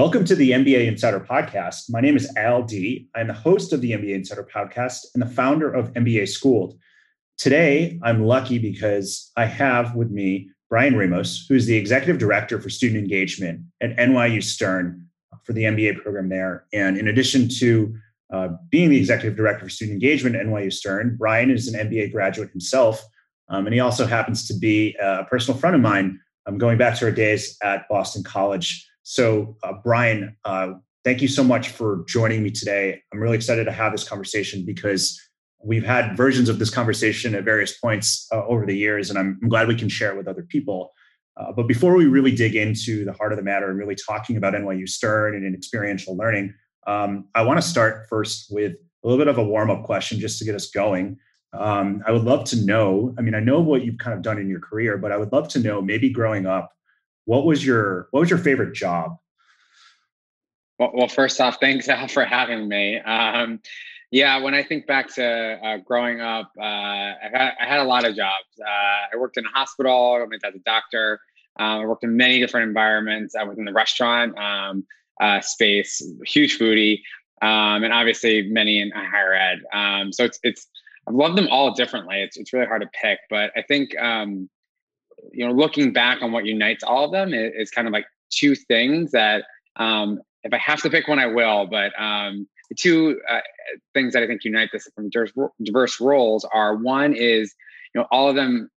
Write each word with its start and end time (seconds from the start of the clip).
Welcome 0.00 0.24
to 0.24 0.34
the 0.34 0.52
MBA 0.52 0.86
Insider 0.86 1.20
Podcast. 1.20 1.90
My 1.90 2.00
name 2.00 2.16
is 2.16 2.34
Al 2.38 2.62
D. 2.62 3.10
I'm 3.14 3.26
the 3.26 3.34
host 3.34 3.74
of 3.74 3.82
the 3.82 3.90
MBA 3.90 4.14
Insider 4.14 4.48
Podcast 4.50 5.00
and 5.12 5.22
the 5.22 5.26
founder 5.26 5.70
of 5.70 5.92
MBA 5.92 6.26
Schooled. 6.26 6.78
Today, 7.36 8.00
I'm 8.02 8.24
lucky 8.24 8.58
because 8.58 9.30
I 9.36 9.44
have 9.44 9.94
with 9.94 10.10
me 10.10 10.48
Brian 10.70 10.96
Ramos, 10.96 11.44
who's 11.46 11.66
the 11.66 11.76
executive 11.76 12.16
director 12.16 12.58
for 12.58 12.70
student 12.70 12.98
engagement 12.98 13.60
at 13.82 13.94
NYU 13.98 14.42
Stern 14.42 15.06
for 15.44 15.52
the 15.52 15.64
MBA 15.64 16.02
program 16.02 16.30
there. 16.30 16.64
And 16.72 16.96
in 16.96 17.06
addition 17.06 17.50
to 17.58 17.94
uh, 18.32 18.48
being 18.70 18.88
the 18.88 18.96
executive 18.96 19.36
director 19.36 19.66
for 19.66 19.68
student 19.68 19.96
engagement 20.02 20.34
at 20.34 20.46
NYU 20.46 20.72
Stern, 20.72 21.16
Brian 21.18 21.50
is 21.50 21.68
an 21.68 21.90
MBA 21.90 22.10
graduate 22.10 22.52
himself. 22.52 23.04
Um, 23.50 23.66
and 23.66 23.74
he 23.74 23.80
also 23.80 24.06
happens 24.06 24.48
to 24.48 24.54
be 24.54 24.96
a 24.98 25.24
personal 25.24 25.60
friend 25.60 25.76
of 25.76 25.82
mine 25.82 26.18
um, 26.46 26.56
going 26.56 26.78
back 26.78 26.96
to 27.00 27.04
our 27.04 27.10
days 27.10 27.58
at 27.62 27.86
Boston 27.90 28.22
College. 28.22 28.86
So, 29.10 29.56
uh, 29.64 29.72
Brian, 29.82 30.36
uh, 30.44 30.74
thank 31.02 31.20
you 31.20 31.26
so 31.26 31.42
much 31.42 31.70
for 31.70 32.04
joining 32.06 32.44
me 32.44 32.50
today. 32.52 33.02
I'm 33.12 33.18
really 33.18 33.34
excited 33.34 33.64
to 33.64 33.72
have 33.72 33.90
this 33.90 34.08
conversation 34.08 34.64
because 34.64 35.20
we've 35.60 35.84
had 35.84 36.16
versions 36.16 36.48
of 36.48 36.60
this 36.60 36.70
conversation 36.70 37.34
at 37.34 37.42
various 37.42 37.76
points 37.76 38.28
uh, 38.32 38.46
over 38.46 38.64
the 38.64 38.76
years, 38.76 39.10
and 39.10 39.18
I'm, 39.18 39.36
I'm, 39.42 39.48
glad 39.48 39.66
we 39.66 39.74
can 39.74 39.88
share 39.88 40.12
it 40.12 40.16
with 40.16 40.28
other 40.28 40.44
people. 40.44 40.92
Uh, 41.36 41.50
but 41.50 41.66
before 41.66 41.96
we 41.96 42.06
really 42.06 42.30
dig 42.30 42.54
into 42.54 43.04
the 43.04 43.12
heart 43.12 43.32
of 43.32 43.36
the 43.36 43.42
matter 43.42 43.68
and 43.68 43.76
really 43.76 43.96
talking 43.96 44.36
about 44.36 44.54
NYU 44.54 44.88
Stern 44.88 45.34
and 45.34 45.56
experiential 45.56 46.16
learning, 46.16 46.54
um, 46.86 47.26
I 47.34 47.42
want 47.42 47.60
to 47.60 47.66
start 47.66 48.06
first 48.08 48.46
with 48.48 48.74
a 48.74 49.08
little 49.08 49.18
bit 49.18 49.26
of 49.26 49.38
a 49.38 49.44
warm 49.44 49.72
up 49.72 49.82
question 49.82 50.20
just 50.20 50.38
to 50.38 50.44
get 50.44 50.54
us 50.54 50.70
going. 50.70 51.18
Um, 51.52 52.04
I 52.06 52.12
would 52.12 52.22
love 52.22 52.44
to 52.50 52.64
know. 52.64 53.12
I 53.18 53.22
mean, 53.22 53.34
I 53.34 53.40
know 53.40 53.58
what 53.58 53.84
you've 53.84 53.98
kind 53.98 54.14
of 54.16 54.22
done 54.22 54.38
in 54.38 54.48
your 54.48 54.60
career, 54.60 54.98
but 54.98 55.10
I 55.10 55.16
would 55.16 55.32
love 55.32 55.48
to 55.48 55.58
know 55.58 55.82
maybe 55.82 56.10
growing 56.10 56.46
up, 56.46 56.70
what 57.24 57.44
was 57.44 57.64
your 57.64 58.08
what 58.10 58.20
was 58.20 58.30
your 58.30 58.38
favorite 58.38 58.74
job? 58.74 59.16
Well, 60.78 60.90
well 60.94 61.08
first 61.08 61.40
off, 61.40 61.58
thanks 61.60 61.88
Al 61.88 62.08
for 62.08 62.24
having 62.24 62.68
me. 62.68 62.98
Um, 62.98 63.60
yeah, 64.10 64.38
when 64.38 64.54
I 64.54 64.64
think 64.64 64.86
back 64.86 65.14
to 65.14 65.24
uh, 65.24 65.76
growing 65.78 66.20
up, 66.20 66.50
uh, 66.58 66.62
I, 66.62 67.16
had, 67.32 67.52
I, 67.60 67.66
had, 67.66 67.78
a 67.78 67.84
lot 67.84 68.04
of 68.04 68.16
jobs. 68.16 68.48
Uh, 68.60 69.14
I 69.14 69.16
worked 69.16 69.36
in 69.36 69.44
a 69.46 69.48
hospital. 69.50 70.18
I 70.20 70.26
went 70.26 70.44
as 70.44 70.54
a 70.54 70.58
doctor. 70.60 71.20
Um, 71.60 71.80
I 71.82 71.86
worked 71.86 72.02
in 72.02 72.16
many 72.16 72.40
different 72.40 72.66
environments. 72.66 73.36
I 73.36 73.44
was 73.44 73.56
in 73.58 73.64
the 73.64 73.72
restaurant 73.72 74.36
um, 74.36 74.84
uh, 75.20 75.40
space, 75.40 76.02
huge 76.26 76.58
foodie, 76.58 77.02
um, 77.42 77.84
and 77.84 77.92
obviously 77.92 78.48
many 78.48 78.80
in 78.80 78.90
higher 78.90 79.32
ed. 79.32 79.60
Um, 79.72 80.12
so 80.12 80.24
it's 80.24 80.40
it's 80.42 80.66
I've 81.06 81.14
loved 81.14 81.36
them 81.36 81.48
all 81.48 81.72
differently. 81.72 82.22
It's 82.22 82.36
it's 82.36 82.52
really 82.52 82.66
hard 82.66 82.82
to 82.82 82.88
pick, 83.00 83.18
but 83.28 83.52
I 83.56 83.62
think 83.62 83.96
um, 83.98 84.48
you 85.32 85.46
know 85.46 85.52
looking 85.52 85.92
back 85.92 86.22
on 86.22 86.32
what 86.32 86.44
unites 86.44 86.82
all 86.82 87.04
of 87.04 87.12
them 87.12 87.32
is, 87.34 87.70
kind 87.70 87.86
of 87.86 87.92
like 87.92 88.06
two 88.30 88.54
things 88.54 89.12
that 89.12 89.44
um, 89.76 90.20
if 90.42 90.52
I 90.52 90.58
have 90.58 90.80
to 90.82 90.90
pick 90.90 91.08
one, 91.08 91.18
I 91.18 91.26
will. 91.26 91.66
But 91.66 91.92
um, 92.00 92.48
the 92.68 92.74
two 92.76 93.20
uh, 93.28 93.40
things 93.94 94.14
that 94.14 94.22
I 94.22 94.26
think 94.26 94.44
unite 94.44 94.70
this 94.72 94.88
from 94.94 95.10
diverse, 95.10 96.00
roles 96.00 96.46
are 96.52 96.76
one 96.76 97.14
is, 97.14 97.54
you 97.94 98.00
know, 98.00 98.06
all 98.10 98.28
of 98.28 98.36
them 98.36 98.70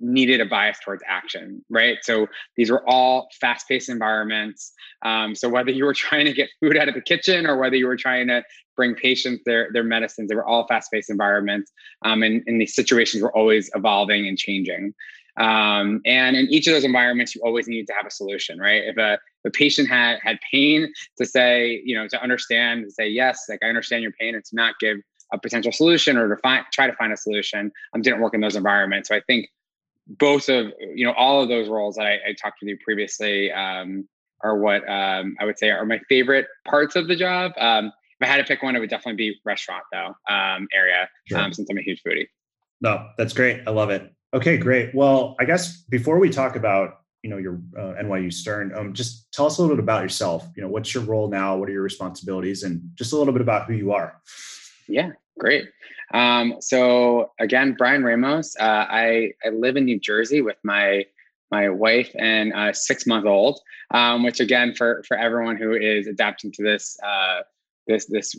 needed 0.00 0.40
a 0.40 0.46
bias 0.46 0.78
towards 0.84 1.02
action, 1.08 1.64
right? 1.70 1.98
So 2.02 2.28
these 2.56 2.70
were 2.70 2.88
all 2.88 3.28
fast-paced 3.40 3.88
environments. 3.88 4.72
Um, 5.04 5.34
so 5.34 5.48
whether 5.48 5.72
you 5.72 5.84
were 5.84 5.94
trying 5.94 6.26
to 6.26 6.32
get 6.32 6.50
food 6.60 6.76
out 6.76 6.88
of 6.88 6.94
the 6.94 7.00
kitchen 7.00 7.46
or 7.46 7.56
whether 7.56 7.74
you 7.74 7.86
were 7.86 7.96
trying 7.96 8.28
to 8.28 8.44
bring 8.76 8.94
patients 8.94 9.42
their 9.44 9.70
their 9.72 9.82
medicines, 9.82 10.28
they 10.28 10.36
were 10.36 10.46
all 10.46 10.66
fast-paced 10.68 11.10
environments, 11.10 11.72
um, 12.04 12.22
and, 12.22 12.44
and 12.46 12.60
these 12.60 12.74
situations 12.74 13.22
were 13.22 13.36
always 13.36 13.70
evolving 13.74 14.28
and 14.28 14.38
changing. 14.38 14.94
Um, 15.38 16.00
and 16.04 16.36
in 16.36 16.46
each 16.48 16.66
of 16.66 16.74
those 16.74 16.84
environments, 16.84 17.34
you 17.34 17.42
always 17.44 17.68
need 17.68 17.86
to 17.86 17.92
have 17.94 18.06
a 18.06 18.10
solution, 18.10 18.58
right? 18.58 18.82
If 18.84 18.96
a, 18.96 19.14
if 19.14 19.20
a 19.46 19.50
patient 19.50 19.88
had 19.88 20.18
had 20.22 20.38
pain, 20.50 20.92
to 21.18 21.26
say, 21.26 21.80
you 21.84 21.94
know, 21.96 22.08
to 22.08 22.20
understand, 22.22 22.84
to 22.84 22.90
say 22.90 23.08
yes, 23.08 23.44
like 23.48 23.60
I 23.62 23.68
understand 23.68 24.02
your 24.02 24.12
pain, 24.12 24.34
and 24.34 24.44
to 24.44 24.56
not 24.56 24.74
give 24.80 24.98
a 25.32 25.38
potential 25.38 25.72
solution 25.72 26.16
or 26.16 26.28
to 26.34 26.40
find 26.42 26.64
try 26.72 26.86
to 26.86 26.94
find 26.94 27.12
a 27.12 27.16
solution, 27.16 27.70
um, 27.94 28.02
didn't 28.02 28.20
work 28.20 28.34
in 28.34 28.40
those 28.40 28.56
environments. 28.56 29.08
So 29.08 29.14
I 29.14 29.20
think 29.26 29.48
both 30.06 30.48
of 30.48 30.72
you 30.94 31.04
know 31.04 31.12
all 31.12 31.42
of 31.42 31.48
those 31.48 31.68
roles 31.68 31.96
that 31.96 32.06
I, 32.06 32.14
I 32.14 32.32
talked 32.40 32.58
with 32.60 32.68
you 32.68 32.78
previously 32.82 33.52
um, 33.52 34.08
are 34.42 34.58
what 34.58 34.88
um, 34.88 35.36
I 35.40 35.44
would 35.44 35.58
say 35.58 35.70
are 35.70 35.84
my 35.84 36.00
favorite 36.08 36.46
parts 36.66 36.96
of 36.96 37.08
the 37.08 37.16
job. 37.16 37.52
Um, 37.58 37.92
if 38.20 38.26
I 38.28 38.30
had 38.30 38.38
to 38.38 38.44
pick 38.44 38.62
one, 38.62 38.74
it 38.74 38.80
would 38.80 38.90
definitely 38.90 39.16
be 39.16 39.38
restaurant 39.44 39.84
though 39.92 40.14
um, 40.28 40.66
area 40.74 41.08
sure. 41.26 41.38
Um, 41.38 41.52
since 41.52 41.68
I'm 41.70 41.78
a 41.78 41.82
huge 41.82 42.02
foodie. 42.04 42.26
No, 42.80 43.08
that's 43.16 43.32
great. 43.32 43.62
I 43.66 43.70
love 43.70 43.90
it. 43.90 44.12
Okay, 44.34 44.58
great. 44.58 44.94
Well, 44.94 45.36
I 45.40 45.44
guess 45.44 45.82
before 45.82 46.18
we 46.18 46.28
talk 46.28 46.56
about 46.56 47.00
you 47.22 47.30
know 47.30 47.38
your 47.38 47.60
uh, 47.76 47.94
NYU 48.02 48.32
Stern, 48.32 48.72
um, 48.74 48.92
just 48.92 49.32
tell 49.32 49.46
us 49.46 49.58
a 49.58 49.62
little 49.62 49.76
bit 49.76 49.82
about 49.82 50.02
yourself. 50.02 50.46
You 50.54 50.62
know, 50.62 50.68
what's 50.68 50.92
your 50.94 51.02
role 51.04 51.28
now? 51.28 51.56
What 51.56 51.68
are 51.68 51.72
your 51.72 51.82
responsibilities, 51.82 52.62
and 52.62 52.82
just 52.94 53.12
a 53.12 53.16
little 53.16 53.32
bit 53.32 53.42
about 53.42 53.66
who 53.66 53.74
you 53.74 53.92
are. 53.92 54.20
Yeah, 54.86 55.12
great. 55.38 55.68
Um, 56.12 56.56
so 56.60 57.32
again, 57.40 57.74
Brian 57.76 58.04
Ramos. 58.04 58.56
Uh, 58.58 58.86
I 58.88 59.32
I 59.44 59.48
live 59.50 59.76
in 59.76 59.84
New 59.84 59.98
Jersey 59.98 60.42
with 60.42 60.56
my 60.62 61.06
my 61.50 61.70
wife 61.70 62.10
and 62.18 62.52
a 62.54 62.74
six 62.74 63.06
month 63.06 63.26
old. 63.26 63.60
Um, 63.90 64.22
which 64.22 64.40
again, 64.40 64.74
for 64.74 65.02
for 65.08 65.16
everyone 65.16 65.56
who 65.56 65.72
is 65.72 66.06
adapting 66.06 66.52
to 66.52 66.62
this 66.62 66.98
uh, 67.02 67.40
this 67.86 68.04
this 68.06 68.36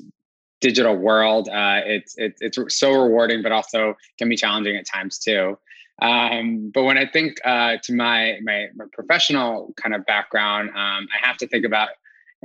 digital 0.62 0.96
world, 0.96 1.50
uh, 1.50 1.82
it's 1.84 2.14
it's 2.18 2.42
it's 2.42 2.78
so 2.78 2.92
rewarding, 3.02 3.42
but 3.42 3.52
also 3.52 3.96
can 4.20 4.30
be 4.30 4.36
challenging 4.36 4.76
at 4.76 4.86
times 4.86 5.18
too. 5.18 5.58
Um, 6.02 6.72
but 6.74 6.84
when 6.84 6.98
I 6.98 7.06
think 7.06 7.38
uh, 7.46 7.78
to 7.84 7.94
my, 7.94 8.40
my, 8.44 8.68
my 8.76 8.86
professional 8.92 9.74
kind 9.76 9.94
of 9.94 10.06
background, 10.06 10.70
um, 10.70 11.08
I 11.14 11.28
have 11.28 11.38
to 11.38 11.48
think 11.48 11.66
about 11.66 11.90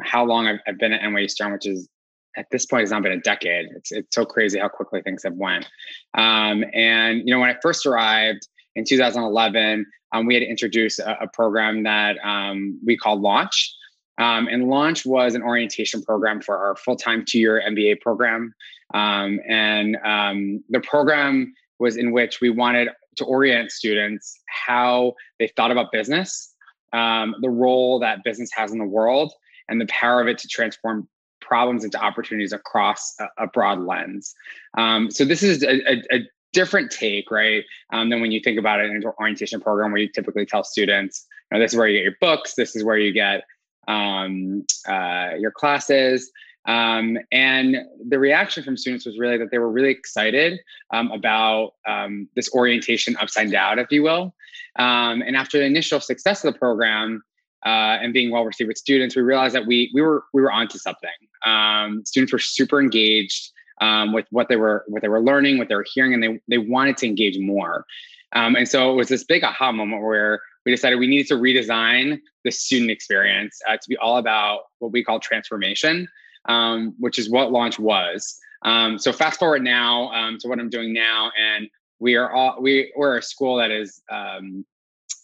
how 0.00 0.24
long 0.24 0.46
I've, 0.46 0.58
I've 0.66 0.78
been 0.78 0.92
at 0.92 1.00
NYU 1.02 1.30
Stern, 1.30 1.52
which 1.52 1.66
is 1.66 1.88
at 2.36 2.46
this 2.50 2.66
point 2.66 2.82
has 2.82 2.90
not 2.90 3.02
been 3.02 3.12
a 3.12 3.20
decade. 3.20 3.68
It's 3.76 3.92
it's 3.92 4.14
so 4.14 4.24
crazy 4.24 4.58
how 4.58 4.68
quickly 4.68 5.00
things 5.02 5.22
have 5.22 5.34
went. 5.34 5.66
Um, 6.14 6.64
and 6.72 7.20
you 7.20 7.32
know, 7.32 7.40
when 7.40 7.50
I 7.50 7.56
first 7.62 7.86
arrived 7.86 8.48
in 8.74 8.84
2011, 8.84 9.86
um, 10.12 10.26
we 10.26 10.34
had 10.34 10.42
introduced 10.42 10.98
a, 10.98 11.22
a 11.22 11.28
program 11.28 11.84
that 11.84 12.16
um, 12.24 12.78
we 12.84 12.96
called 12.96 13.20
Launch. 13.20 13.74
Um, 14.18 14.46
and 14.46 14.68
Launch 14.68 15.04
was 15.04 15.34
an 15.34 15.42
orientation 15.42 16.02
program 16.02 16.40
for 16.40 16.56
our 16.56 16.76
full-time 16.76 17.24
two-year 17.26 17.60
MBA 17.68 18.00
program. 18.00 18.54
Um, 18.92 19.40
and 19.48 19.96
um, 20.04 20.62
the 20.68 20.78
program 20.80 21.52
was 21.80 21.96
in 21.96 22.12
which 22.12 22.40
we 22.40 22.48
wanted 22.48 22.90
to 23.16 23.24
orient 23.24 23.70
students 23.70 24.38
how 24.46 25.14
they 25.38 25.48
thought 25.56 25.70
about 25.70 25.92
business, 25.92 26.54
um, 26.92 27.34
the 27.40 27.50
role 27.50 27.98
that 28.00 28.24
business 28.24 28.50
has 28.54 28.72
in 28.72 28.78
the 28.78 28.84
world, 28.84 29.32
and 29.68 29.80
the 29.80 29.86
power 29.86 30.20
of 30.20 30.28
it 30.28 30.38
to 30.38 30.48
transform 30.48 31.08
problems 31.40 31.84
into 31.84 32.02
opportunities 32.02 32.52
across 32.52 33.14
a, 33.20 33.44
a 33.44 33.46
broad 33.46 33.80
lens. 33.80 34.34
Um, 34.78 35.10
so 35.10 35.24
this 35.24 35.42
is 35.42 35.62
a, 35.62 35.90
a, 35.90 36.02
a 36.12 36.28
different 36.52 36.90
take, 36.90 37.30
right, 37.30 37.64
um, 37.92 38.10
than 38.10 38.20
when 38.20 38.32
you 38.32 38.40
think 38.40 38.58
about 38.58 38.80
it 38.80 38.90
in 38.90 38.96
an 38.96 39.04
orientation 39.18 39.60
program 39.60 39.92
where 39.92 40.00
you 40.00 40.08
typically 40.08 40.46
tell 40.46 40.64
students, 40.64 41.26
you 41.50 41.58
know, 41.58 41.62
this 41.62 41.72
is 41.72 41.78
where 41.78 41.88
you 41.88 41.98
get 41.98 42.04
your 42.04 42.16
books, 42.20 42.54
this 42.54 42.74
is 42.74 42.84
where 42.84 42.96
you 42.96 43.12
get 43.12 43.44
um, 43.88 44.64
uh, 44.88 45.30
your 45.38 45.50
classes. 45.50 46.30
Um, 46.66 47.18
and 47.30 47.76
the 48.08 48.18
reaction 48.18 48.62
from 48.62 48.76
students 48.76 49.04
was 49.04 49.18
really 49.18 49.36
that 49.38 49.50
they 49.50 49.58
were 49.58 49.70
really 49.70 49.90
excited 49.90 50.60
um, 50.92 51.10
about 51.10 51.74
um, 51.86 52.28
this 52.34 52.52
orientation 52.54 53.16
upside 53.20 53.50
down, 53.50 53.78
if 53.78 53.90
you 53.90 54.02
will. 54.02 54.34
Um, 54.76 55.22
and 55.22 55.36
after 55.36 55.58
the 55.58 55.64
initial 55.64 56.00
success 56.00 56.44
of 56.44 56.52
the 56.52 56.58
program 56.58 57.22
uh, 57.66 57.98
and 58.00 58.12
being 58.12 58.30
well 58.30 58.44
received 58.44 58.68
with 58.68 58.78
students, 58.78 59.14
we 59.14 59.22
realized 59.22 59.54
that 59.54 59.66
we 59.66 59.90
we 59.94 60.00
were 60.00 60.24
we 60.32 60.42
were 60.42 60.52
onto 60.52 60.78
something. 60.78 61.10
Um, 61.44 62.02
students 62.04 62.32
were 62.32 62.38
super 62.38 62.80
engaged 62.80 63.50
um, 63.80 64.12
with 64.12 64.26
what 64.30 64.48
they 64.48 64.56
were 64.56 64.84
what 64.88 65.02
they 65.02 65.08
were 65.08 65.22
learning, 65.22 65.58
what 65.58 65.68
they 65.68 65.74
were 65.74 65.86
hearing, 65.92 66.14
and 66.14 66.22
they 66.22 66.40
they 66.48 66.58
wanted 66.58 66.96
to 66.98 67.06
engage 67.06 67.38
more. 67.38 67.84
and 68.32 68.66
so 68.66 68.90
it 68.90 68.94
was 68.94 69.08
this 69.08 69.24
big 69.24 69.44
aha 69.44 69.70
moment 69.70 70.02
where 70.02 70.40
we 70.64 70.72
decided 70.72 70.98
we 70.98 71.06
needed 71.06 71.26
to 71.28 71.34
redesign 71.34 72.18
the 72.42 72.50
student 72.50 72.90
experience 72.90 73.60
uh, 73.68 73.76
to 73.76 73.88
be 73.88 73.96
all 73.98 74.16
about 74.16 74.62
what 74.78 74.92
we 74.92 75.04
call 75.04 75.20
transformation 75.20 76.08
um, 76.46 76.94
which 76.98 77.18
is 77.18 77.30
what 77.30 77.52
launch 77.52 77.78
was. 77.78 78.38
Um, 78.62 78.98
so 78.98 79.12
fast 79.12 79.38
forward 79.38 79.62
now 79.62 80.10
um, 80.12 80.38
to 80.38 80.48
what 80.48 80.58
I'm 80.58 80.70
doing 80.70 80.92
now, 80.92 81.30
and 81.38 81.68
we 82.00 82.16
are 82.16 82.30
all 82.32 82.60
we 82.60 82.92
we're 82.96 83.18
a 83.18 83.22
school 83.22 83.56
that 83.56 83.70
is 83.70 84.02
um, 84.10 84.64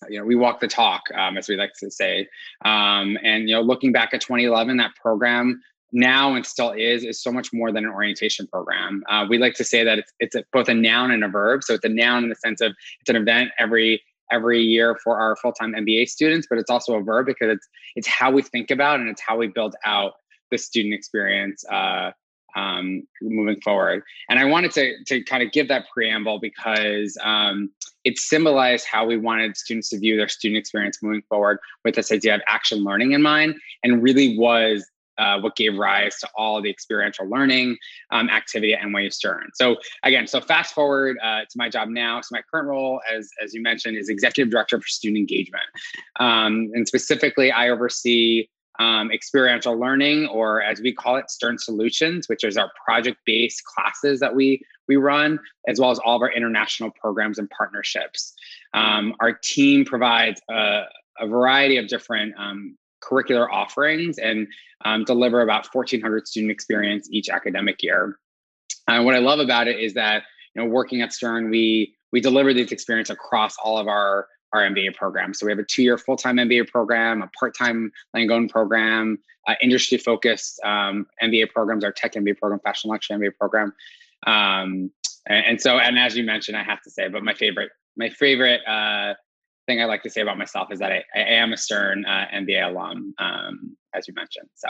you 0.08 0.18
know 0.18 0.24
we 0.24 0.36
walk 0.36 0.60
the 0.60 0.68
talk 0.68 1.02
um, 1.14 1.36
as 1.36 1.48
we 1.48 1.56
like 1.56 1.72
to 1.80 1.90
say. 1.90 2.28
Um, 2.64 3.18
and 3.22 3.48
you 3.48 3.54
know 3.54 3.62
looking 3.62 3.92
back 3.92 4.14
at 4.14 4.20
2011 4.20 4.76
that 4.76 4.92
program 5.00 5.62
now 5.92 6.34
and 6.34 6.46
still 6.46 6.70
is 6.70 7.04
is 7.04 7.20
so 7.20 7.32
much 7.32 7.52
more 7.52 7.72
than 7.72 7.84
an 7.84 7.90
orientation 7.90 8.46
program. 8.46 9.02
Uh, 9.08 9.26
we 9.28 9.38
like 9.38 9.54
to 9.54 9.64
say 9.64 9.84
that 9.84 9.98
it's, 9.98 10.12
it's 10.20 10.34
a, 10.36 10.44
both 10.52 10.68
a 10.68 10.74
noun 10.74 11.10
and 11.10 11.24
a 11.24 11.28
verb. 11.28 11.64
So 11.64 11.74
it's 11.74 11.84
a 11.84 11.88
noun 11.88 12.22
in 12.22 12.28
the 12.28 12.36
sense 12.36 12.60
of 12.60 12.72
it's 13.00 13.10
an 13.10 13.16
event 13.16 13.50
every 13.58 14.02
every 14.30 14.60
year 14.60 14.96
for 15.02 15.18
our 15.18 15.34
full-time 15.34 15.72
mba 15.72 16.08
students 16.08 16.46
but 16.48 16.56
it's 16.56 16.70
also 16.70 16.94
a 16.94 17.02
verb 17.02 17.26
because 17.26 17.48
it's 17.48 17.68
it's 17.96 18.06
how 18.06 18.30
we 18.30 18.42
think 18.42 18.70
about 18.70 19.00
and 19.00 19.08
it's 19.08 19.20
how 19.20 19.36
we 19.36 19.48
build 19.48 19.74
out 19.84 20.12
the 20.50 20.58
student 20.58 20.94
experience 20.94 21.64
uh, 21.70 22.12
um, 22.56 23.06
moving 23.22 23.60
forward. 23.60 24.02
And 24.28 24.38
I 24.38 24.44
wanted 24.44 24.72
to, 24.72 25.04
to 25.04 25.22
kind 25.24 25.42
of 25.42 25.52
give 25.52 25.68
that 25.68 25.86
preamble 25.92 26.40
because 26.40 27.16
um, 27.22 27.70
it 28.04 28.18
symbolized 28.18 28.86
how 28.90 29.06
we 29.06 29.16
wanted 29.16 29.56
students 29.56 29.90
to 29.90 29.98
view 29.98 30.16
their 30.16 30.28
student 30.28 30.58
experience 30.58 30.98
moving 31.02 31.22
forward 31.28 31.58
with 31.84 31.94
this 31.94 32.10
idea 32.10 32.34
of 32.34 32.40
action 32.46 32.78
learning 32.78 33.12
in 33.12 33.22
mind, 33.22 33.56
and 33.84 34.02
really 34.02 34.38
was 34.38 34.86
uh, 35.18 35.38
what 35.38 35.54
gave 35.54 35.76
rise 35.76 36.16
to 36.18 36.28
all 36.34 36.62
the 36.62 36.70
experiential 36.70 37.28
learning 37.28 37.76
um, 38.10 38.30
activity 38.30 38.72
at 38.72 38.80
NYU 38.80 39.12
Stern. 39.12 39.50
So 39.52 39.76
again, 40.02 40.26
so 40.26 40.40
fast 40.40 40.74
forward 40.74 41.18
uh, 41.22 41.40
to 41.40 41.56
my 41.56 41.68
job 41.68 41.88
now. 41.88 42.22
So 42.22 42.28
my 42.32 42.40
current 42.50 42.68
role, 42.68 43.00
as 43.12 43.28
as 43.42 43.52
you 43.52 43.60
mentioned, 43.60 43.98
is 43.98 44.08
executive 44.08 44.50
director 44.50 44.80
for 44.80 44.86
student 44.86 45.18
engagement, 45.18 45.64
um, 46.18 46.70
and 46.72 46.88
specifically, 46.88 47.52
I 47.52 47.68
oversee 47.68 48.48
um, 48.80 49.12
experiential 49.12 49.78
learning, 49.78 50.26
or 50.26 50.62
as 50.62 50.80
we 50.80 50.92
call 50.92 51.16
it, 51.16 51.30
Stern 51.30 51.58
Solutions, 51.58 52.28
which 52.28 52.42
is 52.42 52.56
our 52.56 52.72
project-based 52.82 53.62
classes 53.64 54.20
that 54.20 54.34
we 54.34 54.62
we 54.88 54.96
run, 54.96 55.38
as 55.68 55.78
well 55.78 55.90
as 55.90 56.00
all 56.00 56.16
of 56.16 56.22
our 56.22 56.32
international 56.32 56.90
programs 56.90 57.38
and 57.38 57.48
partnerships. 57.50 58.32
Um, 58.74 59.14
our 59.20 59.34
team 59.34 59.84
provides 59.84 60.40
a, 60.50 60.84
a 61.20 61.28
variety 61.28 61.76
of 61.76 61.86
different 61.86 62.34
um, 62.36 62.76
curricular 63.04 63.46
offerings 63.48 64.18
and 64.18 64.48
um, 64.84 65.04
deliver 65.04 65.42
about 65.42 65.68
1,400 65.72 66.26
student 66.26 66.50
experience 66.50 67.08
each 67.12 67.28
academic 67.28 67.82
year. 67.82 68.18
And 68.88 69.04
what 69.04 69.14
I 69.14 69.18
love 69.18 69.38
about 69.38 69.68
it 69.68 69.78
is 69.78 69.94
that 69.94 70.24
you 70.54 70.62
know, 70.62 70.68
working 70.68 71.02
at 71.02 71.12
Stern, 71.12 71.50
we 71.50 71.94
we 72.12 72.20
deliver 72.20 72.52
these 72.52 72.72
experience 72.72 73.10
across 73.10 73.56
all 73.62 73.78
of 73.78 73.86
our 73.86 74.26
our 74.52 74.62
MBA 74.62 74.94
program. 74.94 75.34
So 75.34 75.46
we 75.46 75.52
have 75.52 75.58
a 75.58 75.64
two 75.64 75.82
year 75.82 75.98
full 75.98 76.16
time 76.16 76.36
MBA 76.36 76.68
program, 76.68 77.22
a 77.22 77.28
part 77.38 77.56
time 77.56 77.92
Langone 78.14 78.50
program, 78.50 79.18
uh, 79.48 79.54
industry 79.62 79.98
focused 79.98 80.60
um, 80.64 81.06
MBA 81.22 81.50
programs, 81.50 81.84
our 81.84 81.92
tech 81.92 82.14
MBA 82.14 82.38
program, 82.38 82.60
fashion 82.60 82.90
luxury 82.90 83.16
MBA 83.16 83.36
program. 83.36 83.72
Um, 84.26 84.90
and, 85.26 85.46
and, 85.46 85.60
so, 85.60 85.78
and 85.78 85.98
as 85.98 86.16
you 86.16 86.24
mentioned, 86.24 86.56
I 86.56 86.62
have 86.62 86.82
to 86.82 86.90
say, 86.90 87.08
but 87.08 87.22
my 87.22 87.34
favorite, 87.34 87.70
my 87.96 88.08
favorite 88.10 88.60
uh, 88.66 89.14
thing 89.66 89.80
I 89.80 89.84
like 89.84 90.02
to 90.02 90.10
say 90.10 90.20
about 90.20 90.38
myself 90.38 90.72
is 90.72 90.78
that 90.80 90.92
I, 90.92 91.04
I 91.14 91.20
am 91.20 91.52
a 91.52 91.56
Stern 91.56 92.04
uh, 92.04 92.26
MBA 92.34 92.70
alum, 92.70 93.14
um, 93.18 93.76
as 93.94 94.08
you 94.08 94.14
mentioned. 94.14 94.48
So 94.54 94.68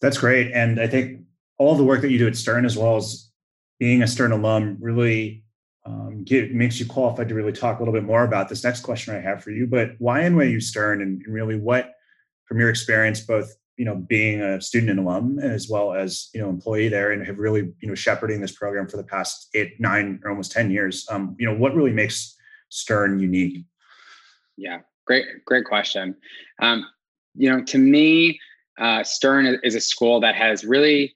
that's 0.00 0.18
great. 0.18 0.52
And 0.52 0.80
I 0.80 0.86
think 0.86 1.20
all 1.58 1.74
the 1.74 1.84
work 1.84 2.00
that 2.02 2.10
you 2.10 2.18
do 2.18 2.26
at 2.26 2.36
Stern, 2.36 2.64
as 2.64 2.76
well 2.76 2.96
as 2.96 3.30
being 3.78 4.02
a 4.02 4.06
Stern 4.06 4.32
alum, 4.32 4.78
really 4.80 5.44
um, 5.86 6.24
get, 6.24 6.52
makes 6.52 6.78
you 6.78 6.86
qualified 6.86 7.28
to 7.28 7.34
really 7.34 7.52
talk 7.52 7.78
a 7.78 7.82
little 7.82 7.94
bit 7.94 8.04
more 8.04 8.24
about 8.24 8.48
this 8.48 8.64
next 8.64 8.80
question 8.80 9.14
I 9.14 9.20
have 9.20 9.42
for 9.42 9.50
you. 9.50 9.66
But 9.66 9.92
why 9.98 10.20
NYU 10.22 10.62
Stern, 10.62 11.02
and, 11.02 11.22
and 11.22 11.34
really 11.34 11.56
what, 11.56 11.94
from 12.46 12.60
your 12.60 12.70
experience, 12.70 13.20
both 13.20 13.54
you 13.76 13.86
know 13.86 13.96
being 13.96 14.42
a 14.42 14.60
student 14.60 14.90
and 14.90 15.00
alum 15.00 15.38
as 15.38 15.68
well 15.68 15.94
as 15.94 16.28
you 16.34 16.40
know 16.40 16.50
employee 16.50 16.88
there, 16.88 17.12
and 17.12 17.26
have 17.26 17.38
really 17.38 17.72
you 17.80 17.88
know 17.88 17.94
shepherding 17.94 18.40
this 18.40 18.52
program 18.52 18.88
for 18.88 18.98
the 18.98 19.04
past 19.04 19.48
eight, 19.54 19.80
nine, 19.80 20.20
or 20.24 20.30
almost 20.30 20.52
ten 20.52 20.70
years. 20.70 21.06
Um, 21.10 21.34
you 21.38 21.46
know 21.46 21.56
what 21.56 21.74
really 21.74 21.92
makes 21.92 22.36
Stern 22.68 23.18
unique? 23.18 23.64
Yeah, 24.56 24.80
great, 25.06 25.26
great 25.46 25.64
question. 25.64 26.14
Um, 26.60 26.86
you 27.34 27.50
know, 27.50 27.62
to 27.64 27.78
me, 27.78 28.38
uh, 28.78 29.02
Stern 29.02 29.58
is 29.62 29.74
a 29.74 29.80
school 29.80 30.20
that 30.20 30.34
has 30.34 30.64
really 30.64 31.14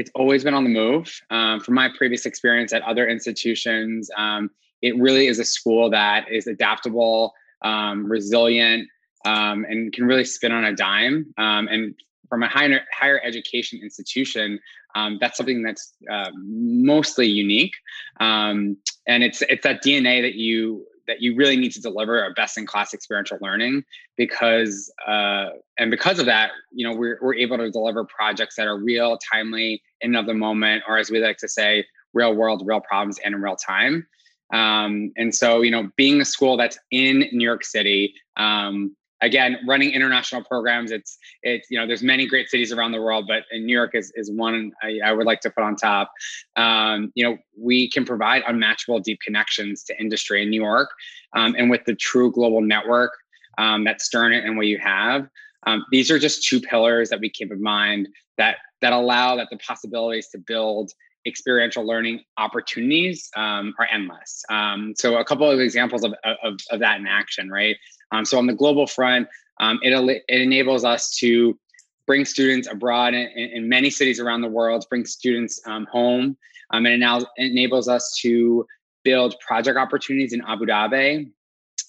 it's 0.00 0.10
always 0.14 0.42
been 0.42 0.54
on 0.54 0.64
the 0.64 0.70
move. 0.70 1.20
Um, 1.28 1.60
from 1.60 1.74
my 1.74 1.90
previous 1.94 2.24
experience 2.24 2.72
at 2.72 2.80
other 2.82 3.06
institutions, 3.06 4.10
um, 4.16 4.50
it 4.80 4.98
really 4.98 5.26
is 5.26 5.38
a 5.38 5.44
school 5.44 5.90
that 5.90 6.24
is 6.32 6.46
adaptable, 6.46 7.34
um, 7.60 8.10
resilient, 8.10 8.88
um, 9.26 9.66
and 9.68 9.92
can 9.92 10.06
really 10.06 10.24
spin 10.24 10.52
on 10.52 10.64
a 10.64 10.74
dime. 10.74 11.34
Um, 11.36 11.68
and 11.68 11.94
from 12.30 12.42
a 12.42 12.48
higher 12.48 12.80
higher 12.98 13.20
education 13.22 13.78
institution, 13.82 14.58
um, 14.94 15.18
that's 15.20 15.36
something 15.36 15.62
that's 15.62 15.92
uh, 16.10 16.30
mostly 16.34 17.26
unique. 17.26 17.74
and 18.20 18.78
it's 19.06 19.42
it's 19.42 19.64
that 19.64 19.84
DNA 19.84 20.22
that 20.22 20.34
you 20.34 20.86
that 21.08 21.20
you 21.20 21.34
really 21.34 21.56
need 21.56 21.72
to 21.72 21.80
deliver 21.82 22.24
a 22.24 22.30
best 22.30 22.56
in 22.56 22.64
class 22.64 22.94
experiential 22.94 23.36
learning 23.42 23.84
because 24.16 24.90
uh, 25.06 25.50
and 25.76 25.90
because 25.90 26.18
of 26.18 26.24
that 26.24 26.52
you 26.72 26.88
know 26.88 26.96
we're, 26.96 27.18
we're 27.20 27.34
able 27.34 27.58
to 27.58 27.70
deliver 27.70 28.04
projects 28.04 28.56
that 28.56 28.66
are 28.66 28.78
real 28.78 29.18
timely 29.30 29.82
in 30.00 30.12
moment 30.34 30.82
or 30.88 30.98
as 30.98 31.10
we 31.10 31.18
like 31.20 31.38
to 31.38 31.48
say 31.48 31.84
real 32.12 32.34
world 32.34 32.62
real 32.64 32.80
problems 32.80 33.18
and 33.24 33.34
in 33.34 33.42
real 33.42 33.56
time. 33.56 34.06
Um, 34.52 35.12
and 35.16 35.34
so 35.34 35.62
you 35.62 35.70
know 35.70 35.90
being 35.96 36.20
a 36.20 36.24
school 36.24 36.56
that's 36.56 36.78
in 36.90 37.20
new 37.32 37.44
york 37.44 37.64
city 37.64 38.14
um, 38.36 38.96
again 39.22 39.58
running 39.66 39.90
international 39.90 40.42
programs 40.42 40.90
it's 40.90 41.18
it's 41.42 41.70
you 41.70 41.78
know 41.78 41.86
there's 41.86 42.02
many 42.02 42.26
great 42.26 42.48
cities 42.48 42.72
around 42.72 42.92
the 42.92 43.00
world 43.00 43.26
but 43.28 43.44
new 43.52 43.72
york 43.72 43.94
is, 43.94 44.12
is 44.16 44.30
one 44.30 44.72
I, 44.82 44.98
I 45.04 45.12
would 45.12 45.26
like 45.26 45.40
to 45.42 45.50
put 45.50 45.62
on 45.62 45.76
top. 45.76 46.10
Um, 46.56 47.12
you 47.14 47.24
know 47.24 47.38
we 47.56 47.88
can 47.88 48.04
provide 48.04 48.42
unmatchable 48.46 48.98
deep 49.00 49.20
connections 49.20 49.84
to 49.84 50.00
industry 50.00 50.42
in 50.42 50.50
new 50.50 50.62
york 50.62 50.90
um, 51.36 51.54
and 51.56 51.70
with 51.70 51.84
the 51.84 51.94
true 51.94 52.32
global 52.32 52.60
network 52.60 53.12
um, 53.58 53.84
that 53.84 54.00
stern 54.00 54.32
and 54.32 54.56
what 54.56 54.66
you 54.66 54.78
have 54.78 55.28
um, 55.66 55.84
these 55.92 56.10
are 56.10 56.18
just 56.18 56.44
two 56.46 56.60
pillars 56.60 57.10
that 57.10 57.20
we 57.20 57.30
keep 57.30 57.52
in 57.52 57.62
mind 57.62 58.08
that 58.36 58.56
that 58.80 58.92
allow 58.92 59.36
that 59.36 59.48
the 59.50 59.58
possibilities 59.58 60.28
to 60.28 60.38
build 60.38 60.92
experiential 61.26 61.86
learning 61.86 62.20
opportunities 62.38 63.30
um, 63.36 63.74
are 63.78 63.86
endless. 63.92 64.42
Um, 64.48 64.94
so 64.96 65.18
a 65.18 65.24
couple 65.24 65.50
of 65.50 65.60
examples 65.60 66.02
of, 66.02 66.14
of, 66.24 66.58
of 66.70 66.80
that 66.80 66.98
in 66.98 67.06
action, 67.06 67.50
right? 67.50 67.76
Um, 68.10 68.24
so 68.24 68.38
on 68.38 68.46
the 68.46 68.54
global 68.54 68.86
front, 68.86 69.28
um, 69.60 69.78
it, 69.82 70.22
it 70.28 70.40
enables 70.40 70.84
us 70.84 71.14
to 71.18 71.58
bring 72.06 72.24
students 72.24 72.66
abroad 72.68 73.14
in, 73.14 73.28
in 73.36 73.68
many 73.68 73.90
cities 73.90 74.18
around 74.18 74.40
the 74.40 74.48
world, 74.48 74.86
bring 74.88 75.04
students 75.04 75.60
um, 75.66 75.86
home, 75.92 76.36
um, 76.72 76.86
and 76.86 76.94
it 76.94 76.98
now 76.98 77.20
enables 77.36 77.88
us 77.88 78.16
to 78.22 78.66
build 79.04 79.34
project 79.40 79.78
opportunities 79.78 80.32
in 80.32 80.42
Abu 80.46 80.66
Dhabi 80.66 81.30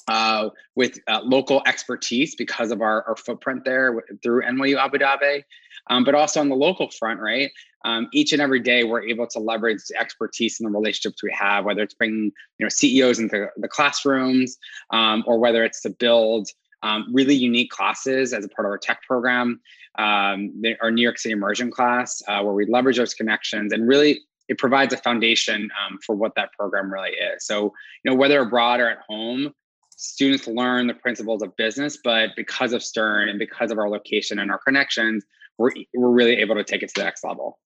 uh, 0.08 0.50
with 0.76 1.00
uh, 1.08 1.22
local 1.24 1.62
expertise 1.66 2.36
because 2.36 2.72
of 2.72 2.82
our, 2.82 3.04
our 3.08 3.16
footprint 3.16 3.64
there 3.66 4.04
through 4.22 4.44
NYU 4.44 4.77
Abu 4.77 4.98
Dhabi. 4.98 5.44
Um, 5.90 6.04
but 6.04 6.16
also 6.16 6.40
on 6.40 6.50
the 6.50 6.56
local 6.56 6.90
front, 6.90 7.20
right? 7.20 7.52
Um, 7.84 8.08
each 8.14 8.32
and 8.32 8.42
every 8.42 8.60
day, 8.60 8.84
we're 8.84 9.04
able 9.04 9.28
to 9.28 9.40
leverage 9.40 9.82
the 9.90 10.00
expertise 10.00 10.60
and 10.60 10.68
the 10.68 10.78
relationships 10.78 11.24
we 11.24 11.34
have, 11.38 11.66
whether 11.66 11.82
it's 11.82 11.96
bringing 11.96 12.32
you 12.60 12.66
know 12.66 12.70
CEOs 12.70 13.20
into 13.20 13.48
the 13.58 13.68
classrooms, 13.68 14.58
um, 14.92 15.24
or 15.26 15.40
whether 15.40 15.64
it's 15.64 15.82
to 15.82 15.90
build 15.90 16.50
um, 16.84 17.08
really 17.12 17.36
unique 17.36 17.72
classes 17.72 18.34
as 18.34 18.46
a 18.46 18.50
part 18.50 18.66
of 18.66 18.72
our 18.72 18.78
tech 18.78 19.02
program, 19.04 19.60
um, 19.98 20.62
our 20.82 20.92
New 20.92 21.02
York 21.02 21.18
City 21.18 21.34
immersion 21.34 21.72
class, 21.72 22.22
uh, 22.28 22.42
where 22.42 22.54
we 22.54 22.66
leverage 22.66 22.98
those 22.98 23.14
connections 23.14 23.74
and 23.74 23.88
really 23.88 24.22
it 24.48 24.58
provides 24.58 24.94
a 24.94 24.98
foundation 24.98 25.70
um, 25.80 25.98
for 26.06 26.14
what 26.14 26.36
that 26.36 26.52
program 26.54 26.92
really 26.92 27.12
is. 27.12 27.46
So, 27.46 27.74
you 28.04 28.12
know, 28.12 28.16
whether 28.16 28.42
abroad 28.42 28.82
or 28.82 28.90
at 28.90 28.98
home, 29.08 29.54
students 29.96 30.46
learn 30.46 30.88
the 30.88 30.94
principles 30.94 31.42
of 31.42 31.56
business, 31.56 31.98
but 32.04 32.32
because 32.36 32.74
of 32.74 32.84
Stern 32.84 33.30
and 33.30 33.40
because 33.40 33.72
of 33.72 33.78
our 33.78 33.90
location 33.90 34.40
and 34.40 34.52
our 34.52 34.58
connections, 34.58 35.24
we're, 35.62 35.72
we're 35.94 36.10
really 36.10 36.38
able 36.38 36.56
to 36.56 36.63
take 36.63 36.84
it 36.84 36.89
to 36.89 36.94
the 36.98 37.03
next 37.03 37.24
level. 37.24 37.60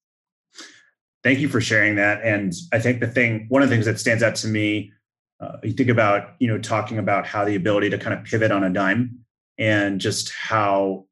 Thank 1.24 1.40
you 1.40 1.50
for 1.50 1.60
sharing 1.60 1.96
that. 1.96 2.22
And 2.24 2.54
I 2.72 2.80
think 2.80 3.00
the 3.00 3.08
thing, 3.08 3.48
one 3.50 3.64
of 3.64 3.70
the 3.70 3.76
things 3.76 3.86
that 3.86 4.00
stands 4.00 4.22
out 4.22 4.36
to 4.36 4.48
me, 4.48 4.92
uh, 5.40 5.58
you 5.64 5.74
think 5.74 5.90
about, 5.90 6.36
you 6.40 6.48
know, 6.48 6.60
talking 6.60 7.00
about 7.00 7.26
how 7.26 7.44
the 7.44 7.56
ability 7.56 7.90
to 7.90 7.98
kind 7.98 8.14
of 8.18 8.24
pivot 8.24 8.52
on 8.52 8.64
a 8.64 8.70
dime 8.70 9.20
and 9.58 10.00
just 10.00 10.32
how 10.32 11.06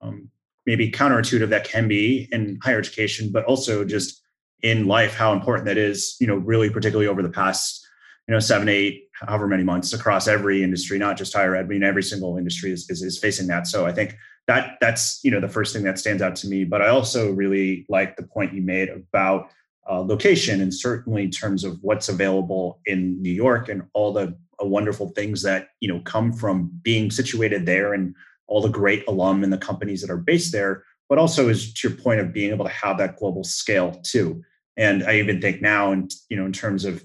um, 0.00 0.30
maybe 0.64 0.90
counterintuitive 0.90 1.50
that 1.50 1.64
can 1.64 1.88
be 1.88 2.28
in 2.32 2.58
higher 2.62 2.78
education, 2.78 3.30
but 3.32 3.44
also 3.44 3.84
just 3.84 4.22
in 4.62 4.86
life, 4.86 5.14
how 5.14 5.32
important 5.32 5.66
that 5.66 5.78
is, 5.78 6.16
you 6.20 6.26
know, 6.26 6.36
really 6.36 6.70
particularly 6.70 7.06
over 7.06 7.22
the 7.22 7.30
past, 7.30 7.86
you 8.26 8.32
know, 8.32 8.40
seven, 8.40 8.68
eight, 8.68 9.08
however 9.12 9.46
many 9.46 9.62
months 9.62 9.92
across 9.92 10.26
every 10.26 10.62
industry, 10.62 10.98
not 10.98 11.16
just 11.16 11.34
higher 11.34 11.54
ed. 11.54 11.66
I 11.66 11.68
mean, 11.68 11.82
every 11.82 12.02
single 12.02 12.38
industry 12.38 12.70
is, 12.70 12.88
is, 12.88 13.02
is 13.02 13.18
facing 13.18 13.46
that. 13.48 13.66
So 13.66 13.86
I 13.86 13.92
think 13.92 14.16
that 14.46 14.76
that's 14.80 15.20
you 15.22 15.30
know 15.30 15.40
the 15.40 15.48
first 15.48 15.74
thing 15.74 15.84
that 15.84 15.98
stands 15.98 16.22
out 16.22 16.36
to 16.36 16.48
me 16.48 16.64
but 16.64 16.82
i 16.82 16.88
also 16.88 17.32
really 17.32 17.86
like 17.88 18.16
the 18.16 18.22
point 18.22 18.54
you 18.54 18.62
made 18.62 18.88
about 18.88 19.50
uh, 19.88 20.00
location 20.00 20.60
and 20.60 20.72
certainly 20.72 21.24
in 21.24 21.30
terms 21.30 21.64
of 21.64 21.78
what's 21.82 22.08
available 22.08 22.80
in 22.86 23.20
new 23.20 23.32
york 23.32 23.68
and 23.68 23.82
all 23.94 24.12
the 24.12 24.36
uh, 24.62 24.66
wonderful 24.66 25.08
things 25.10 25.42
that 25.42 25.68
you 25.80 25.88
know 25.88 26.00
come 26.00 26.32
from 26.32 26.70
being 26.82 27.10
situated 27.10 27.66
there 27.66 27.94
and 27.94 28.14
all 28.46 28.60
the 28.60 28.68
great 28.68 29.04
alum 29.06 29.44
and 29.44 29.52
the 29.52 29.58
companies 29.58 30.00
that 30.00 30.10
are 30.10 30.16
based 30.16 30.52
there 30.52 30.84
but 31.08 31.18
also 31.18 31.48
is 31.48 31.72
to 31.74 31.88
your 31.88 31.96
point 31.96 32.20
of 32.20 32.32
being 32.32 32.50
able 32.50 32.64
to 32.64 32.70
have 32.70 32.98
that 32.98 33.16
global 33.16 33.44
scale 33.44 34.00
too 34.02 34.42
and 34.76 35.02
i 35.04 35.16
even 35.16 35.40
think 35.40 35.60
now 35.60 35.92
and 35.92 36.12
you 36.28 36.36
know 36.36 36.46
in 36.46 36.52
terms 36.52 36.84
of 36.84 37.02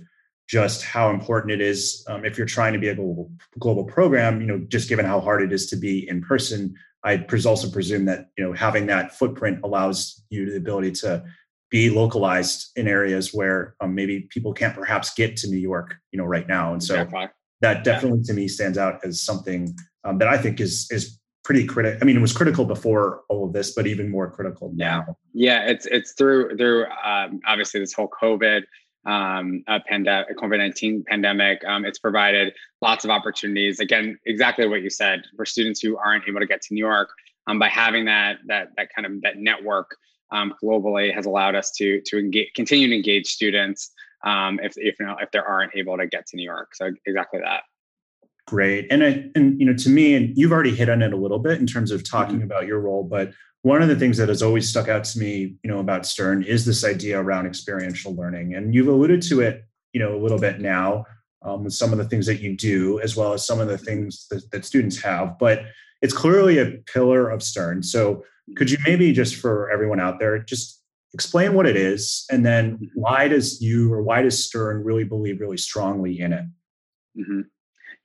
just 0.47 0.83
how 0.83 1.09
important 1.09 1.51
it 1.51 1.61
is 1.61 2.05
um, 2.07 2.23
if 2.23 2.37
you're 2.37 2.45
trying 2.45 2.73
to 2.73 2.79
be 2.79 2.89
a 2.89 2.95
global 2.95 3.31
global 3.59 3.83
program. 3.83 4.41
You 4.41 4.47
know, 4.47 4.59
just 4.67 4.89
given 4.89 5.05
how 5.05 5.19
hard 5.19 5.41
it 5.41 5.51
is 5.51 5.67
to 5.69 5.75
be 5.75 6.07
in 6.07 6.21
person, 6.21 6.75
I 7.05 7.23
also 7.45 7.69
presume 7.69 8.05
that 8.05 8.27
you 8.37 8.43
know 8.43 8.53
having 8.53 8.87
that 8.87 9.13
footprint 9.13 9.59
allows 9.63 10.23
you 10.29 10.49
the 10.49 10.57
ability 10.57 10.91
to 10.91 11.23
be 11.69 11.89
localized 11.89 12.71
in 12.75 12.87
areas 12.87 13.33
where 13.33 13.75
um, 13.81 13.95
maybe 13.95 14.27
people 14.29 14.53
can't 14.53 14.75
perhaps 14.75 15.13
get 15.13 15.35
to 15.37 15.49
New 15.49 15.57
York, 15.57 15.95
you 16.11 16.17
know, 16.17 16.25
right 16.25 16.47
now. 16.47 16.73
And 16.73 16.83
so 16.83 16.93
exactly. 16.95 17.27
that 17.61 17.83
definitely 17.83 18.19
yeah. 18.19 18.27
to 18.27 18.33
me 18.33 18.47
stands 18.47 18.77
out 18.77 18.99
as 19.03 19.21
something 19.21 19.75
um, 20.03 20.17
that 20.19 20.27
I 20.27 20.37
think 20.37 20.59
is 20.59 20.87
is 20.91 21.19
pretty 21.43 21.65
critical. 21.65 21.99
I 22.01 22.05
mean, 22.05 22.17
it 22.17 22.21
was 22.21 22.33
critical 22.33 22.65
before 22.65 23.21
all 23.29 23.45
of 23.45 23.53
this, 23.53 23.73
but 23.73 23.87
even 23.87 24.09
more 24.09 24.29
critical 24.29 24.71
now. 24.75 25.05
Yeah, 25.33 25.61
yeah 25.65 25.71
it's 25.71 25.85
it's 25.87 26.13
through 26.13 26.57
through 26.57 26.85
um, 27.03 27.39
obviously 27.45 27.79
this 27.79 27.93
whole 27.93 28.09
COVID 28.21 28.63
um, 29.05 29.63
a 29.67 29.79
pandemic, 29.79 30.37
COVID 30.37 30.57
nineteen 30.57 31.03
pandemic. 31.07 31.63
Um, 31.65 31.85
it's 31.85 31.99
provided 31.99 32.53
lots 32.81 33.05
of 33.05 33.11
opportunities. 33.11 33.79
Again, 33.79 34.17
exactly 34.25 34.67
what 34.67 34.81
you 34.81 34.89
said 34.89 35.23
for 35.35 35.45
students 35.45 35.79
who 35.79 35.97
aren't 35.97 36.27
able 36.27 36.39
to 36.39 36.47
get 36.47 36.61
to 36.63 36.73
New 36.73 36.85
York. 36.85 37.09
Um, 37.47 37.59
by 37.59 37.69
having 37.69 38.05
that 38.05 38.37
that 38.47 38.69
that 38.77 38.89
kind 38.95 39.05
of 39.05 39.21
that 39.21 39.37
network 39.37 39.95
um, 40.31 40.53
globally 40.63 41.13
has 41.13 41.25
allowed 41.25 41.55
us 41.55 41.71
to 41.73 42.01
to 42.05 42.17
engage, 42.17 42.51
continue 42.55 42.87
to 42.87 42.95
engage 42.95 43.27
students 43.27 43.91
um, 44.25 44.59
if 44.61 44.73
if 44.77 44.99
you 44.99 45.05
know, 45.05 45.15
if 45.21 45.31
they 45.31 45.39
aren't 45.39 45.75
able 45.75 45.97
to 45.97 46.07
get 46.07 46.25
to 46.27 46.37
New 46.37 46.43
York. 46.43 46.75
So 46.75 46.91
exactly 47.05 47.39
that. 47.41 47.63
Great, 48.47 48.87
and 48.91 49.03
I, 49.03 49.25
and 49.35 49.59
you 49.59 49.65
know 49.65 49.73
to 49.73 49.89
me, 49.89 50.15
and 50.15 50.35
you've 50.37 50.51
already 50.51 50.75
hit 50.75 50.89
on 50.89 51.01
it 51.01 51.13
a 51.13 51.17
little 51.17 51.39
bit 51.39 51.59
in 51.59 51.65
terms 51.65 51.91
of 51.91 52.07
talking 52.07 52.37
mm-hmm. 52.37 52.45
about 52.45 52.67
your 52.67 52.79
role, 52.79 53.03
but 53.03 53.31
one 53.65 53.81
of 53.81 53.87
the 53.87 53.95
things 53.95 54.15
that 54.17 54.29
has 54.29 54.43
always 54.43 54.69
stuck 54.69 54.87
out 54.89 55.03
to 55.03 55.17
me, 55.17 55.55
you 55.63 55.71
know, 55.71 55.79
about 55.79 56.05
Stern 56.05 56.43
is 56.43 56.65
this 56.65 56.85
idea 56.85 57.19
around 57.19 57.47
experiential 57.47 58.13
learning, 58.13 58.53
and 58.53 58.75
you've 58.75 58.87
alluded 58.87 59.23
to 59.23 59.41
it, 59.41 59.65
you 59.91 59.99
know, 59.99 60.15
a 60.15 60.21
little 60.21 60.37
bit 60.37 60.61
now 60.61 61.03
um, 61.41 61.63
with 61.63 61.73
some 61.73 61.91
of 61.91 61.97
the 61.97 62.05
things 62.05 62.27
that 62.27 62.39
you 62.39 62.55
do, 62.55 62.99
as 62.99 63.15
well 63.15 63.33
as 63.33 63.43
some 63.43 63.59
of 63.59 63.67
the 63.67 63.79
things 63.79 64.27
that, 64.29 64.51
that 64.51 64.65
students 64.65 65.01
have. 65.01 65.39
But 65.39 65.63
it's 66.03 66.13
clearly 66.13 66.59
a 66.59 66.73
pillar 66.93 67.27
of 67.27 67.41
Stern. 67.41 67.81
So, 67.81 68.23
could 68.55 68.69
you 68.69 68.77
maybe 68.85 69.11
just 69.11 69.35
for 69.35 69.71
everyone 69.71 69.99
out 69.99 70.19
there, 70.19 70.37
just 70.37 70.79
explain 71.15 71.55
what 71.55 71.65
it 71.65 71.75
is, 71.75 72.23
and 72.29 72.45
then 72.45 72.91
why 72.93 73.27
does 73.27 73.63
you 73.63 73.91
or 73.91 74.03
why 74.03 74.21
does 74.21 74.45
Stern 74.45 74.83
really 74.83 75.05
believe 75.05 75.41
really 75.41 75.57
strongly 75.57 76.19
in 76.19 76.33
it? 76.33 76.45
Mm-hmm. 77.17 77.41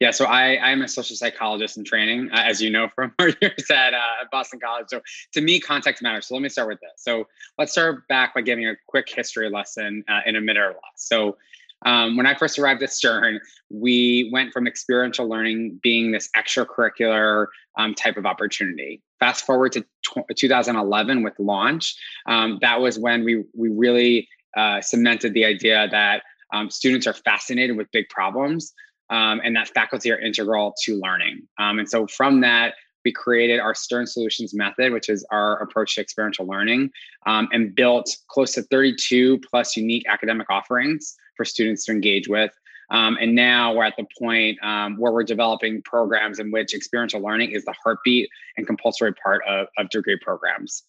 Yeah, 0.00 0.12
so 0.12 0.24
I 0.24 0.56
I'm 0.58 0.80
a 0.80 0.88
social 0.88 1.14
psychologist 1.14 1.76
in 1.76 1.84
training, 1.84 2.30
uh, 2.32 2.40
as 2.40 2.60
you 2.62 2.70
know 2.70 2.88
from 2.88 3.12
our 3.18 3.28
years 3.40 3.70
at 3.70 3.92
uh, 3.92 4.24
Boston 4.32 4.58
College. 4.58 4.86
So 4.88 5.02
to 5.34 5.40
me, 5.42 5.60
context 5.60 6.02
matters. 6.02 6.26
So 6.26 6.34
let 6.34 6.42
me 6.42 6.48
start 6.48 6.68
with 6.68 6.80
this. 6.80 6.92
So 6.96 7.28
let's 7.58 7.72
start 7.72 8.08
back 8.08 8.34
by 8.34 8.40
giving 8.40 8.66
a 8.66 8.74
quick 8.88 9.08
history 9.14 9.50
lesson 9.50 10.02
uh, 10.08 10.20
in 10.24 10.36
a 10.36 10.40
minute 10.40 10.62
or 10.62 10.68
less. 10.68 10.96
So 10.96 11.36
um, 11.84 12.16
when 12.16 12.26
I 12.26 12.34
first 12.34 12.58
arrived 12.58 12.82
at 12.82 12.92
Stern, 12.92 13.40
we 13.68 14.30
went 14.32 14.52
from 14.54 14.66
experiential 14.66 15.28
learning 15.28 15.80
being 15.82 16.12
this 16.12 16.30
extracurricular 16.34 17.46
um, 17.78 17.94
type 17.94 18.16
of 18.16 18.24
opportunity. 18.24 19.02
Fast 19.18 19.44
forward 19.44 19.72
to 19.72 19.82
t- 19.82 20.34
2011 20.34 21.22
with 21.22 21.34
launch, 21.38 21.94
um, 22.24 22.58
that 22.62 22.80
was 22.80 22.98
when 22.98 23.22
we 23.22 23.44
we 23.54 23.68
really 23.68 24.28
uh, 24.56 24.80
cemented 24.80 25.34
the 25.34 25.44
idea 25.44 25.88
that 25.90 26.22
um, 26.54 26.70
students 26.70 27.06
are 27.06 27.12
fascinated 27.12 27.76
with 27.76 27.90
big 27.92 28.08
problems 28.08 28.72
um, 29.10 29.40
and 29.44 29.54
that 29.56 29.68
faculty 29.68 30.10
are 30.10 30.18
integral 30.18 30.74
to 30.84 31.00
learning. 31.00 31.42
Um, 31.58 31.78
and 31.78 31.88
so 31.88 32.06
from 32.06 32.40
that, 32.40 32.74
we 33.04 33.12
created 33.12 33.60
our 33.60 33.74
Stern 33.74 34.06
Solutions 34.06 34.54
method, 34.54 34.92
which 34.92 35.08
is 35.08 35.24
our 35.30 35.60
approach 35.62 35.94
to 35.94 36.00
experiential 36.00 36.46
learning, 36.46 36.90
um, 37.26 37.48
and 37.52 37.74
built 37.74 38.14
close 38.28 38.52
to 38.52 38.62
32 38.62 39.40
plus 39.50 39.76
unique 39.76 40.04
academic 40.08 40.48
offerings 40.50 41.16
for 41.36 41.44
students 41.44 41.84
to 41.86 41.92
engage 41.92 42.28
with. 42.28 42.52
Um, 42.90 43.16
and 43.20 43.34
now 43.34 43.72
we're 43.72 43.84
at 43.84 43.96
the 43.96 44.06
point 44.18 44.58
um, 44.64 44.96
where 44.96 45.12
we're 45.12 45.24
developing 45.24 45.80
programs 45.82 46.40
in 46.40 46.50
which 46.50 46.74
experiential 46.74 47.20
learning 47.20 47.52
is 47.52 47.64
the 47.64 47.74
heartbeat 47.84 48.28
and 48.56 48.66
compulsory 48.66 49.14
part 49.14 49.42
of, 49.46 49.68
of 49.78 49.88
degree 49.90 50.18
programs. 50.20 50.82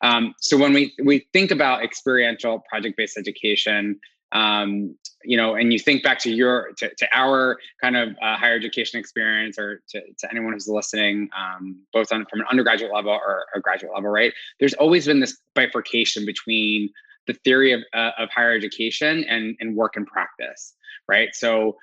Um, 0.00 0.34
so 0.40 0.56
when 0.56 0.72
we, 0.72 0.94
we 1.02 1.26
think 1.32 1.50
about 1.50 1.82
experiential 1.82 2.62
project-based 2.70 3.18
education, 3.18 3.98
um, 4.30 4.94
you 5.24 5.36
know, 5.36 5.54
and 5.54 5.72
you 5.72 5.78
think 5.78 6.02
back 6.02 6.18
to 6.20 6.30
your 6.30 6.72
to, 6.78 6.94
to 6.94 7.08
our 7.12 7.58
kind 7.80 7.96
of 7.96 8.10
uh, 8.22 8.36
higher 8.36 8.54
education 8.54 9.00
experience, 9.00 9.58
or 9.58 9.82
to, 9.88 10.00
to 10.00 10.30
anyone 10.30 10.52
who's 10.52 10.68
listening, 10.68 11.28
um, 11.36 11.76
both 11.92 12.12
on 12.12 12.24
from 12.26 12.40
an 12.40 12.46
undergraduate 12.50 12.92
level 12.92 13.12
or 13.12 13.46
a 13.54 13.60
graduate 13.60 13.92
level, 13.94 14.10
right? 14.10 14.32
There's 14.60 14.74
always 14.74 15.06
been 15.06 15.20
this 15.20 15.36
bifurcation 15.54 16.24
between 16.24 16.90
the 17.26 17.34
theory 17.34 17.72
of, 17.72 17.80
uh, 17.94 18.10
of 18.18 18.30
higher 18.30 18.54
education 18.54 19.24
and 19.24 19.56
and 19.60 19.76
work 19.76 19.96
and 19.96 20.06
practice, 20.06 20.74
right? 21.08 21.30
So 21.34 21.76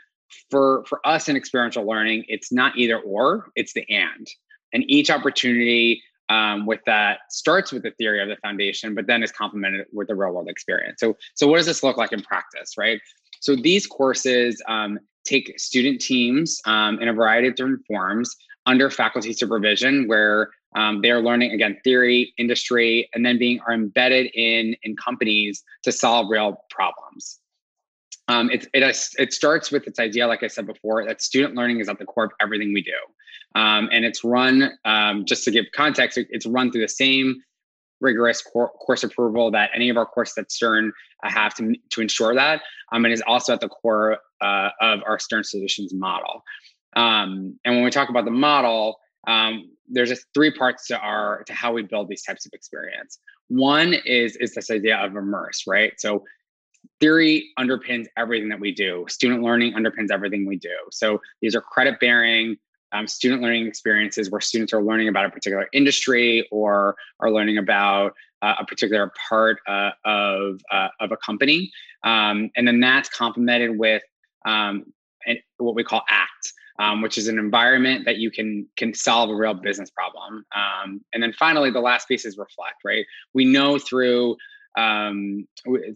for 0.49 0.83
for 0.85 1.05
us 1.05 1.29
in 1.29 1.35
experiential 1.35 1.85
learning, 1.85 2.25
it's 2.27 2.51
not 2.51 2.77
either 2.77 2.99
or, 2.99 3.51
it's 3.55 3.73
the 3.73 3.85
and. 3.89 4.27
And 4.73 4.83
each 4.87 5.09
opportunity 5.09 6.01
um, 6.29 6.65
with 6.65 6.81
that 6.85 7.19
starts 7.29 7.71
with 7.71 7.83
the 7.83 7.91
theory 7.91 8.21
of 8.21 8.29
the 8.29 8.37
foundation, 8.37 8.95
but 8.95 9.07
then 9.07 9.23
is 9.23 9.31
complemented 9.31 9.85
with 9.93 10.07
the 10.07 10.15
real 10.15 10.31
world 10.31 10.49
experience. 10.49 10.99
So, 10.99 11.15
so 11.35 11.47
what 11.47 11.57
does 11.57 11.65
this 11.65 11.83
look 11.83 11.97
like 11.97 12.11
in 12.11 12.21
practice, 12.21 12.77
right? 12.77 12.99
So 13.39 13.55
these 13.55 13.85
courses 13.85 14.61
um, 14.67 14.99
take 15.23 15.59
student 15.59 16.01
teams 16.01 16.59
um, 16.65 16.99
in 16.99 17.07
a 17.07 17.13
variety 17.13 17.47
of 17.47 17.55
different 17.55 17.85
forms 17.87 18.35
under 18.65 18.89
faculty 18.89 19.33
supervision, 19.33 20.07
where 20.07 20.49
um, 20.75 21.01
they 21.01 21.11
are 21.11 21.21
learning 21.21 21.51
again 21.51 21.77
theory, 21.83 22.33
industry, 22.37 23.09
and 23.13 23.25
then 23.25 23.37
being 23.37 23.59
are 23.67 23.73
embedded 23.73 24.31
in 24.33 24.75
in 24.83 24.95
companies 24.95 25.63
to 25.83 25.91
solve 25.91 26.27
real 26.29 26.57
problems. 26.69 27.39
Um, 28.27 28.49
it, 28.49 28.67
it, 28.73 28.97
it 29.17 29.33
starts 29.33 29.71
with 29.71 29.85
its 29.87 29.99
idea, 29.99 30.27
like 30.27 30.43
I 30.43 30.47
said 30.47 30.65
before, 30.65 31.05
that 31.05 31.21
student 31.21 31.55
learning 31.55 31.79
is 31.79 31.89
at 31.89 31.99
the 31.99 32.05
core 32.05 32.25
of 32.25 32.31
everything 32.41 32.73
we 32.73 32.81
do. 32.81 33.59
Um, 33.59 33.89
and 33.91 34.03
it's 34.03 34.23
run, 34.23 34.71
um, 34.83 35.25
just 35.25 35.43
to 35.45 35.51
give 35.51 35.65
context, 35.73 36.17
it's 36.17 36.45
run 36.45 36.71
through 36.71 36.81
the 36.81 36.89
same 36.89 37.41
rigorous 38.01 38.41
cor- 38.41 38.71
course 38.71 39.03
approval 39.03 39.51
that 39.51 39.69
any 39.73 39.89
of 39.89 39.97
our 39.97 40.05
courses 40.05 40.37
at 40.37 40.51
Stern 40.51 40.91
uh, 41.23 41.29
have 41.29 41.53
to, 41.55 41.75
to 41.91 42.01
ensure 42.01 42.35
that. 42.35 42.61
Um, 42.91 43.05
and 43.05 43.13
is 43.13 43.23
also 43.25 43.53
at 43.53 43.61
the 43.61 43.69
core 43.69 44.19
uh, 44.41 44.69
of 44.81 45.01
our 45.07 45.19
Stern 45.19 45.43
Solutions 45.43 45.93
model. 45.93 46.43
Um, 46.95 47.59
and 47.65 47.75
when 47.75 47.83
we 47.83 47.89
talk 47.89 48.09
about 48.09 48.25
the 48.25 48.31
model, 48.31 48.99
um, 49.27 49.69
there's 49.87 50.09
just 50.09 50.25
three 50.33 50.51
parts 50.51 50.87
to 50.87 50.99
our 50.99 51.43
to 51.43 51.53
how 51.53 51.71
we 51.73 51.83
build 51.83 52.09
these 52.09 52.23
types 52.23 52.45
of 52.45 52.51
experience. 52.53 53.19
One 53.47 53.93
is 53.93 54.35
is 54.37 54.53
this 54.53 54.71
idea 54.71 54.97
of 54.97 55.15
immerse, 55.15 55.63
right? 55.67 55.93
So 55.97 56.23
theory 56.99 57.51
underpins 57.59 58.05
everything 58.17 58.49
that 58.49 58.59
we 58.59 58.71
do. 58.71 59.05
Student 59.09 59.43
learning 59.43 59.73
underpins 59.73 60.11
everything 60.11 60.45
we 60.45 60.57
do. 60.57 60.75
So 60.91 61.21
these 61.41 61.55
are 61.55 61.61
credit 61.61 61.99
bearing, 61.99 62.57
um, 62.91 63.07
student 63.07 63.41
learning 63.41 63.67
experiences 63.67 64.29
where 64.31 64.41
students 64.41 64.73
are 64.73 64.81
learning 64.81 65.07
about 65.07 65.25
a 65.25 65.29
particular 65.29 65.67
industry 65.73 66.47
or 66.51 66.95
are 67.19 67.31
learning 67.31 67.57
about 67.57 68.13
uh, 68.41 68.55
a 68.59 68.65
particular 68.65 69.11
part 69.29 69.59
uh, 69.67 69.91
of, 70.05 70.61
uh, 70.71 70.89
of 70.99 71.11
a 71.11 71.17
company. 71.17 71.71
Um, 72.03 72.51
and 72.55 72.67
then 72.67 72.79
that's 72.79 73.09
complemented 73.09 73.77
with 73.77 74.03
um, 74.45 74.85
what 75.57 75.75
we 75.75 75.83
call 75.83 76.03
ACT, 76.09 76.53
um, 76.79 77.01
which 77.01 77.17
is 77.17 77.27
an 77.27 77.39
environment 77.39 78.05
that 78.05 78.17
you 78.17 78.29
can 78.29 78.67
can 78.77 78.93
solve 78.93 79.29
a 79.29 79.35
real 79.35 79.53
business 79.53 79.89
problem. 79.89 80.45
Um, 80.55 81.01
and 81.13 81.23
then 81.23 81.33
finally, 81.33 81.71
the 81.71 81.79
last 81.79 82.07
piece 82.07 82.25
is 82.25 82.37
reflect. 82.37 82.77
Right? 82.85 83.05
We 83.33 83.45
know 83.45 83.79
through 83.79 84.37
um, 84.77 85.47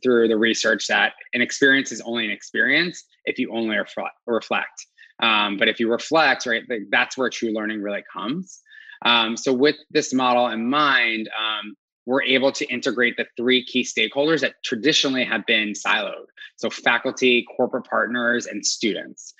through 0.01 0.27
the 0.27 0.37
research 0.37 0.87
that 0.87 1.13
an 1.33 1.41
experience 1.41 1.91
is 1.91 2.01
only 2.01 2.25
an 2.25 2.31
experience 2.31 3.03
if 3.25 3.37
you 3.37 3.51
only 3.53 3.77
reflect. 4.25 4.85
Um, 5.21 5.57
but 5.57 5.67
if 5.67 5.79
you 5.79 5.91
reflect, 5.91 6.45
right, 6.45 6.63
that's 6.91 7.17
where 7.17 7.29
true 7.29 7.51
learning 7.51 7.81
really 7.81 8.03
comes. 8.11 8.61
Um, 9.05 9.37
so 9.37 9.53
with 9.53 9.75
this 9.91 10.13
model 10.13 10.47
in 10.47 10.69
mind, 10.69 11.29
um, 11.37 11.75
we're 12.05 12.23
able 12.23 12.51
to 12.53 12.65
integrate 12.65 13.17
the 13.17 13.25
three 13.37 13.63
key 13.63 13.83
stakeholders 13.83 14.41
that 14.41 14.55
traditionally 14.63 15.23
have 15.25 15.45
been 15.45 15.73
siloed. 15.73 16.25
So 16.55 16.69
faculty, 16.69 17.45
corporate 17.55 17.85
partners, 17.85 18.45
and 18.45 18.65
students. 18.65 19.33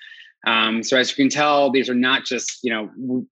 Um, 0.46 0.82
so 0.82 0.96
as 0.96 1.10
you 1.10 1.16
can 1.16 1.30
tell, 1.30 1.70
these 1.70 1.90
are 1.90 1.94
not 1.94 2.24
just, 2.24 2.60
you 2.62 2.72
know, 2.72 3.26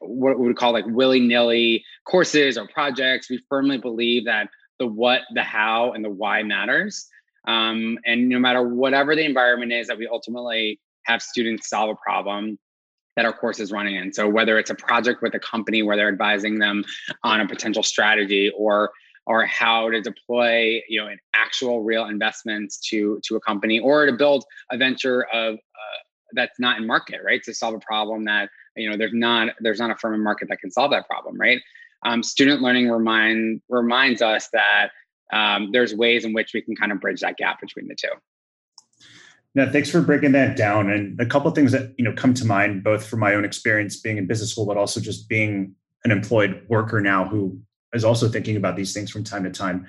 what 0.00 0.38
we 0.38 0.46
would 0.46 0.56
call 0.56 0.72
like 0.72 0.84
willy-nilly 0.86 1.84
courses 2.06 2.56
or 2.56 2.66
projects. 2.68 3.28
We 3.28 3.42
firmly 3.48 3.78
believe 3.78 4.24
that 4.26 4.48
the 4.78 4.86
what, 4.86 5.22
the 5.34 5.42
how, 5.42 5.92
and 5.92 6.04
the 6.04 6.10
why 6.10 6.42
matters. 6.42 7.06
Um, 7.46 7.98
and 8.04 8.28
no 8.28 8.38
matter 8.38 8.62
whatever 8.62 9.14
the 9.14 9.24
environment 9.24 9.72
is 9.72 9.86
that 9.86 9.98
we 9.98 10.06
ultimately 10.06 10.80
have 11.04 11.22
students 11.22 11.68
solve 11.68 11.90
a 11.90 11.94
problem 11.94 12.58
that 13.14 13.24
our 13.24 13.32
course 13.32 13.60
is 13.60 13.72
running 13.72 13.94
in. 13.96 14.12
So 14.12 14.28
whether 14.28 14.58
it's 14.58 14.70
a 14.70 14.74
project 14.74 15.22
with 15.22 15.34
a 15.34 15.38
company 15.38 15.82
where 15.82 15.96
they're 15.96 16.08
advising 16.08 16.58
them 16.58 16.84
on 17.22 17.40
a 17.40 17.48
potential 17.48 17.82
strategy 17.82 18.52
or 18.56 18.90
or 19.26 19.44
how 19.44 19.90
to 19.90 20.00
deploy 20.00 20.80
you 20.88 21.00
know 21.00 21.08
an 21.08 21.18
actual 21.34 21.82
real 21.82 22.06
investments 22.06 22.78
to 22.78 23.20
to 23.24 23.36
a 23.36 23.40
company 23.40 23.78
or 23.78 24.06
to 24.06 24.12
build 24.12 24.44
a 24.70 24.76
venture 24.76 25.24
of 25.32 25.54
uh, 25.54 25.98
that's 26.34 26.58
not 26.60 26.78
in 26.78 26.86
market 26.86 27.20
right 27.24 27.42
to 27.42 27.52
solve 27.52 27.74
a 27.74 27.80
problem 27.80 28.24
that 28.24 28.50
you 28.76 28.88
know 28.88 28.96
there's 28.96 29.14
not 29.14 29.48
there's 29.60 29.80
not 29.80 29.90
a 29.90 29.96
firm 29.96 30.14
in 30.14 30.22
market 30.22 30.48
that 30.48 30.60
can 30.60 30.70
solve 30.70 30.90
that 30.90 31.06
problem 31.08 31.36
right 31.38 31.60
um, 32.04 32.22
student 32.22 32.62
learning 32.62 32.90
remind 32.90 33.60
reminds 33.68 34.22
us 34.22 34.48
that 34.52 34.90
um, 35.32 35.70
there's 35.72 35.94
ways 35.94 36.24
in 36.24 36.32
which 36.32 36.52
we 36.54 36.62
can 36.62 36.76
kind 36.76 36.92
of 36.92 37.00
bridge 37.00 37.20
that 37.20 37.36
gap 37.36 37.60
between 37.60 37.88
the 37.88 37.94
two 37.94 38.08
No, 39.54 39.70
thanks 39.70 39.90
for 39.90 40.00
breaking 40.00 40.32
that 40.32 40.56
down. 40.56 40.90
And 40.90 41.20
a 41.20 41.26
couple 41.26 41.48
of 41.48 41.54
things 41.54 41.72
that 41.72 41.94
you 41.98 42.04
know 42.04 42.12
come 42.12 42.34
to 42.34 42.44
mind, 42.44 42.84
both 42.84 43.06
from 43.06 43.20
my 43.20 43.34
own 43.34 43.44
experience 43.44 43.98
being 44.00 44.18
in 44.18 44.26
business 44.26 44.50
school, 44.52 44.66
but 44.66 44.76
also 44.76 45.00
just 45.00 45.28
being 45.28 45.74
an 46.04 46.10
employed 46.10 46.64
worker 46.68 47.00
now 47.00 47.26
who 47.26 47.58
is 47.92 48.04
also 48.04 48.28
thinking 48.28 48.56
about 48.56 48.76
these 48.76 48.92
things 48.92 49.10
from 49.10 49.24
time 49.24 49.44
to 49.44 49.50
time. 49.50 49.86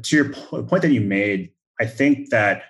To 0.00 0.16
your 0.16 0.32
point 0.32 0.82
that 0.82 0.92
you 0.92 1.00
made, 1.00 1.50
I 1.80 1.86
think 1.86 2.30
that 2.30 2.64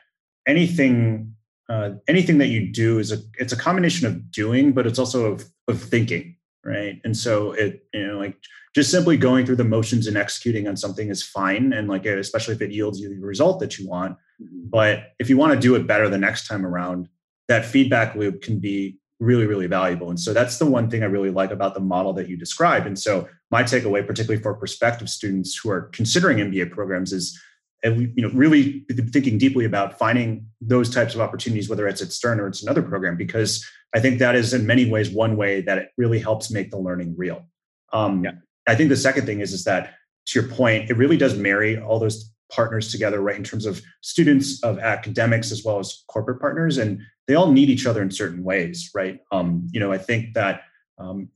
anything 0.46 1.34
uh, 1.68 1.90
anything 2.06 2.38
that 2.38 2.48
you 2.48 2.72
do 2.72 2.98
is 2.98 3.12
a 3.12 3.18
it's 3.38 3.52
a 3.52 3.56
combination 3.56 4.06
of 4.06 4.30
doing, 4.30 4.72
but 4.72 4.86
it's 4.86 4.98
also 4.98 5.32
of 5.32 5.44
of 5.68 5.82
thinking, 5.82 6.36
right? 6.66 7.00
And 7.04 7.16
so 7.16 7.52
it 7.52 7.86
you 7.94 8.06
know 8.06 8.18
like 8.18 8.36
just 8.74 8.90
simply 8.90 9.16
going 9.16 9.46
through 9.46 9.56
the 9.56 9.64
motions 9.64 10.06
and 10.06 10.16
executing 10.16 10.68
on 10.68 10.76
something 10.76 11.08
is 11.08 11.22
fine, 11.22 11.72
and 11.72 11.88
like 11.88 12.04
especially 12.06 12.54
if 12.54 12.62
it 12.62 12.72
yields 12.72 13.00
you 13.00 13.08
the 13.08 13.26
result 13.26 13.60
that 13.60 13.78
you 13.78 13.88
want. 13.88 14.16
Mm-hmm. 14.42 14.68
But 14.68 15.12
if 15.18 15.30
you 15.30 15.36
want 15.36 15.54
to 15.54 15.60
do 15.60 15.74
it 15.74 15.86
better 15.86 16.08
the 16.08 16.18
next 16.18 16.46
time 16.46 16.66
around, 16.66 17.08
that 17.48 17.64
feedback 17.64 18.14
loop 18.14 18.42
can 18.42 18.58
be 18.58 18.98
really 19.18 19.46
really 19.46 19.66
valuable. 19.66 20.10
And 20.10 20.20
so 20.20 20.34
that's 20.34 20.58
the 20.58 20.66
one 20.66 20.90
thing 20.90 21.02
I 21.02 21.06
really 21.06 21.30
like 21.30 21.50
about 21.50 21.74
the 21.74 21.80
model 21.80 22.12
that 22.14 22.28
you 22.28 22.36
described. 22.36 22.86
And 22.86 22.98
so 22.98 23.28
my 23.50 23.62
takeaway, 23.62 24.06
particularly 24.06 24.42
for 24.42 24.54
prospective 24.54 25.08
students 25.08 25.56
who 25.56 25.70
are 25.70 25.82
considering 25.92 26.38
MBA 26.38 26.70
programs, 26.70 27.12
is 27.12 27.40
and 27.82 27.96
we, 27.96 28.12
you 28.16 28.22
know 28.22 28.30
really 28.34 28.84
thinking 29.12 29.38
deeply 29.38 29.64
about 29.64 29.98
finding 29.98 30.46
those 30.60 30.90
types 30.90 31.14
of 31.14 31.20
opportunities 31.20 31.68
whether 31.68 31.86
it's 31.86 32.02
at 32.02 32.12
stern 32.12 32.40
or 32.40 32.46
it's 32.46 32.62
another 32.62 32.82
program 32.82 33.16
because 33.16 33.64
i 33.94 34.00
think 34.00 34.18
that 34.18 34.34
is 34.34 34.52
in 34.52 34.66
many 34.66 34.88
ways 34.88 35.10
one 35.10 35.36
way 35.36 35.60
that 35.60 35.78
it 35.78 35.88
really 35.96 36.18
helps 36.18 36.50
make 36.50 36.70
the 36.70 36.78
learning 36.78 37.14
real 37.16 37.44
um, 37.92 38.24
yeah. 38.24 38.32
i 38.66 38.74
think 38.74 38.88
the 38.88 38.96
second 38.96 39.26
thing 39.26 39.40
is 39.40 39.52
is 39.52 39.64
that 39.64 39.94
to 40.26 40.40
your 40.40 40.48
point 40.50 40.90
it 40.90 40.96
really 40.96 41.16
does 41.16 41.36
marry 41.36 41.78
all 41.78 41.98
those 41.98 42.32
partners 42.50 42.90
together 42.90 43.20
right 43.20 43.36
in 43.36 43.44
terms 43.44 43.66
of 43.66 43.82
students 44.02 44.62
of 44.62 44.78
academics 44.78 45.50
as 45.50 45.64
well 45.64 45.78
as 45.78 46.04
corporate 46.08 46.40
partners 46.40 46.78
and 46.78 47.00
they 47.26 47.34
all 47.34 47.50
need 47.50 47.68
each 47.68 47.86
other 47.86 48.02
in 48.02 48.10
certain 48.10 48.44
ways 48.44 48.90
right 48.94 49.20
um, 49.32 49.66
you 49.72 49.80
know 49.80 49.92
i 49.92 49.98
think 49.98 50.34
that 50.34 50.62
um, 50.98 51.28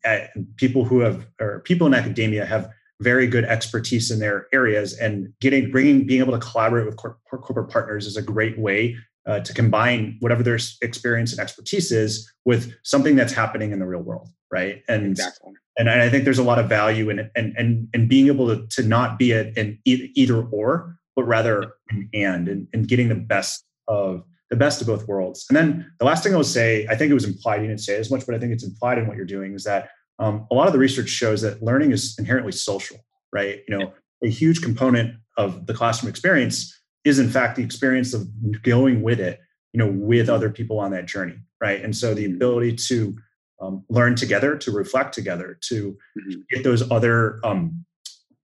people 0.56 0.84
who 0.84 1.00
have 1.00 1.26
or 1.40 1.60
people 1.60 1.86
in 1.86 1.94
academia 1.94 2.46
have 2.46 2.70
very 3.00 3.26
good 3.26 3.44
expertise 3.44 4.10
in 4.10 4.18
their 4.18 4.46
areas 4.52 4.96
and 4.98 5.32
getting 5.40 5.70
bringing 5.70 6.06
being 6.06 6.20
able 6.20 6.38
to 6.38 6.46
collaborate 6.46 6.86
with 6.86 6.96
cor- 6.96 7.18
corporate 7.30 7.70
partners 7.70 8.06
is 8.06 8.16
a 8.16 8.22
great 8.22 8.58
way 8.58 8.96
uh, 9.26 9.40
to 9.40 9.52
combine 9.52 10.16
whatever 10.20 10.42
their 10.42 10.58
experience 10.82 11.32
and 11.32 11.40
expertise 11.40 11.92
is 11.92 12.30
with 12.44 12.74
something 12.84 13.16
that's 13.16 13.32
happening 13.32 13.72
in 13.72 13.78
the 13.78 13.86
real 13.86 14.00
world 14.02 14.28
right? 14.50 14.82
And 14.88 15.06
exactly. 15.06 15.52
and 15.78 15.88
i 15.88 16.08
think 16.08 16.24
there's 16.24 16.38
a 16.38 16.44
lot 16.44 16.58
of 16.58 16.68
value 16.68 17.10
in 17.10 17.18
it 17.20 17.30
and 17.36 17.54
and 17.56 17.88
and 17.94 18.08
being 18.08 18.26
able 18.26 18.48
to, 18.48 18.66
to 18.68 18.82
not 18.86 19.18
be 19.18 19.32
an 19.32 19.78
either 19.84 20.42
or 20.42 20.96
but 21.16 21.24
rather 21.24 21.74
an 21.90 22.08
and, 22.12 22.48
and 22.48 22.68
and 22.72 22.88
getting 22.88 23.08
the 23.08 23.14
best 23.14 23.64
of 23.88 24.24
the 24.50 24.56
best 24.56 24.80
of 24.80 24.88
both 24.88 25.06
worlds. 25.06 25.46
And 25.48 25.56
then 25.56 25.92
the 26.00 26.04
last 26.04 26.24
thing 26.24 26.34
i'll 26.34 26.44
say 26.44 26.86
i 26.90 26.96
think 26.96 27.10
it 27.10 27.14
was 27.14 27.24
implied 27.24 27.62
you 27.62 27.68
didn't 27.68 27.80
say 27.80 27.96
as 27.96 28.10
much 28.10 28.26
but 28.26 28.34
i 28.34 28.38
think 28.38 28.52
it's 28.52 28.64
implied 28.64 28.98
in 28.98 29.06
what 29.06 29.16
you're 29.16 29.26
doing 29.26 29.54
is 29.54 29.64
that 29.64 29.90
um, 30.20 30.46
a 30.50 30.54
lot 30.54 30.66
of 30.66 30.72
the 30.72 30.78
research 30.78 31.08
shows 31.08 31.42
that 31.42 31.62
learning 31.62 31.92
is 31.92 32.16
inherently 32.18 32.52
social, 32.52 32.98
right? 33.32 33.62
You 33.66 33.78
know, 33.78 33.92
a 34.22 34.28
huge 34.28 34.60
component 34.62 35.16
of 35.36 35.66
the 35.66 35.74
classroom 35.74 36.10
experience 36.10 36.78
is 37.04 37.18
in 37.18 37.30
fact 37.30 37.56
the 37.56 37.64
experience 37.64 38.12
of 38.12 38.28
going 38.62 39.02
with 39.02 39.18
it, 39.18 39.40
you 39.72 39.78
know, 39.78 39.90
with 39.90 40.28
other 40.28 40.50
people 40.50 40.78
on 40.78 40.90
that 40.90 41.06
journey, 41.06 41.38
right? 41.60 41.82
And 41.82 41.96
so 41.96 42.12
the 42.12 42.26
mm-hmm. 42.26 42.34
ability 42.34 42.76
to 42.76 43.16
um, 43.62 43.84
learn 43.88 44.14
together, 44.14 44.56
to 44.56 44.70
reflect 44.70 45.14
together, 45.14 45.58
to 45.68 45.96
mm-hmm. 46.18 46.40
get 46.50 46.64
those 46.64 46.88
other 46.90 47.40
um, 47.42 47.84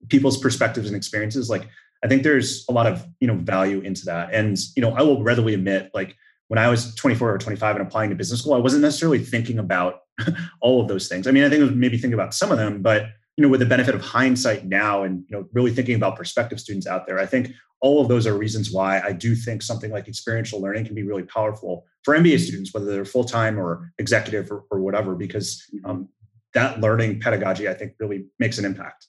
people's 0.09 0.39
perspectives 0.39 0.89
and 0.89 0.97
experiences, 0.97 1.51
like 1.51 1.69
I 2.03 2.09
think 2.09 2.23
there's 2.23 2.65
a 2.69 2.73
lot 2.73 2.87
of 2.87 3.07
you 3.21 3.27
know 3.27 3.35
value 3.35 3.81
into 3.81 4.05
that. 4.07 4.33
And 4.33 4.59
you 4.77 4.83
know, 4.83 4.93
I 4.93 5.03
will 5.03 5.23
readily 5.23 5.55
admit, 5.55 5.91
like 5.93 6.17
when 6.49 6.59
I 6.59 6.69
was 6.69 6.95
24 6.95 7.35
or 7.35 7.39
25 7.39 7.77
and 7.77 7.87
applying 7.87 8.11
to 8.11 8.17
business 8.17 8.41
school, 8.41 8.55
I 8.55 8.59
wasn't 8.59 8.83
necessarily 8.83 9.19
thinking 9.19 9.59
about 9.59 10.03
all 10.61 10.81
of 10.81 10.89
those 10.89 11.09
things. 11.09 11.27
I 11.27 11.31
mean, 11.31 11.45
I 11.45 11.49
think 11.49 11.75
maybe 11.75 11.99
think 11.99 12.15
about 12.15 12.35
some 12.35 12.51
of 12.51 12.59
them, 12.59 12.83
but 12.83 13.07
you 13.37 13.43
know, 13.43 13.49
with 13.49 13.61
the 13.61 13.67
benefit 13.67 13.95
of 13.95 14.01
hindsight 14.01 14.67
now 14.67 15.03
and 15.03 15.25
you 15.29 15.37
know, 15.37 15.47
really 15.53 15.73
thinking 15.73 15.95
about 15.95 16.17
prospective 16.17 16.59
students 16.59 16.87
out 16.87 17.07
there, 17.07 17.19
I 17.19 17.27
think 17.27 17.53
all 17.81 18.01
of 18.01 18.09
those 18.09 18.27
are 18.27 18.37
reasons 18.37 18.73
why 18.73 19.01
I 19.01 19.13
do 19.13 19.35
think 19.35 19.63
something 19.63 19.91
like 19.91 20.09
experiential 20.09 20.61
learning 20.61 20.87
can 20.87 20.95
be 20.95 21.03
really 21.03 21.25
powerful 21.25 21.85
for 22.03 22.17
MBA 22.17 22.39
students, 22.41 22.73
whether 22.73 22.87
they're 22.87 23.05
full 23.05 23.25
time 23.25 23.59
or 23.59 23.93
executive 23.99 24.51
or, 24.51 24.65
or, 24.71 24.81
whatever, 24.81 25.15
because 25.15 25.63
um, 25.85 26.09
that 26.55 26.81
learning 26.81 27.21
pedagogy, 27.21 27.69
I 27.69 27.75
think, 27.75 27.93
really 27.99 28.27
makes 28.39 28.57
an 28.59 28.65
impact. 28.65 29.07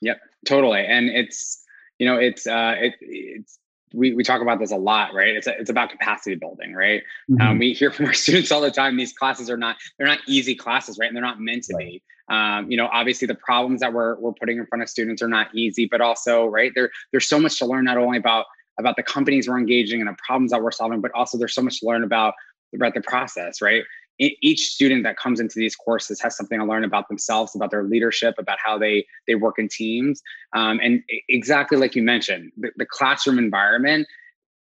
Yep, 0.00 0.18
totally. 0.46 0.86
And 0.86 1.10
it's 1.10 1.62
you 1.98 2.06
know, 2.06 2.16
it's 2.16 2.46
uh, 2.46 2.76
it, 2.78 2.94
it's 3.00 3.57
we, 3.92 4.14
we 4.14 4.22
talk 4.22 4.42
about 4.42 4.58
this 4.58 4.70
a 4.70 4.76
lot, 4.76 5.14
right? 5.14 5.36
It's 5.36 5.46
a, 5.46 5.58
it's 5.58 5.70
about 5.70 5.90
capacity 5.90 6.34
building, 6.34 6.74
right? 6.74 7.02
Um, 7.30 7.36
mm-hmm. 7.36 7.48
Um, 7.48 7.58
we 7.58 7.72
hear 7.72 7.90
from 7.92 8.06
our 8.06 8.14
students 8.14 8.52
all 8.52 8.60
the 8.60 8.70
time. 8.70 8.96
These 8.96 9.12
classes 9.12 9.50
are 9.50 9.56
not 9.56 9.76
they're 9.96 10.06
not 10.06 10.20
easy 10.26 10.54
classes, 10.54 10.98
right? 10.98 11.06
And 11.06 11.16
they're 11.16 11.22
not 11.22 11.40
meant 11.40 11.64
to 11.64 11.76
be. 11.76 12.02
Um, 12.28 12.70
you 12.70 12.76
know, 12.76 12.88
obviously 12.92 13.26
the 13.26 13.34
problems 13.34 13.80
that 13.80 13.92
we're 13.92 14.16
we're 14.16 14.32
putting 14.32 14.58
in 14.58 14.66
front 14.66 14.82
of 14.82 14.88
students 14.88 15.22
are 15.22 15.28
not 15.28 15.54
easy, 15.54 15.86
but 15.86 16.00
also 16.00 16.46
right 16.46 16.72
there 16.74 16.90
there's 17.10 17.26
so 17.26 17.38
much 17.38 17.58
to 17.58 17.66
learn 17.66 17.84
not 17.84 17.96
only 17.96 18.18
about 18.18 18.46
about 18.78 18.96
the 18.96 19.02
companies 19.02 19.48
we're 19.48 19.58
engaging 19.58 20.00
and 20.00 20.08
the 20.08 20.16
problems 20.24 20.52
that 20.52 20.62
we're 20.62 20.70
solving, 20.70 21.00
but 21.00 21.10
also 21.12 21.38
there's 21.38 21.54
so 21.54 21.62
much 21.62 21.80
to 21.80 21.86
learn 21.86 22.04
about 22.04 22.34
about 22.74 22.94
the 22.94 23.00
process, 23.00 23.62
right? 23.62 23.84
Each 24.18 24.70
student 24.70 25.04
that 25.04 25.16
comes 25.16 25.38
into 25.40 25.58
these 25.58 25.76
courses 25.76 26.20
has 26.20 26.36
something 26.36 26.58
to 26.58 26.64
learn 26.64 26.84
about 26.84 27.08
themselves 27.08 27.54
about 27.54 27.70
their 27.70 27.84
leadership 27.84 28.34
about 28.38 28.58
how 28.62 28.76
they 28.76 29.06
they 29.26 29.34
work 29.34 29.58
in 29.58 29.68
teams. 29.68 30.22
Um, 30.54 30.80
and 30.82 31.02
exactly 31.28 31.78
like 31.78 31.94
you 31.94 32.02
mentioned 32.02 32.52
the, 32.56 32.70
the 32.76 32.86
classroom 32.86 33.38
environment 33.38 34.06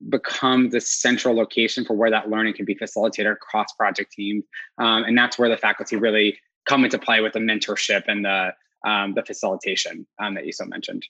become 0.08 0.70
the 0.70 0.80
central 0.80 1.34
location 1.34 1.84
for 1.84 1.94
where 1.94 2.10
that 2.10 2.28
learning 2.28 2.54
can 2.54 2.64
be 2.64 2.74
facilitated 2.74 3.32
across 3.32 3.72
project 3.72 4.12
teams. 4.12 4.44
Um, 4.78 5.04
and 5.04 5.16
that's 5.16 5.38
where 5.38 5.48
the 5.48 5.56
faculty 5.56 5.96
really 5.96 6.38
come 6.66 6.84
into 6.84 6.98
play 6.98 7.20
with 7.20 7.32
the 7.32 7.38
mentorship 7.38 8.04
and 8.08 8.24
the 8.24 8.54
um, 8.84 9.14
the 9.14 9.22
facilitation 9.22 10.06
um, 10.18 10.34
that 10.34 10.44
you 10.44 10.52
so 10.52 10.66
mentioned 10.66 11.06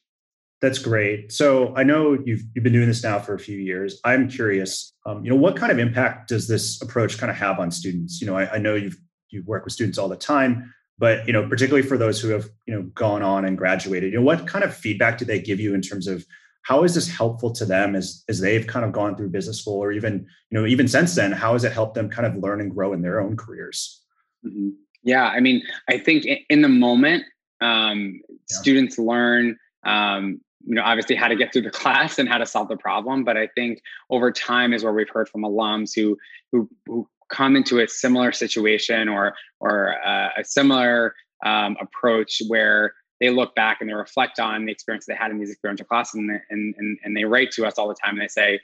that's 0.65 0.79
great. 0.79 1.31
So 1.31 1.75
I 1.77 1.83
know 1.83 2.17
you've 2.25 2.43
you've 2.55 2.65
been 2.65 2.73
doing 2.73 2.89
this 2.89 3.03
now 3.03 3.19
for 3.19 3.35
a 3.35 3.39
few 3.39 3.59
years. 3.59 4.01
I'm 4.03 4.29
curious, 4.31 4.95
um, 5.05 5.23
you 5.23 5.31
know, 5.31 5.37
what 5.37 5.57
kind 5.57 5.71
of 5.71 5.79
impact 5.79 6.29
does 6.29 6.49
this 6.49 6.81
approach 6.81 7.19
kind 7.19 7.31
of 7.31 7.37
have 7.37 7.61
on 7.61 7.71
students? 7.71 8.21
You 8.21 8.27
know, 8.27 8.39
I, 8.39 8.55
I 8.55 8.59
know 8.59 8.75
you've 8.75 8.97
you 9.29 9.43
work 9.45 9.65
with 9.65 9.75
students 9.75 9.99
all 9.99 10.09
the 10.09 10.17
time, 10.17 10.73
but 10.99 11.27
you 11.27 11.35
know, 11.35 11.47
particularly 11.47 11.87
for 11.87 11.99
those 11.99 12.19
who 12.19 12.29
have 12.31 12.49
you 12.67 12.75
know 12.75 12.83
gone 12.95 13.23
on 13.23 13.45
and 13.45 13.59
graduated, 13.59 14.13
you 14.13 14.19
know, 14.19 14.25
what 14.25 14.47
kind 14.47 14.65
of 14.65 14.75
feedback 14.75 15.19
do 15.19 15.27
they 15.27 15.39
give 15.39 15.61
you 15.61 15.75
in 15.75 15.83
terms 15.83 16.07
of 16.07 16.25
how 16.63 16.83
is 16.83 16.95
this 16.95 17.09
helpful 17.09 17.53
to 17.53 17.67
them 17.67 17.95
as 17.95 18.25
as 18.31 18.41
they've 18.41 18.67
kind 18.67 18.87
of 18.87 18.93
gone 18.93 19.17
through 19.17 19.29
business 19.29 19.61
school, 19.61 19.85
or 19.85 19.93
even 19.93 20.27
you 20.51 20.59
know, 20.59 20.67
even 20.67 20.89
since 20.89 21.15
then, 21.15 21.33
how 21.33 21.53
has 21.53 21.65
it 21.65 21.73
helped 21.73 21.95
them 21.95 22.09
kind 22.09 22.27
of 22.27 22.43
learn 22.43 22.63
and 22.63 22.75
grow 22.75 22.95
in 22.95 23.03
their 23.03 23.21
own 23.21 23.37
careers? 23.37 24.03
Mm-hmm. 24.47 24.71
Yeah, 25.03 25.27
I 25.27 25.41
mean, 25.41 25.63
I 25.91 25.99
think 25.99 26.25
in 26.49 26.63
the 26.63 26.71
moment, 26.71 27.25
um, 27.61 28.19
yeah. 28.31 28.37
students 28.57 28.99
learn 28.99 29.59
um, 29.85 30.41
you 30.67 30.75
know 30.75 30.83
obviously 30.83 31.15
how 31.17 31.29
to 31.29 31.37
get 31.37 31.53
through 31.53 31.63
the 31.63 31.71
class 31.83 32.19
and 32.19 32.29
how 32.29 32.39
to 32.39 32.47
solve 32.47 32.69
the 32.69 32.77
problem 32.77 33.25
but 33.25 33.37
i 33.37 33.47
think 33.49 33.83
over 34.11 34.31
time 34.31 34.73
is 34.73 34.85
where 34.85 34.93
we've 34.93 35.11
heard 35.11 35.29
from 35.29 35.43
alums 35.43 35.95
who 35.95 36.17
who, 36.53 36.69
who 36.87 37.09
come 37.31 37.57
into 37.57 37.81
a 37.81 37.89
similar 37.89 38.33
situation 38.33 39.09
or 39.09 39.35
or 39.61 39.95
uh, 40.05 40.29
a 40.37 40.45
similar 40.45 41.15
um, 41.45 41.77
approach 41.81 42.41
where 42.49 42.95
they 43.21 43.31
look 43.31 43.55
back 43.55 43.79
and 43.81 43.89
they 43.89 43.95
reflect 43.95 44.39
on 44.39 44.67
the 44.67 44.73
experience 44.73 45.07
they 45.07 45.15
had 45.15 45.31
in 45.31 45.39
these 45.39 45.51
experiential 45.51 45.87
classes 45.87 46.15
and, 46.15 46.31
and, 46.51 46.75
and, 46.77 46.99
and 47.05 47.17
they 47.17 47.25
write 47.25 47.51
to 47.51 47.67
us 47.67 47.75
all 47.79 47.89
the 47.89 47.95
time 47.95 48.15
and 48.15 48.23
they 48.23 48.29
say 48.29 48.61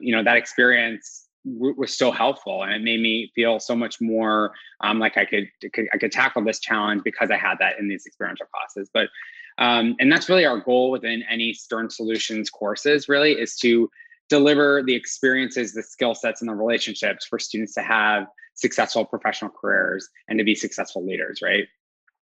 you 0.00 0.14
know 0.14 0.22
that 0.22 0.36
experience 0.36 1.26
was 1.46 1.96
so 1.96 2.10
helpful 2.10 2.64
and 2.64 2.72
it 2.74 2.82
made 2.82 3.00
me 3.00 3.30
feel 3.34 3.60
so 3.60 3.76
much 3.76 4.00
more 4.00 4.52
um, 4.80 4.98
like 4.98 5.16
I 5.16 5.24
could, 5.24 5.48
could 5.72 5.86
I 5.92 5.98
could 5.98 6.12
tackle 6.12 6.44
this 6.44 6.58
challenge 6.58 7.02
because 7.04 7.30
I 7.30 7.36
had 7.36 7.58
that 7.60 7.78
in 7.78 7.88
these 7.88 8.04
experiential 8.04 8.46
classes. 8.46 8.90
But 8.92 9.08
um, 9.58 9.96
and 9.98 10.12
that's 10.12 10.28
really 10.28 10.44
our 10.44 10.58
goal 10.58 10.90
within 10.90 11.22
any 11.30 11.52
Stern 11.52 11.90
Solutions 11.90 12.50
courses, 12.50 13.08
really, 13.08 13.32
is 13.32 13.56
to 13.56 13.90
deliver 14.28 14.82
the 14.82 14.94
experiences, 14.94 15.72
the 15.72 15.82
skill 15.82 16.14
sets, 16.14 16.40
and 16.40 16.50
the 16.50 16.54
relationships 16.54 17.26
for 17.26 17.38
students 17.38 17.74
to 17.74 17.82
have 17.82 18.26
successful 18.54 19.04
professional 19.04 19.50
careers 19.50 20.08
and 20.28 20.38
to 20.38 20.44
be 20.44 20.54
successful 20.54 21.06
leaders, 21.06 21.40
right? 21.42 21.64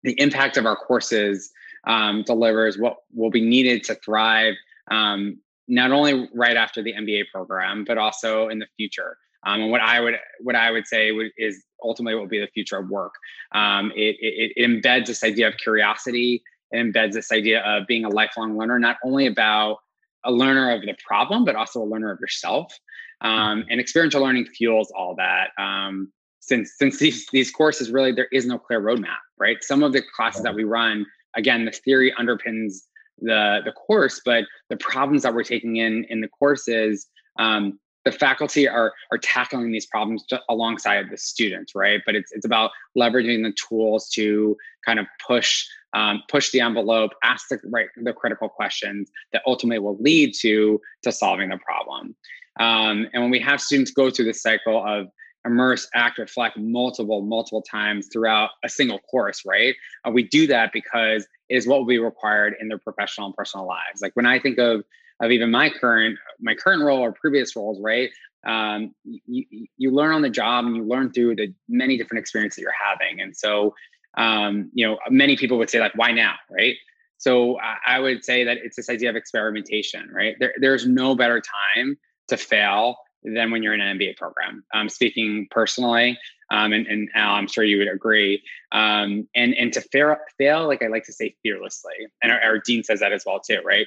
The 0.03 0.19
impact 0.21 0.57
of 0.57 0.67
our 0.67 0.77
courses 0.77 1.51
um, 1.85 2.23
delivers 2.25 2.79
what 2.79 2.99
will 3.13 3.31
be 3.31 3.41
needed 3.41 3.85
to 3.85 3.95
thrive 3.97 4.55
um, 4.91 5.39
not 5.69 5.93
only 5.93 6.29
right 6.35 6.57
after 6.57 6.83
the 6.83 6.93
MBA 6.93 7.25
program, 7.33 7.85
but 7.85 7.99
also 7.99 8.49
in 8.49 8.59
the 8.59 8.67
future. 8.77 9.17
Um, 9.45 9.63
and 9.63 9.71
what 9.71 9.81
I 9.81 10.01
would 10.01 10.15
what 10.41 10.55
I 10.55 10.71
would 10.71 10.87
say 10.87 11.11
would, 11.11 11.33
is 11.37 11.65
ultimately 11.83 12.15
what 12.15 12.23
will 12.23 12.29
be 12.29 12.41
the 12.41 12.49
future 12.49 12.79
of 12.79 12.89
work. 12.89 13.15
Um, 13.53 13.93
it, 13.97 14.17
it, 14.21 14.53
it, 14.57 14.69
embeds 14.69 15.07
this 15.07 15.25
idea 15.25 15.49
of 15.49 15.57
curiosity 15.57 16.35
it 16.35 16.43
embeds 16.75 17.13
this 17.13 17.33
idea 17.33 17.61
of 17.61 17.87
being 17.87 18.05
a 18.05 18.09
lifelong 18.09 18.57
learner, 18.57 18.79
not 18.79 18.97
only 19.05 19.27
about 19.27 19.79
a 20.25 20.31
learner 20.31 20.73
of 20.73 20.83
the 20.83 20.95
problem, 21.07 21.45
but 21.45 21.57
also 21.57 21.83
a 21.83 21.85
learner 21.85 22.13
of 22.13 22.21
yourself. 22.21 22.73
Um, 23.21 23.65
and 23.71 23.81
experiential 23.81 24.23
learning 24.23 24.47
fuels 24.47 24.93
all 24.97 25.15
that. 25.17 25.51
Um, 25.59 26.13
since 26.41 26.73
since 26.77 26.99
these 26.99 27.27
these 27.33 27.51
courses 27.53 27.91
really 27.91 28.11
there 28.11 28.27
is 28.33 28.47
no 28.47 28.59
clear 28.59 28.81
roadmap, 28.81 29.21
right? 29.39 29.63
Some 29.63 29.83
of 29.85 29.93
the 29.93 30.03
classes 30.15 30.43
that 30.43 30.55
we 30.55 30.65
run, 30.65 31.07
again, 31.37 31.65
the 31.65 31.71
theory 31.71 32.13
underpins 32.19 32.79
the 33.21 33.61
the 33.65 33.73
course, 33.73 34.21
but 34.25 34.45
the 34.69 34.77
problems 34.77 35.23
that 35.23 35.35
we're 35.35 35.45
taking 35.45 35.77
in 35.77 36.05
in 36.11 36.21
the 36.21 36.29
courses 36.29 37.07
um, 37.39 37.79
the 38.05 38.13
faculty 38.13 38.69
are 38.69 38.93
are 39.11 39.19
tackling 39.19 39.71
these 39.71 39.87
problems 39.87 40.25
alongside 40.49 41.07
the 41.11 41.17
students, 41.17 41.75
right? 41.75 42.01
But 42.05 42.15
it's 42.17 42.33
it's 42.33 42.45
about 42.45 42.71
leveraging 42.99 43.43
the 43.43 43.55
tools 43.69 44.09
to 44.11 44.57
kind 44.85 44.99
of 44.99 45.07
push 45.25 45.67
um, 45.95 46.23
push 46.29 46.51
the 46.51 46.61
envelope, 46.61 47.13
ask 47.23 47.49
the 47.49 47.59
right 47.65 47.89
the 47.97 48.13
critical 48.13 48.49
questions 48.49 49.11
that 49.33 49.43
ultimately 49.47 49.79
will 49.79 49.99
lead 49.99 50.35
to 50.41 50.81
to 51.03 51.13
solving 51.13 51.51
the 51.51 51.59
problem. 51.59 52.15
Um, 52.61 53.09
and 53.13 53.23
when 53.23 53.31
we 53.31 53.41
have 53.41 53.61
students 53.61 53.91
go 53.91 54.11
through 54.11 54.27
the 54.27 54.35
cycle 54.35 54.85
of 54.87 55.09
immerse, 55.45 55.89
act, 55.95 56.19
reflect 56.19 56.57
multiple, 56.57 57.23
multiple 57.23 57.63
times 57.63 58.09
throughout 58.13 58.51
a 58.65 58.69
single 58.69 59.01
course, 59.01 59.43
right? 59.45 59.75
Uh, 60.07 60.11
we 60.11 60.23
do 60.23 60.47
that 60.47 60.73
because 60.73 61.27
it 61.49 61.57
is 61.57 61.67
what 61.67 61.79
will 61.79 61.87
be 61.87 61.99
required 61.99 62.55
in 62.61 62.69
their 62.69 62.79
professional 62.79 63.27
and 63.27 63.37
personal 63.37 63.67
lives. 63.67 64.01
Like 64.01 64.15
when 64.15 64.27
I 64.27 64.39
think 64.39 64.59
of 64.59 64.85
of 65.21 65.31
even 65.31 65.51
my 65.51 65.71
current 65.71 66.19
my 66.41 66.55
current 66.55 66.83
role 66.83 67.01
or 67.01 67.13
previous 67.13 67.55
roles, 67.55 67.81
right? 67.81 68.11
Um, 68.45 68.93
you, 69.05 69.69
you 69.77 69.91
learn 69.93 70.13
on 70.13 70.23
the 70.23 70.31
job 70.31 70.65
and 70.65 70.75
you 70.75 70.85
learn 70.85 71.13
through 71.13 71.37
the 71.37 71.55
many 71.69 71.97
different 71.97 72.21
experiences 72.21 72.57
that 72.57 72.63
you're 72.63 72.73
having. 72.73 73.21
And 73.21 73.37
so, 73.37 73.73
um, 74.17 74.71
you 74.75 74.87
know, 74.87 74.99
many 75.11 75.37
people 75.37 75.59
would 75.59 75.71
say 75.71 75.81
like, 75.81 75.95
why 75.95 76.13
now, 76.13 76.35
right? 76.51 76.77
So 77.19 77.57
I 77.87 78.01
would 78.01 78.25
say 78.25 78.43
that 78.45 78.59
it's 78.59 78.75
this 78.75 78.91
idea 78.91 79.09
of 79.09 79.15
experimentation, 79.15 80.11
right? 80.13 80.35
There, 80.41 80.55
there's 80.61 80.87
no 80.87 81.15
better 81.15 81.41
time 81.77 81.97
to 82.29 82.37
fail 82.37 82.97
than 83.23 83.53
when 83.53 83.63
you're 83.63 83.75
in 83.75 83.81
an 83.81 83.97
MBA 83.97 84.17
program. 84.17 84.65
Um, 84.75 84.89
speaking 84.89 85.47
personally, 85.51 86.19
um, 86.51 86.73
and, 86.73 86.87
and 86.89 87.09
Al, 87.15 87.35
I'm 87.35 87.47
sure 87.47 87.63
you 87.63 87.79
would 87.79 87.89
agree. 87.89 88.43
Um, 88.73 89.29
and 89.37 89.55
and 89.55 89.73
to 89.75 89.81
fail, 89.81 90.17
fail, 90.37 90.67
like 90.67 90.83
I 90.83 90.89
like 90.89 91.05
to 91.05 91.13
say, 91.13 91.37
fearlessly. 91.45 91.95
And 92.23 92.33
our, 92.33 92.41
our 92.41 92.59
dean 92.59 92.83
says 92.83 92.99
that 92.99 93.13
as 93.13 93.23
well 93.25 93.39
too, 93.39 93.61
right? 93.65 93.87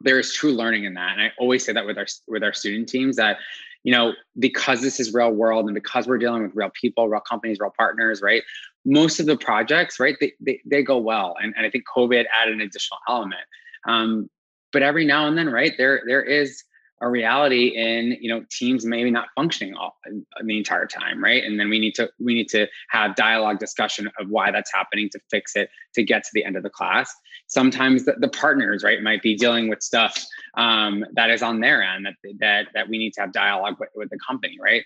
there 0.00 0.18
is 0.18 0.32
true 0.32 0.52
learning 0.52 0.84
in 0.84 0.94
that 0.94 1.12
and 1.12 1.22
i 1.22 1.32
always 1.38 1.64
say 1.64 1.72
that 1.72 1.86
with 1.86 1.98
our 1.98 2.06
with 2.26 2.42
our 2.42 2.52
student 2.52 2.88
teams 2.88 3.16
that 3.16 3.38
you 3.82 3.92
know 3.92 4.12
because 4.38 4.80
this 4.82 5.00
is 5.00 5.14
real 5.14 5.30
world 5.30 5.66
and 5.66 5.74
because 5.74 6.06
we're 6.06 6.18
dealing 6.18 6.42
with 6.42 6.52
real 6.54 6.70
people 6.80 7.08
real 7.08 7.20
companies 7.20 7.58
real 7.60 7.72
partners 7.76 8.22
right? 8.22 8.42
Most 8.84 9.20
of 9.20 9.26
the 9.26 9.36
projects 9.36 10.00
right 10.00 10.16
they, 10.20 10.32
they, 10.40 10.60
they 10.64 10.82
go 10.82 10.98
well. 10.98 11.36
And, 11.40 11.54
and 11.56 11.66
i 11.66 11.70
think 11.70 11.84
covid 11.94 12.24
added 12.40 12.54
an 12.54 12.60
additional 12.60 12.98
element. 13.08 13.42
Um, 13.86 14.28
but 14.72 14.82
every 14.82 15.04
now 15.04 15.26
and 15.26 15.36
then 15.36 15.48
right 15.48 15.72
there 15.76 16.02
there 16.06 16.22
is 16.22 16.62
a 17.00 17.08
reality 17.08 17.68
in 17.68 18.16
you 18.20 18.28
know 18.28 18.44
teams 18.50 18.84
maybe 18.84 19.10
not 19.10 19.28
functioning 19.34 19.74
all 19.74 19.96
the 20.44 20.58
entire 20.58 20.86
time 20.86 21.22
right? 21.22 21.42
And 21.44 21.58
then 21.58 21.70
we 21.70 21.78
need 21.78 21.94
to 21.96 22.10
we 22.18 22.34
need 22.34 22.48
to 22.50 22.66
have 22.90 23.16
dialogue 23.16 23.58
discussion 23.58 24.10
of 24.18 24.28
why 24.28 24.50
that's 24.50 24.72
happening 24.72 25.08
to 25.10 25.20
fix 25.30 25.56
it 25.56 25.70
to 25.94 26.02
get 26.02 26.24
to 26.24 26.30
the 26.34 26.44
end 26.44 26.56
of 26.56 26.62
the 26.62 26.70
class. 26.70 27.14
Sometimes 27.46 28.04
the, 28.04 28.14
the 28.18 28.28
partners 28.28 28.84
right 28.84 29.02
might 29.02 29.22
be 29.22 29.36
dealing 29.36 29.68
with 29.68 29.82
stuff 29.82 30.24
um, 30.56 31.04
that 31.14 31.30
is 31.30 31.42
on 31.42 31.60
their 31.60 31.82
end 31.82 32.06
that 32.06 32.14
that 32.38 32.66
that 32.74 32.88
we 32.88 32.98
need 32.98 33.12
to 33.14 33.22
have 33.22 33.32
dialogue 33.32 33.76
with, 33.80 33.90
with 33.94 34.10
the 34.10 34.18
company 34.18 34.56
right? 34.60 34.82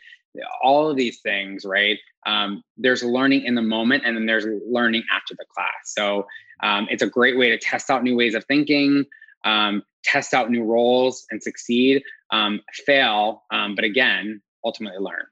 All 0.63 0.91
of 0.91 0.97
these 0.97 1.21
things 1.21 1.65
right 1.65 1.99
um, 2.27 2.63
there's 2.77 3.03
learning 3.03 3.45
in 3.45 3.55
the 3.55 3.63
moment 3.63 4.05
and 4.07 4.17
then 4.17 4.27
there's 4.27 4.47
learning 4.67 5.03
after 5.15 5.35
the 5.35 5.45
class. 5.55 5.69
So 5.85 6.27
um, 6.63 6.87
it's 6.91 7.03
a 7.03 7.07
great 7.07 7.37
way 7.37 7.51
to 7.51 7.59
test 7.59 7.91
out 7.91 8.03
new 8.03 8.17
ways 8.17 8.35
of 8.35 8.45
thinking 8.45 9.05
um, 9.45 9.83
test 10.05 10.35
out 10.35 10.51
new 10.51 10.65
roles 10.65 11.25
and 11.31 11.43
succeed, 11.43 12.03
um, 12.31 12.61
fail, 12.87 13.43
um, 13.51 13.75
but 13.75 13.85
again, 13.85 14.41
ultimately 14.65 14.99
learn. 14.99 15.25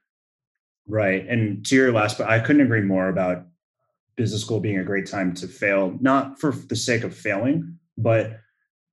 Right. 0.87 1.25
And 1.27 1.65
to 1.67 1.75
your 1.75 1.91
last, 1.91 2.17
but 2.17 2.29
I 2.29 2.39
couldn't 2.39 2.61
agree 2.61 2.81
more 2.81 3.07
about 3.07 3.45
business 4.15 4.41
school 4.41 4.59
being 4.59 4.79
a 4.79 4.83
great 4.83 5.09
time 5.09 5.33
to 5.35 5.47
fail, 5.47 5.97
not 6.01 6.39
for 6.39 6.51
the 6.51 6.75
sake 6.75 7.03
of 7.03 7.15
failing, 7.15 7.79
but 7.97 8.39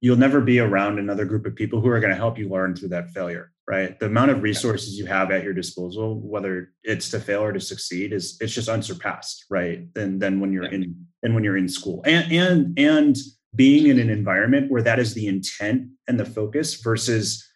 you'll 0.01 0.17
never 0.17 0.41
be 0.41 0.59
around 0.59 0.99
another 0.99 1.25
group 1.25 1.47
of 1.47 1.55
people 1.55 1.81
who 1.81 1.89
are 1.89 2.01
going 2.01 2.13
to 2.13 2.17
help 2.17 2.39
you 2.39 2.49
learn 2.49 2.75
through 2.75 2.89
that 2.89 3.11
failure 3.11 3.53
right 3.69 3.99
the 4.01 4.07
amount 4.07 4.31
of 4.31 4.43
resources 4.43 4.99
you 4.99 5.07
have 5.07 5.31
at 5.31 5.45
your 5.45 5.53
disposal 5.53 6.21
whether 6.21 6.73
it's 6.83 7.11
to 7.11 7.21
fail 7.21 7.43
or 7.43 7.53
to 7.53 7.61
succeed 7.61 8.13
is 8.13 8.37
it's 8.41 8.53
just 8.53 8.69
unsurpassed 8.69 9.45
right 9.51 9.93
than 9.95 10.19
than 10.19 10.41
when 10.41 10.53
you're 10.53 10.65
yeah. 10.65 10.73
in 10.73 11.07
and 11.23 11.35
when 11.35 11.45
you're 11.45 11.57
in 11.57 11.69
school 11.69 12.03
and 12.05 12.33
and 12.33 12.79
and 12.79 13.17
being 13.55 13.87
in 13.87 13.99
an 13.99 14.11
environment 14.11 14.71
where 14.71 14.83
that 14.83 14.99
is 14.99 15.15
the 15.15 15.27
intent 15.27 15.89
and 16.07 16.19
the 16.19 16.25
focus 16.25 16.81
versus 16.81 17.47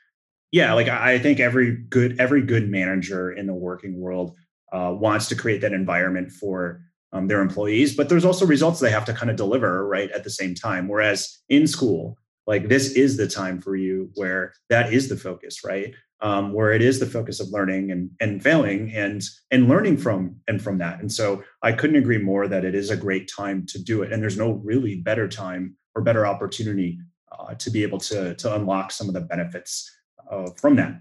yeah 0.50 0.72
like 0.72 0.88
i 0.88 1.18
think 1.18 1.40
every 1.40 1.76
good 1.88 2.18
every 2.20 2.42
good 2.42 2.68
manager 2.68 3.30
in 3.30 3.46
the 3.46 3.54
working 3.54 4.00
world 4.00 4.36
uh, 4.72 4.92
wants 4.92 5.28
to 5.28 5.36
create 5.36 5.60
that 5.60 5.72
environment 5.72 6.32
for 6.32 6.80
um, 7.12 7.28
their 7.28 7.40
employees 7.40 7.96
but 7.96 8.08
there's 8.08 8.24
also 8.24 8.44
results 8.44 8.80
they 8.80 8.90
have 8.90 9.04
to 9.04 9.14
kind 9.14 9.30
of 9.30 9.36
deliver 9.36 9.86
right 9.86 10.10
at 10.10 10.24
the 10.24 10.30
same 10.30 10.54
time. 10.54 10.88
Whereas 10.88 11.40
in 11.48 11.66
school 11.66 12.18
like 12.46 12.68
this 12.68 12.92
is 12.92 13.16
the 13.16 13.28
time 13.28 13.60
for 13.60 13.76
you 13.76 14.10
where 14.16 14.52
that 14.68 14.92
is 14.92 15.08
the 15.08 15.16
focus 15.16 15.64
right? 15.64 15.94
Um, 16.20 16.52
where 16.52 16.72
it 16.72 16.80
is 16.80 17.00
the 17.00 17.06
focus 17.06 17.38
of 17.38 17.48
learning 17.50 17.90
and 17.90 18.10
and 18.20 18.42
failing 18.42 18.92
and 18.94 19.22
and 19.50 19.68
learning 19.68 19.98
from 19.98 20.36
and 20.48 20.60
from 20.60 20.78
that. 20.78 20.98
And 20.98 21.12
so 21.12 21.44
i 21.62 21.70
couldn't 21.70 21.96
agree 21.96 22.18
more 22.18 22.48
that 22.48 22.64
it 22.64 22.74
is 22.74 22.90
a 22.90 22.96
great 22.96 23.30
time 23.34 23.64
to 23.66 23.78
do 23.78 24.02
it 24.02 24.12
and 24.12 24.20
there's 24.20 24.36
no 24.38 24.52
really 24.64 24.96
better 24.96 25.28
time 25.28 25.76
or 25.94 26.02
better 26.02 26.26
opportunity 26.26 26.98
uh, 27.32 27.54
to 27.54 27.70
be 27.70 27.82
able 27.82 27.98
to 27.98 28.34
to 28.34 28.54
unlock 28.54 28.90
some 28.90 29.08
of 29.08 29.14
the 29.14 29.20
benefits 29.20 29.90
uh, 30.30 30.48
from 30.56 30.76
that. 30.76 31.00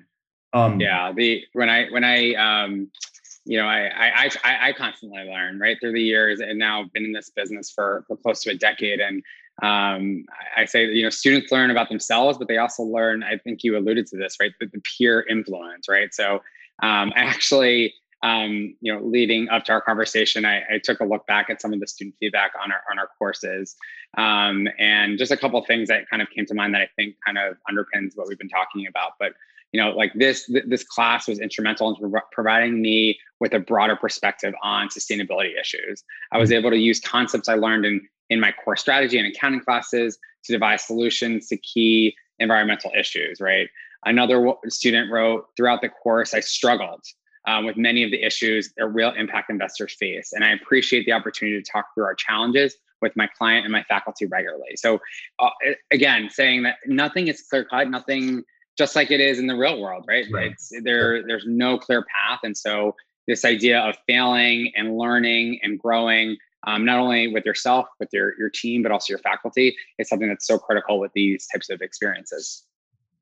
Um, 0.54 0.80
yeah, 0.80 1.12
the 1.12 1.44
when 1.54 1.70
I 1.70 1.90
when 1.90 2.04
I 2.04 2.34
um, 2.36 2.90
you 3.46 3.58
know 3.58 3.66
I, 3.66 3.88
I 3.88 4.30
I 4.44 4.70
I 4.70 4.74
constantly 4.74 5.24
learn 5.24 5.60
right 5.60 5.78
through 5.80 5.94
the 5.94 6.02
years, 6.02 6.40
and 6.40 6.60
now 6.60 6.82
I've 6.82 6.94
been 6.94 7.06
in 7.06 7.12
this 7.12 7.30
business 7.30 7.72
for, 7.72 8.04
for 8.08 8.18
close 8.18 8.42
to 8.44 8.52
a 8.52 8.56
decade, 8.56 9.00
and 9.00 9.24
um, 9.62 10.26
I 10.56 10.66
say 10.66 10.86
you 10.86 11.04
know 11.04 11.10
students 11.10 11.52
learn 11.52 11.72
about 11.72 11.90
themselves, 11.90 12.38
but 12.38 12.48
they 12.48 12.58
also 12.58 12.84
learn. 12.84 13.24
I 13.24 13.38
think 13.38 13.64
you 13.64 13.78
alluded 13.78 14.08
to 14.08 14.18
this, 14.18 14.38
right? 14.40 14.52
The, 14.60 14.68
the 14.68 14.82
peer 14.82 15.26
influence, 15.30 15.90
right? 15.90 16.14
So 16.14 16.36
um, 16.82 17.12
I 17.16 17.22
actually 17.24 17.94
um, 18.24 18.74
you 18.80 18.92
know, 18.92 19.02
leading 19.04 19.50
up 19.50 19.66
to 19.66 19.74
our 19.74 19.82
conversation, 19.82 20.46
I, 20.46 20.60
I, 20.62 20.80
took 20.82 21.02
a 21.02 21.04
look 21.04 21.28
back 21.28 21.50
at 21.50 21.62
some 21.62 21.74
of 21.74 21.82
the 21.82 21.88
student 21.88 22.16
feedback 22.22 22.54
on 22.64 22.72
our 22.72 22.80
on 22.90 22.98
our 22.98 23.10
courses, 23.20 23.76
um, 24.18 24.70
and 24.80 25.18
just 25.18 25.32
a 25.32 25.38
couple 25.38 25.64
things 25.66 25.90
that 25.90 26.10
kind 26.10 26.22
of 26.22 26.30
came 26.30 26.46
to 26.46 26.54
mind 26.54 26.74
that 26.74 26.82
I 26.82 26.90
think 26.96 27.16
kind 27.26 27.38
of 27.38 27.58
underpins 27.70 28.12
what 28.16 28.30
we've 28.30 28.40
been 28.40 28.48
talking 28.48 28.88
about. 28.88 29.12
But 29.20 29.34
you 29.74 29.82
know, 29.82 29.90
like 29.90 30.14
this 30.16 30.46
th- 30.46 30.64
this 30.68 30.86
class 30.86 31.28
was 31.28 31.40
instrumental 31.40 31.90
in 31.90 32.12
pro- 32.12 32.22
providing 32.32 32.82
me 32.82 33.20
with 33.42 33.54
a 33.54 33.60
broader 33.60 33.98
perspective 33.98 34.54
on 34.64 34.88
sustainability 34.88 35.60
issues. 35.60 36.02
I 36.32 36.38
was 36.38 36.50
able 36.50 36.70
to 36.70 36.78
use 36.78 37.02
concepts 37.02 37.50
I 37.50 37.56
learned 37.56 37.86
in 37.86 38.08
in 38.30 38.40
my 38.40 38.54
core 38.64 38.78
strategy 38.78 39.20
and 39.20 39.28
accounting 39.28 39.60
classes 39.60 40.18
to 40.46 40.54
devise 40.54 40.86
solutions 40.86 41.48
to 41.48 41.58
key 41.58 42.16
environmental 42.40 42.92
issues. 42.98 43.42
Right. 43.42 43.68
Another 44.06 44.54
student 44.70 45.12
wrote 45.12 45.48
throughout 45.58 45.82
the 45.82 45.90
course, 45.90 46.34
I 46.34 46.40
struggled 46.40 47.04
um, 47.46 47.66
with 47.66 47.78
many 47.78 48.04
of 48.04 48.12
the 48.12 48.24
issues 48.24 48.72
that 48.78 48.88
real 48.88 49.12
impact 49.12 49.50
investors 49.50 49.94
face. 49.94 50.34
And 50.34 50.44
I 50.44 50.52
appreciate 50.52 51.06
the 51.06 51.12
opportunity 51.12 51.62
to 51.62 51.72
talk 51.72 51.88
through 51.94 52.06
our 52.06 52.16
challenges 52.16 52.76
with 53.02 53.16
my 53.16 53.28
client 53.28 53.66
and 53.66 53.72
my 53.72 53.84
faculty 53.84 54.26
regularly. 54.26 54.76
So, 54.76 55.00
uh, 55.40 55.50
again, 55.92 56.30
saying 56.32 56.64
that 56.64 56.78
nothing 56.86 57.28
is 57.28 57.42
clear 57.50 57.66
cut, 57.66 57.90
nothing 57.90 58.44
just 58.78 58.96
like 58.96 59.12
it 59.12 59.20
is 59.20 59.38
in 59.40 59.48
the 59.48 59.56
real 59.56 59.80
world, 59.80 60.06
right? 60.08 60.26
right. 60.32 60.52
It's 60.52 60.72
there. 60.84 61.22
There's 61.26 61.46
no 61.46 61.78
clear 61.78 62.04
path, 62.04 62.40
and 62.44 62.58
so 62.58 62.96
this 63.28 63.46
idea 63.46 63.80
of 63.80 63.96
failing 64.08 64.72
and 64.76 64.98
learning 64.98 65.60
and 65.62 65.80
growing. 65.80 66.38
Um, 66.66 66.86
not 66.86 66.98
only 66.98 67.28
with 67.28 67.46
yourself, 67.46 67.88
with 68.00 68.10
your 68.14 68.40
your 68.40 68.50
team, 68.50 68.84
but 68.84 68.92
also 68.92 69.12
your 69.12 69.20
faculty, 69.20 69.76
is 70.00 70.08
something 70.08 70.30
that's 70.30 70.48
so 70.48 70.58
critical 70.58 70.98
with 70.98 71.12
these 71.14 71.46
types 71.54 71.70
of 71.70 71.82
experiences 71.82 72.64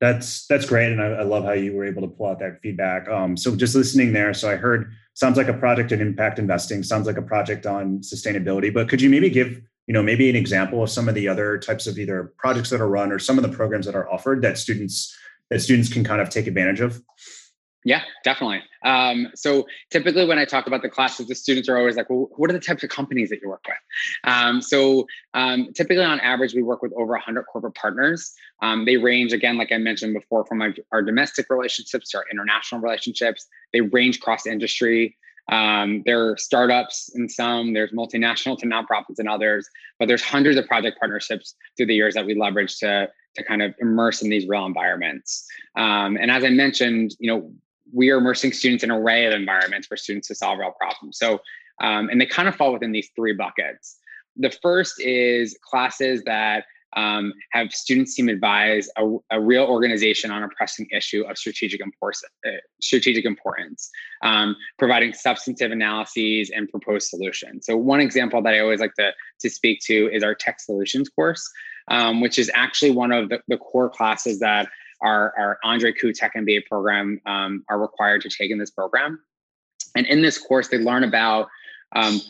that's 0.02 0.48
that's 0.48 0.66
great 0.66 0.90
and 0.90 1.00
I, 1.00 1.06
I, 1.06 1.22
love 1.22 1.44
how 1.44 1.52
you 1.52 1.76
were 1.76 1.84
able 1.84 2.02
to 2.02 2.08
pull 2.08 2.26
out 2.26 2.40
that 2.40 2.60
feedback. 2.60 3.08
Um, 3.08 3.36
so 3.36 3.54
just 3.54 3.76
listening 3.76 4.12
there 4.12 4.34
so 4.34 4.50
i 4.50 4.56
heard 4.56 4.92
sounds 5.14 5.36
like 5.36 5.46
a 5.46 5.54
project 5.54 5.92
in 5.92 6.00
impact 6.00 6.40
investing 6.40 6.82
sounds 6.82 7.06
like 7.06 7.18
a 7.18 7.22
project 7.22 7.66
on 7.66 8.00
sustainability 8.00 8.74
but 8.74 8.88
could 8.88 9.00
you 9.00 9.08
maybe 9.08 9.30
give 9.30 9.62
you 9.86 9.94
know 9.94 10.02
maybe 10.02 10.28
an 10.28 10.34
example 10.34 10.82
of 10.82 10.90
some 10.90 11.08
of 11.08 11.14
the 11.14 11.28
other 11.28 11.56
types 11.56 11.86
of 11.86 12.00
either 12.00 12.32
projects 12.36 12.68
that 12.70 12.80
are 12.80 12.88
run 12.88 13.12
or 13.12 13.20
some 13.20 13.38
of 13.38 13.48
the 13.48 13.56
programs 13.56 13.86
that 13.86 13.94
are 13.94 14.10
offered 14.12 14.42
that 14.42 14.58
students 14.58 15.16
that 15.50 15.60
students 15.60 15.88
can 15.92 16.02
kind 16.02 16.20
of 16.20 16.28
take 16.28 16.48
advantage 16.48 16.80
of 16.80 17.00
yeah, 17.84 18.02
definitely. 18.22 18.62
Um, 18.84 19.28
so 19.34 19.66
typically, 19.90 20.24
when 20.24 20.38
I 20.38 20.44
talk 20.44 20.66
about 20.66 20.82
the 20.82 20.88
classes, 20.88 21.26
the 21.26 21.34
students 21.34 21.68
are 21.68 21.76
always 21.76 21.96
like, 21.96 22.08
"Well, 22.08 22.28
what 22.36 22.48
are 22.50 22.52
the 22.52 22.60
types 22.60 22.84
of 22.84 22.90
companies 22.90 23.30
that 23.30 23.40
you 23.42 23.48
work 23.48 23.64
with?" 23.66 23.76
Um, 24.24 24.62
so 24.62 25.06
um, 25.34 25.72
typically, 25.74 26.04
on 26.04 26.20
average, 26.20 26.54
we 26.54 26.62
work 26.62 26.82
with 26.82 26.92
over 26.92 27.12
100 27.12 27.42
corporate 27.44 27.74
partners. 27.74 28.32
Um, 28.60 28.84
they 28.84 28.96
range, 28.96 29.32
again, 29.32 29.58
like 29.58 29.72
I 29.72 29.78
mentioned 29.78 30.14
before, 30.14 30.46
from 30.46 30.62
our, 30.62 30.74
our, 30.92 31.02
domestic 31.02 31.46
relationships 31.50 32.10
to 32.10 32.18
our 32.18 32.24
international 32.30 32.80
relationships. 32.80 33.46
They 33.72 33.80
range 33.80 34.20
cross 34.20 34.46
industry. 34.46 35.16
Um, 35.50 36.04
there 36.06 36.28
are 36.28 36.36
startups 36.36 37.10
in 37.16 37.28
some. 37.28 37.72
There's 37.72 37.90
multinational 37.90 38.56
to 38.58 38.66
nonprofits 38.66 39.18
and 39.18 39.28
others. 39.28 39.68
But 39.98 40.06
there's 40.06 40.22
hundreds 40.22 40.56
of 40.56 40.66
project 40.66 41.00
partnerships 41.00 41.56
through 41.76 41.86
the 41.86 41.94
years 41.94 42.14
that 42.14 42.26
we 42.26 42.36
leverage 42.36 42.78
to 42.78 43.10
to 43.34 43.42
kind 43.42 43.62
of 43.62 43.74
immerse 43.80 44.22
in 44.22 44.30
these 44.30 44.46
real 44.46 44.66
environments. 44.66 45.46
Um, 45.76 46.16
and 46.16 46.30
as 46.30 46.44
I 46.44 46.50
mentioned, 46.50 47.14
you 47.18 47.32
know, 47.32 47.52
we 47.92 48.10
are 48.10 48.18
immersing 48.18 48.52
students 48.52 48.82
in 48.82 48.90
an 48.90 48.96
array 48.96 49.26
of 49.26 49.32
environments 49.32 49.86
for 49.86 49.96
students 49.96 50.28
to 50.28 50.34
solve 50.34 50.58
real 50.58 50.72
problems. 50.72 51.18
So, 51.18 51.40
um, 51.80 52.08
and 52.08 52.20
they 52.20 52.26
kind 52.26 52.48
of 52.48 52.56
fall 52.56 52.72
within 52.72 52.92
these 52.92 53.10
three 53.14 53.34
buckets. 53.34 53.98
The 54.36 54.50
first 54.62 55.00
is 55.00 55.58
classes 55.62 56.22
that 56.24 56.64
um, 56.94 57.32
have 57.52 57.72
students 57.72 58.14
team 58.14 58.28
advise 58.28 58.88
a, 58.98 59.16
a, 59.30 59.40
real 59.40 59.64
organization 59.64 60.30
on 60.30 60.42
a 60.42 60.48
pressing 60.48 60.86
issue 60.92 61.22
of 61.22 61.38
strategic 61.38 61.80
importance, 61.80 62.22
uh, 62.46 62.50
strategic 62.82 63.24
importance 63.24 63.90
um, 64.22 64.54
providing 64.78 65.14
substantive 65.14 65.72
analyses 65.72 66.50
and 66.54 66.68
proposed 66.68 67.08
solutions. 67.08 67.64
So 67.64 67.76
one 67.76 68.00
example 68.00 68.42
that 68.42 68.52
I 68.52 68.60
always 68.60 68.80
like 68.80 68.94
to, 68.98 69.12
to 69.40 69.48
speak 69.48 69.80
to 69.86 70.10
is 70.12 70.22
our 70.22 70.34
tech 70.34 70.60
solutions 70.60 71.08
course, 71.08 71.50
um, 71.88 72.20
which 72.20 72.38
is 72.38 72.50
actually 72.54 72.90
one 72.90 73.10
of 73.10 73.30
the, 73.30 73.40
the 73.48 73.56
core 73.56 73.88
classes 73.88 74.40
that 74.40 74.68
our, 75.02 75.32
our 75.38 75.58
Andre 75.64 75.92
Koo 75.92 76.12
Tech 76.12 76.32
MBA 76.36 76.66
program 76.66 77.20
um, 77.26 77.64
are 77.68 77.80
required 77.80 78.22
to 78.22 78.28
take 78.28 78.50
in 78.50 78.58
this 78.58 78.70
program. 78.70 79.20
And 79.96 80.06
in 80.06 80.22
this 80.22 80.38
course, 80.38 80.68
they 80.68 80.78
learn 80.78 81.04
about 81.04 81.48
um, 81.94 82.20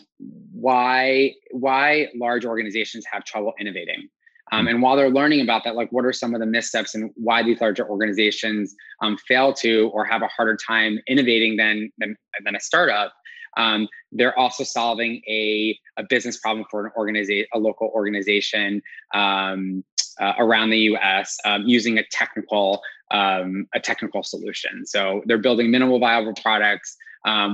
why 0.52 1.34
why 1.52 2.08
large 2.14 2.44
organizations 2.44 3.04
have 3.10 3.24
trouble 3.24 3.52
innovating. 3.60 4.08
Um, 4.50 4.68
and 4.68 4.82
while 4.82 4.96
they're 4.96 5.10
learning 5.10 5.40
about 5.40 5.64
that, 5.64 5.76
like 5.76 5.90
what 5.92 6.04
are 6.04 6.12
some 6.12 6.34
of 6.34 6.40
the 6.40 6.46
missteps 6.46 6.94
and 6.94 7.10
why 7.14 7.42
these 7.42 7.60
larger 7.60 7.88
organizations 7.88 8.74
um, 9.00 9.16
fail 9.26 9.52
to 9.54 9.90
or 9.94 10.04
have 10.04 10.20
a 10.22 10.26
harder 10.26 10.56
time 10.56 10.98
innovating 11.06 11.56
than 11.56 11.90
than, 11.98 12.16
than 12.44 12.56
a 12.56 12.60
startup, 12.60 13.12
um, 13.56 13.88
they're 14.10 14.38
also 14.38 14.64
solving 14.64 15.22
a, 15.28 15.78
a 15.96 16.04
business 16.08 16.38
problem 16.38 16.66
for 16.70 16.86
an 16.86 16.92
organization, 16.96 17.46
a 17.54 17.58
local 17.58 17.90
organization 17.94 18.82
um, 19.14 19.84
uh, 20.20 20.34
around 20.38 20.70
the 20.70 20.78
U.S. 20.78 21.36
Um, 21.44 21.62
using 21.66 21.98
a 21.98 22.04
technical 22.10 22.82
um, 23.10 23.66
a 23.74 23.80
technical 23.80 24.22
solution. 24.22 24.86
So 24.86 25.22
they're 25.26 25.38
building 25.38 25.70
minimal 25.70 25.98
viable 25.98 26.34
products 26.34 26.96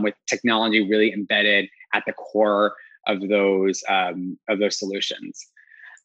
with 0.03 0.15
technology 0.29 0.89
really 0.89 1.13
embedded 1.13 1.69
at 1.93 2.05
the 2.07 2.13
core 2.13 2.75
of 3.07 3.29
those 3.29 3.83
um, 3.89 4.39
of 4.49 4.59
those 4.59 4.79
solutions. 4.79 5.47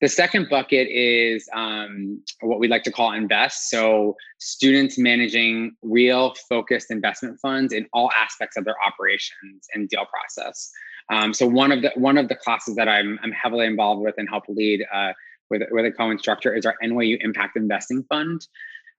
The 0.02 0.10
second 0.10 0.50
bucket 0.50 0.90
is 0.90 1.48
um, 1.54 2.22
what 2.42 2.60
we 2.60 2.68
like 2.68 2.84
to 2.84 2.92
call 2.92 3.14
invest. 3.14 3.70
So 3.70 4.18
students 4.38 4.98
managing 4.98 5.78
real 5.82 6.34
focused 6.50 6.92
investment 6.92 7.40
funds 7.40 7.72
in 7.72 7.88
all 7.94 8.12
aspects 8.12 8.58
of 8.58 8.66
their 8.66 8.76
operations 8.86 9.66
and 9.74 9.88
deal 9.88 10.06
process. 10.06 10.70
Um, 11.10 11.34
so 11.34 11.48
one 11.48 11.72
of 11.72 11.82
the 11.84 11.92
one 11.96 12.18
of 12.18 12.28
the 12.28 12.36
classes 12.36 12.76
that 12.76 12.90
I'm 12.90 13.20
I'm 13.24 13.32
heavily 13.32 13.66
involved 13.66 14.02
with 14.02 14.16
and 14.18 14.28
help 14.30 14.44
lead 14.50 14.84
uh, 14.94 15.14
with 15.54 15.70
with 15.72 15.86
a 15.86 15.92
co-instructor 15.92 16.54
is 16.54 16.66
our 16.66 16.76
NYU 16.84 17.18
Impact 17.22 17.56
Investing 17.56 18.04
Fund. 18.10 18.48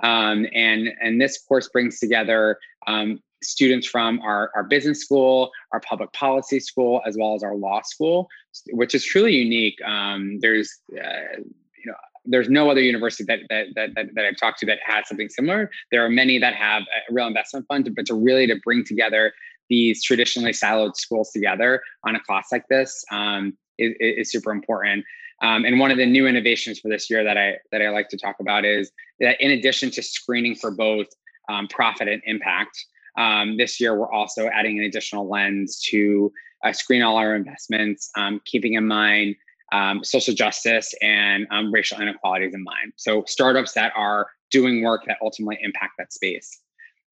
Um, 0.01 0.47
and 0.55 0.89
and 1.01 1.21
this 1.21 1.43
course 1.43 1.69
brings 1.69 1.99
together 1.99 2.59
um, 2.87 3.21
students 3.43 3.87
from 3.87 4.21
our, 4.21 4.51
our 4.55 4.65
business 4.65 5.01
school, 5.01 5.51
our 5.73 5.81
public 5.81 6.13
policy 6.13 6.61
school, 6.61 7.03
as 7.07 7.17
well 7.17 7.35
as 7.35 7.43
our 7.43 7.55
law 7.55 7.83
school, 7.83 8.29
which 8.71 8.95
is 8.95 9.05
truly 9.05 9.35
unique. 9.35 9.79
Um, 9.85 10.39
there's, 10.41 10.81
uh, 10.93 11.37
you 11.39 11.87
know, 11.87 11.95
there's 12.25 12.49
no 12.49 12.71
other 12.71 12.81
university 12.81 13.25
that, 13.25 13.41
that, 13.51 13.67
that, 13.75 13.95
that, 13.95 14.07
that 14.15 14.25
I've 14.25 14.39
talked 14.39 14.59
to 14.61 14.67
that 14.67 14.79
has 14.85 15.07
something 15.09 15.29
similar. 15.29 15.71
There 15.93 16.05
are 16.05 16.09
many 16.09 16.39
that 16.39 16.55
have 16.55 16.83
a 16.83 17.13
real 17.13 17.27
investment 17.27 17.67
fund, 17.69 17.91
but 17.95 18.07
to 18.07 18.15
really 18.15 18.47
to 18.47 18.57
bring 18.65 18.85
together 18.85 19.33
these 19.69 20.03
traditionally 20.03 20.53
siloed 20.53 20.97
schools 20.97 21.31
together 21.31 21.83
on 22.05 22.17
a 22.17 22.21
class 22.21 22.49
like 22.53 22.67
this 22.69 23.05
um, 23.11 23.57
is, 23.79 23.95
is, 23.99 24.31
super 24.31 24.51
important. 24.51 25.05
Um, 25.45 25.67
and 25.67 25.79
one 25.79 25.91
of 25.91 25.99
the 25.99 26.07
new 26.07 26.27
innovations 26.27 26.81
for 26.81 26.89
this 26.89 27.11
year 27.11 27.23
that 27.23 27.37
I 27.37 27.59
that 27.71 27.83
I 27.83 27.91
like 27.91 28.09
to 28.11 28.17
talk 28.17 28.37
about 28.41 28.65
is 28.65 28.91
that 29.21 29.39
in 29.41 29.51
addition 29.51 29.91
to 29.91 30.03
screening 30.03 30.55
for 30.55 30.71
both 30.71 31.07
um, 31.51 31.69
profit 31.69 32.09
and 32.09 32.23
impact, 32.25 32.83
um, 33.19 33.59
this 33.59 33.79
year, 33.79 33.99
we're 33.99 34.11
also 34.11 34.49
adding 34.49 34.79
an 34.79 34.85
additional 34.85 35.29
lens 35.29 35.81
to 35.91 36.33
uh, 36.65 36.73
screen 36.73 37.03
all 37.03 37.19
our 37.19 37.37
investments, 37.37 38.11
um, 38.17 38.41
keeping 38.47 38.73
in 38.73 38.87
mind 38.87 39.37
um, 39.73 40.03
social 40.03 40.35
justice 40.35 40.95
and 41.03 41.47
um, 41.51 41.71
racial 41.71 42.01
inequalities 42.01 42.55
in 42.55 42.63
mind. 42.63 42.95
So, 42.97 43.25
startups 43.27 43.73
that 43.73 43.93
are 43.95 44.29
doing 44.51 44.83
work 44.83 45.05
that 45.07 45.19
ultimately 45.21 45.59
impact 45.61 45.93
that 45.99 46.13
space. 46.13 46.61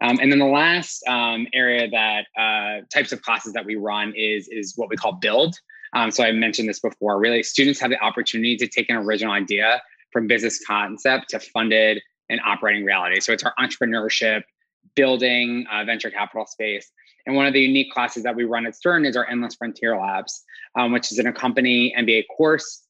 Um, 0.01 0.19
and 0.21 0.33
then 0.33 0.39
the 0.39 0.47
last 0.47 1.07
um, 1.07 1.47
area 1.53 1.89
that 1.91 2.27
uh, 2.41 2.85
types 2.93 3.13
of 3.13 3.21
classes 3.21 3.53
that 3.53 3.67
we 3.67 3.77
run 3.77 4.15
is 4.17 4.49
is 4.49 4.73
what 4.77 4.89
we 4.89 4.97
call 4.97 5.13
build. 5.13 5.55
So 6.11 6.25
I 6.25 6.33
mentioned 6.33 6.69
this 6.69 6.81
before. 6.81 7.19
Really, 7.19 7.43
students 7.43 7.81
have 7.81 7.91
the 7.91 8.01
opportunity 8.01 8.57
to 8.57 8.67
take 8.67 8.89
an 8.91 8.97
original 8.97 9.33
idea 9.33 9.83
from 10.13 10.27
business 10.27 10.61
concept 10.65 11.31
to 11.31 11.41
funded 11.41 12.03
and 12.29 12.41
operating 12.47 12.85
reality. 12.85 13.21
So 13.21 13.33
it's 13.33 13.45
our 13.45 13.55
entrepreneurship 13.61 14.43
building 14.95 15.67
uh, 15.73 15.85
venture 15.85 16.11
capital 16.11 16.47
space. 16.47 16.91
And 17.27 17.37
one 17.37 17.47
of 17.47 17.53
the 17.53 17.61
unique 17.61 17.93
classes 17.93 18.23
that 18.25 18.35
we 18.35 18.45
run 18.45 18.67
at 18.67 18.75
Stern 18.75 19.05
is 19.05 19.17
our 19.17 19.29
Endless 19.29 19.55
Frontier 19.55 19.97
Labs, 19.97 20.43
um, 20.77 20.93
which 20.93 21.13
is 21.13 21.19
an 21.19 21.27
accompanying 21.27 21.95
MBA 21.97 22.25
course 22.37 22.83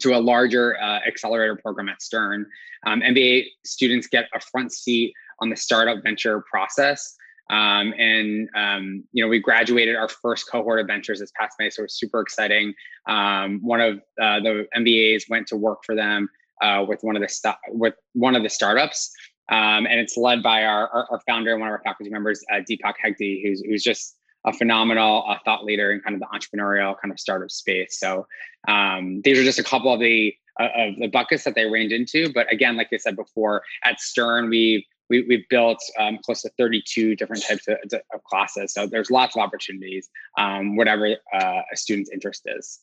to 0.00 0.16
a 0.16 0.20
larger 0.20 0.80
uh, 0.80 1.00
accelerator 1.06 1.56
program 1.56 1.88
at 1.88 2.00
Stern. 2.00 2.46
Um, 2.86 3.00
MBA 3.00 3.46
students 3.64 4.06
get 4.06 4.28
a 4.34 4.40
front 4.40 4.72
seat 4.72 5.14
on 5.40 5.50
the 5.50 5.56
startup 5.56 6.02
venture 6.02 6.44
process. 6.50 7.16
Um, 7.52 7.92
and 7.98 8.48
um, 8.56 9.04
you 9.12 9.22
know, 9.22 9.28
we 9.28 9.38
graduated 9.38 9.94
our 9.94 10.08
first 10.08 10.50
cohort 10.50 10.80
of 10.80 10.86
ventures 10.86 11.20
this 11.20 11.30
past 11.38 11.56
May, 11.58 11.68
so 11.68 11.82
it 11.82 11.84
was 11.84 11.94
super 11.94 12.20
exciting. 12.20 12.74
Um, 13.06 13.60
one 13.62 13.80
of 13.80 13.98
uh, 14.20 14.40
the 14.40 14.66
MBAs 14.74 15.28
went 15.28 15.46
to 15.48 15.56
work 15.56 15.84
for 15.84 15.94
them 15.94 16.30
uh, 16.62 16.84
with 16.88 17.00
one 17.02 17.14
of 17.14 17.22
the 17.22 17.28
st- 17.28 17.56
with 17.68 17.94
one 18.14 18.34
of 18.34 18.42
the 18.42 18.48
startups, 18.48 19.12
um, 19.50 19.86
and 19.86 20.00
it's 20.00 20.16
led 20.16 20.42
by 20.42 20.64
our, 20.64 20.88
our, 20.88 21.06
our, 21.10 21.20
founder 21.26 21.52
and 21.52 21.60
one 21.60 21.68
of 21.68 21.72
our 21.72 21.82
faculty 21.84 22.10
members, 22.10 22.42
uh, 22.50 22.60
Deepak 22.68 22.94
Hegde, 23.04 23.42
who's, 23.42 23.60
who's 23.60 23.82
just 23.82 24.16
a 24.46 24.52
phenomenal 24.52 25.24
uh, 25.28 25.36
thought 25.44 25.64
leader 25.64 25.92
in 25.92 26.00
kind 26.00 26.14
of 26.14 26.20
the 26.20 26.26
entrepreneurial 26.26 26.94
kind 27.02 27.12
of 27.12 27.20
startup 27.20 27.50
space. 27.50 27.98
So 27.98 28.26
um, 28.66 29.20
these 29.24 29.38
are 29.38 29.44
just 29.44 29.58
a 29.58 29.64
couple 29.64 29.92
of 29.92 30.00
the 30.00 30.34
uh, 30.60 30.68
of 30.76 30.96
the 30.98 31.06
buckets 31.08 31.44
that 31.44 31.54
they 31.54 31.66
range 31.66 31.92
into. 31.92 32.32
But 32.32 32.50
again, 32.52 32.76
like 32.76 32.88
I 32.92 32.96
said 32.96 33.16
before, 33.16 33.62
at 33.84 34.00
Stern, 34.00 34.48
we 34.48 34.86
we, 35.10 35.24
we've 35.28 35.48
built 35.48 35.78
um, 35.98 36.18
close 36.24 36.42
to 36.42 36.50
32 36.58 37.16
different 37.16 37.42
types 37.42 37.68
of, 37.68 37.76
of, 38.14 38.24
classes. 38.24 38.72
So 38.72 38.86
there's 38.86 39.10
lots 39.10 39.36
of 39.36 39.42
opportunities, 39.42 40.08
um, 40.38 40.76
whatever 40.76 41.16
uh, 41.34 41.62
a 41.72 41.76
student's 41.76 42.10
interest 42.10 42.42
is. 42.46 42.80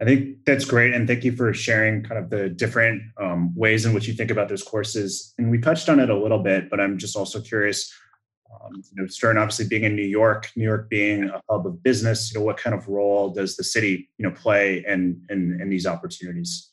I 0.00 0.04
think 0.04 0.44
that's 0.44 0.64
great. 0.64 0.94
And 0.94 1.08
thank 1.08 1.24
you 1.24 1.32
for 1.32 1.52
sharing 1.52 2.04
kind 2.04 2.22
of 2.22 2.30
the 2.30 2.48
different 2.48 3.02
um, 3.20 3.52
ways 3.56 3.84
in 3.84 3.92
which 3.92 4.06
you 4.06 4.14
think 4.14 4.30
about 4.30 4.48
those 4.48 4.62
courses. 4.62 5.34
And 5.38 5.50
we 5.50 5.58
touched 5.58 5.88
on 5.88 5.98
it 5.98 6.08
a 6.08 6.16
little 6.16 6.38
bit, 6.38 6.70
but 6.70 6.78
I'm 6.78 6.98
just 6.98 7.16
also 7.16 7.40
curious, 7.40 7.92
um, 8.52 8.76
you 8.76 9.02
know, 9.02 9.08
Stern 9.08 9.38
obviously 9.38 9.66
being 9.66 9.82
in 9.82 9.96
New 9.96 10.06
York, 10.06 10.52
New 10.54 10.64
York 10.64 10.88
being 10.88 11.24
a 11.24 11.42
hub 11.50 11.66
of 11.66 11.82
business, 11.82 12.32
you 12.32 12.38
know, 12.38 12.46
what 12.46 12.58
kind 12.58 12.74
of 12.74 12.86
role 12.86 13.30
does 13.30 13.56
the 13.56 13.64
city, 13.64 14.08
you 14.18 14.28
know, 14.28 14.34
play 14.34 14.84
in, 14.86 15.20
in, 15.30 15.60
in 15.60 15.68
these 15.68 15.86
opportunities? 15.86 16.70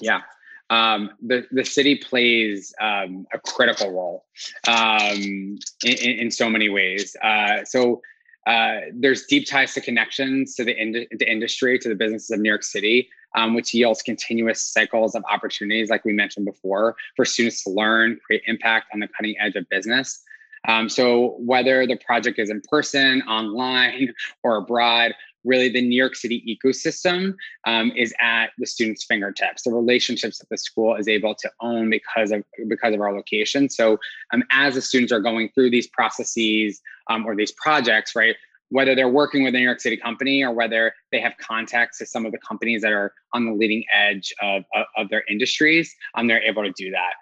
Yeah. 0.00 0.22
Um, 0.68 1.10
the, 1.22 1.46
the 1.52 1.64
city 1.64 1.96
plays 1.96 2.74
um, 2.80 3.26
a 3.32 3.38
critical 3.38 3.90
role 3.90 4.24
um, 4.66 5.58
in, 5.84 6.20
in, 6.20 6.30
so 6.32 6.50
many 6.50 6.68
ways. 6.68 7.14
Uh, 7.22 7.64
so 7.64 8.02
uh, 8.46 8.80
there's 8.92 9.26
deep 9.26 9.46
ties 9.48 9.74
to 9.74 9.80
connections 9.80 10.54
to 10.56 10.64
the, 10.64 10.76
ind- 10.76 11.06
the 11.18 11.30
industry, 11.30 11.78
to 11.78 11.88
the 11.88 11.94
businesses 11.94 12.30
of 12.30 12.40
New 12.40 12.48
York 12.48 12.64
City, 12.64 13.08
um, 13.36 13.54
which 13.54 13.74
yields 13.74 14.02
continuous 14.02 14.60
cycles 14.60 15.14
of 15.14 15.24
opportunities, 15.30 15.88
like 15.88 16.04
we 16.04 16.12
mentioned 16.12 16.46
before, 16.46 16.96
for 17.14 17.24
students 17.24 17.62
to 17.64 17.70
learn, 17.70 18.18
create 18.24 18.42
impact 18.46 18.86
on 18.92 19.00
the 19.00 19.08
cutting 19.08 19.36
edge 19.40 19.54
of 19.54 19.68
business. 19.68 20.22
Um, 20.68 20.88
so 20.88 21.36
whether 21.38 21.86
the 21.86 21.96
project 21.96 22.38
is 22.38 22.50
in 22.50 22.60
person, 22.68 23.22
online, 23.22 24.12
or 24.42 24.56
abroad, 24.56 25.14
really 25.46 25.68
the 25.68 25.80
New 25.80 25.96
York 25.96 26.16
City 26.16 26.42
ecosystem 26.46 27.34
um, 27.66 27.92
is 27.96 28.12
at 28.20 28.48
the 28.58 28.66
students' 28.66 29.04
fingertips. 29.04 29.62
The 29.62 29.72
relationships 29.72 30.38
that 30.38 30.48
the 30.50 30.58
school 30.58 30.96
is 30.96 31.08
able 31.08 31.34
to 31.36 31.50
own 31.60 31.88
because 31.88 32.32
of 32.32 32.44
because 32.68 32.94
of 32.94 33.00
our 33.00 33.14
location. 33.14 33.70
So 33.70 33.98
um, 34.32 34.42
as 34.50 34.74
the 34.74 34.82
students 34.82 35.12
are 35.12 35.20
going 35.20 35.50
through 35.54 35.70
these 35.70 35.86
processes 35.86 36.80
um, 37.08 37.24
or 37.24 37.34
these 37.36 37.52
projects, 37.52 38.14
right? 38.14 38.36
Whether 38.70 38.96
they're 38.96 39.08
working 39.08 39.44
with 39.44 39.54
a 39.54 39.58
New 39.58 39.64
York 39.64 39.80
City 39.80 39.96
company 39.96 40.42
or 40.42 40.52
whether 40.52 40.92
they 41.12 41.20
have 41.20 41.34
contacts 41.38 41.98
to 41.98 42.06
some 42.06 42.26
of 42.26 42.32
the 42.32 42.38
companies 42.38 42.82
that 42.82 42.92
are 42.92 43.12
on 43.32 43.46
the 43.46 43.52
leading 43.52 43.84
edge 43.94 44.34
of, 44.42 44.64
of, 44.74 44.86
of 44.96 45.08
their 45.08 45.22
industries, 45.30 45.94
um, 46.16 46.26
they're 46.26 46.42
able 46.42 46.64
to 46.64 46.72
do 46.76 46.90
that. 46.90 47.12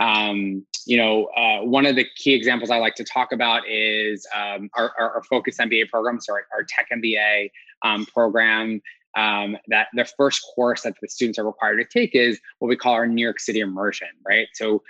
Um, 0.00 0.64
you 0.86 0.96
know, 0.96 1.26
uh, 1.36 1.64
one 1.64 1.86
of 1.86 1.96
the 1.96 2.06
key 2.16 2.34
examples 2.34 2.70
I 2.70 2.78
like 2.78 2.94
to 2.96 3.04
talk 3.04 3.32
about 3.32 3.68
is 3.68 4.26
um, 4.34 4.70
our, 4.74 4.92
our, 4.98 5.16
our, 5.16 5.22
Focus 5.22 5.58
MBA 5.58 5.90
program, 5.90 6.18
so 6.20 6.32
our, 6.32 6.46
our 6.54 6.64
Tech 6.64 6.88
MBA 6.92 7.50
um, 7.84 8.06
program. 8.06 8.80
Um, 9.14 9.58
that 9.68 9.88
the 9.92 10.06
first 10.16 10.42
course 10.54 10.82
that 10.82 10.94
the 11.02 11.08
students 11.08 11.38
are 11.38 11.44
required 11.44 11.76
to 11.76 11.84
take 11.84 12.14
is 12.14 12.40
what 12.60 12.68
we 12.68 12.76
call 12.76 12.94
our 12.94 13.06
New 13.06 13.22
York 13.22 13.40
City 13.40 13.60
immersion, 13.60 14.08
right? 14.26 14.46
So 14.54 14.82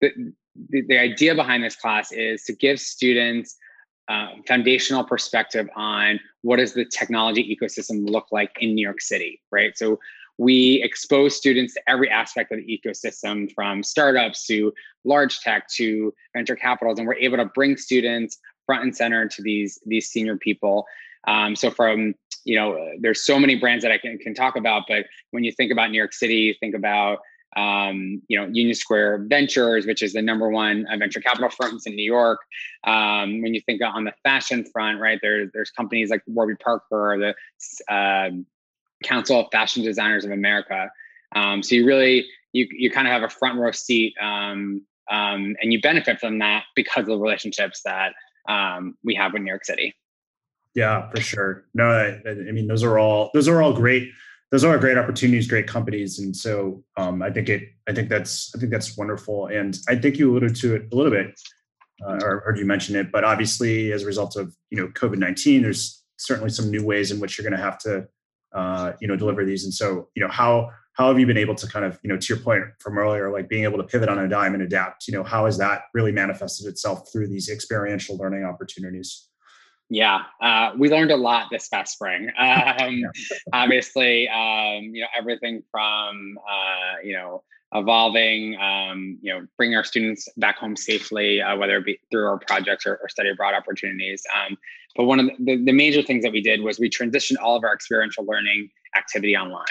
the, 0.00 0.10
the, 0.70 0.82
the 0.88 0.98
idea 0.98 1.36
behind 1.36 1.62
this 1.62 1.76
class 1.76 2.10
is 2.10 2.42
to 2.44 2.52
give 2.52 2.80
students 2.80 3.56
uh, 4.08 4.30
foundational 4.48 5.04
perspective 5.04 5.68
on 5.76 6.18
what 6.42 6.56
does 6.56 6.72
the 6.72 6.86
technology 6.86 7.56
ecosystem 7.56 8.08
look 8.08 8.26
like 8.32 8.50
in 8.58 8.74
New 8.74 8.82
York 8.82 9.00
City, 9.00 9.40
right? 9.52 9.76
So 9.78 10.00
we 10.38 10.80
expose 10.84 11.36
students 11.36 11.74
to 11.74 11.82
every 11.88 12.08
aspect 12.08 12.52
of 12.52 12.58
the 12.58 12.80
ecosystem 12.86 13.52
from 13.54 13.82
startups 13.82 14.46
to 14.46 14.72
large 15.04 15.40
tech 15.40 15.68
to 15.68 16.14
venture 16.34 16.56
capitals 16.56 16.98
and 16.98 17.06
we're 17.06 17.14
able 17.14 17.36
to 17.36 17.44
bring 17.44 17.76
students 17.76 18.38
front 18.64 18.84
and 18.84 18.96
center 18.96 19.26
to 19.26 19.42
these 19.42 19.78
these 19.86 20.08
senior 20.08 20.36
people 20.36 20.86
um, 21.26 21.56
so 21.56 21.70
from 21.70 22.14
you 22.48 22.56
know 22.56 22.76
there's 23.00 23.24
so 23.24 23.38
many 23.38 23.54
brands 23.54 23.82
that 23.82 23.92
i 23.92 23.98
can, 23.98 24.18
can 24.18 24.34
talk 24.34 24.56
about 24.56 24.84
but 24.88 25.04
when 25.30 25.44
you 25.44 25.52
think 25.52 25.70
about 25.70 25.90
new 25.90 25.98
york 25.98 26.12
city 26.12 26.36
you 26.36 26.54
think 26.60 26.74
about 26.74 27.18
um, 27.56 28.22
you 28.28 28.38
know, 28.38 28.46
Union 28.46 28.74
Square 28.74 29.26
Ventures, 29.28 29.86
which 29.86 30.02
is 30.02 30.12
the 30.12 30.22
number 30.22 30.48
one 30.50 30.86
uh, 30.92 30.96
venture 30.96 31.20
capital 31.20 31.48
firms 31.48 31.86
in 31.86 31.96
New 31.96 32.04
York. 32.04 32.38
Um, 32.84 33.42
when 33.42 33.54
you 33.54 33.60
think 33.62 33.80
on 33.82 34.04
the 34.04 34.12
fashion 34.22 34.64
front, 34.64 35.00
right, 35.00 35.18
there's 35.22 35.50
there's 35.54 35.70
companies 35.70 36.10
like 36.10 36.22
Warby 36.26 36.56
Parker 36.56 37.14
or 37.14 37.18
the 37.18 37.92
uh, 37.92 38.30
Council 39.02 39.40
of 39.40 39.46
Fashion 39.50 39.82
Designers 39.82 40.24
of 40.24 40.30
America. 40.30 40.90
Um, 41.34 41.62
so 41.62 41.74
you 41.74 41.86
really 41.86 42.26
you 42.52 42.68
you 42.70 42.90
kind 42.90 43.06
of 43.06 43.12
have 43.12 43.22
a 43.22 43.28
front 43.28 43.58
row 43.58 43.72
seat, 43.72 44.14
um, 44.20 44.82
um, 45.10 45.56
and 45.60 45.72
you 45.72 45.80
benefit 45.80 46.20
from 46.20 46.38
that 46.40 46.64
because 46.76 47.02
of 47.02 47.06
the 47.08 47.18
relationships 47.18 47.82
that 47.84 48.12
um, 48.48 48.96
we 49.02 49.14
have 49.14 49.32
with 49.32 49.42
New 49.42 49.48
York 49.48 49.64
City. 49.64 49.94
Yeah, 50.78 51.10
for 51.10 51.20
sure. 51.20 51.64
No, 51.74 51.86
I, 51.90 52.30
I 52.30 52.52
mean 52.52 52.68
those 52.68 52.84
are 52.84 52.98
all 52.98 53.30
those 53.34 53.48
are 53.48 53.60
all 53.60 53.72
great 53.72 54.12
those 54.50 54.64
are 54.64 54.78
great 54.78 54.96
opportunities, 54.96 55.46
great 55.46 55.66
companies, 55.66 56.18
and 56.18 56.34
so 56.34 56.82
um, 56.96 57.20
I 57.20 57.30
think 57.30 57.48
it. 57.48 57.64
I 57.88 57.92
think 57.92 58.08
that's. 58.08 58.52
I 58.54 58.58
think 58.58 58.70
that's 58.70 58.96
wonderful, 58.96 59.46
and 59.48 59.76
I 59.88 59.96
think 59.96 60.18
you 60.18 60.30
alluded 60.30 60.56
to 60.56 60.76
it 60.76 60.82
a 60.92 60.96
little 60.96 61.12
bit, 61.12 61.38
uh, 62.06 62.18
or 62.22 62.40
heard 62.46 62.58
you 62.58 62.64
mention 62.64 62.96
it. 62.96 63.12
But 63.12 63.24
obviously, 63.24 63.92
as 63.92 64.04
a 64.04 64.06
result 64.06 64.36
of 64.36 64.54
you 64.70 64.78
know 64.80 64.88
COVID 64.88 65.18
nineteen, 65.18 65.62
there's 65.62 66.02
certainly 66.16 66.50
some 66.50 66.70
new 66.70 66.84
ways 66.84 67.10
in 67.10 67.20
which 67.20 67.36
you're 67.36 67.48
going 67.48 67.58
to 67.58 67.62
have 67.62 67.78
to, 67.78 68.08
uh, 68.54 68.92
you 69.00 69.06
know, 69.06 69.16
deliver 69.16 69.44
these. 69.44 69.64
And 69.64 69.74
so, 69.74 70.08
you 70.14 70.22
know, 70.22 70.30
how 70.30 70.70
how 70.94 71.08
have 71.08 71.20
you 71.20 71.26
been 71.26 71.38
able 71.38 71.54
to 71.54 71.66
kind 71.68 71.84
of, 71.84 71.98
you 72.02 72.08
know, 72.08 72.16
to 72.16 72.34
your 72.34 72.42
point 72.42 72.64
from 72.80 72.98
earlier, 72.98 73.30
like 73.30 73.48
being 73.50 73.64
able 73.64 73.78
to 73.78 73.84
pivot 73.84 74.08
on 74.08 74.18
a 74.18 74.28
dime 74.28 74.54
and 74.54 74.62
adapt? 74.62 75.06
You 75.08 75.14
know, 75.14 75.24
how 75.24 75.44
has 75.44 75.58
that 75.58 75.82
really 75.92 76.12
manifested 76.12 76.66
itself 76.66 77.12
through 77.12 77.28
these 77.28 77.50
experiential 77.50 78.16
learning 78.16 78.44
opportunities? 78.44 79.27
Yeah, 79.90 80.22
uh, 80.42 80.72
we 80.76 80.90
learned 80.90 81.10
a 81.10 81.16
lot 81.16 81.48
this 81.50 81.68
past 81.68 81.94
spring. 81.94 82.30
Um, 82.38 83.02
obviously, 83.52 84.28
um, 84.28 84.94
you 84.94 85.00
know 85.00 85.08
everything 85.16 85.62
from 85.70 86.38
uh, 86.48 87.00
you 87.02 87.14
know 87.14 87.42
evolving, 87.74 88.56
um, 88.60 89.18
you 89.20 89.32
know, 89.32 89.46
bringing 89.56 89.76
our 89.76 89.84
students 89.84 90.28
back 90.36 90.56
home 90.56 90.76
safely, 90.76 91.42
uh, 91.42 91.56
whether 91.56 91.76
it 91.76 91.84
be 91.84 92.00
through 92.10 92.26
our 92.26 92.38
projects 92.38 92.86
or, 92.86 92.96
or 93.02 93.08
study 93.08 93.28
abroad 93.28 93.54
opportunities. 93.54 94.22
Um, 94.34 94.56
but 94.96 95.04
one 95.04 95.20
of 95.20 95.30
the, 95.38 95.62
the, 95.62 95.72
major 95.72 96.02
things 96.02 96.22
that 96.24 96.32
we 96.32 96.40
did 96.40 96.62
was 96.62 96.78
we 96.78 96.88
transitioned 96.88 97.36
all 97.42 97.56
of 97.56 97.64
our 97.64 97.74
experiential 97.74 98.24
learning 98.24 98.70
activity 98.96 99.36
online. 99.36 99.64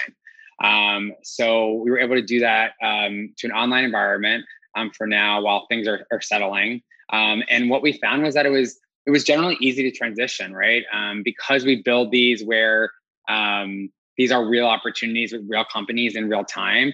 Um, 0.63 1.13
so 1.23 1.73
we 1.73 1.89
were 1.89 1.99
able 1.99 2.15
to 2.15 2.21
do 2.21 2.39
that 2.39 2.73
um, 2.84 3.34
to 3.38 3.47
an 3.47 3.53
online 3.53 3.84
environment 3.84 4.45
um, 4.75 4.91
for 4.95 5.08
now 5.08 5.41
while 5.41 5.65
things 5.67 5.88
are, 5.88 6.06
are 6.12 6.21
settling. 6.21 6.84
and 7.12 7.69
what 7.69 7.82
we 7.82 7.93
found 7.93 8.21
was 8.21 8.36
that 8.36 8.45
it 8.45 8.51
was 8.51 8.80
it 9.08 9.12
was 9.12 9.24
generally 9.24 9.58
easy 9.62 9.89
to 9.89 9.98
transition, 9.98 10.54
right? 10.54 10.84
Um, 10.91 11.24
because 11.24 11.63
we 11.63 11.82
build 11.82 12.12
these 12.12 12.43
where 12.43 12.91
um, 13.30 13.89
these 14.17 14.34
are 14.34 14.46
real 14.46 14.67
opportunities 14.67 15.32
with 15.32 15.46
real 15.48 15.63
companies 15.63 16.17
in 16.17 16.28
real 16.28 16.43
time. 16.43 16.91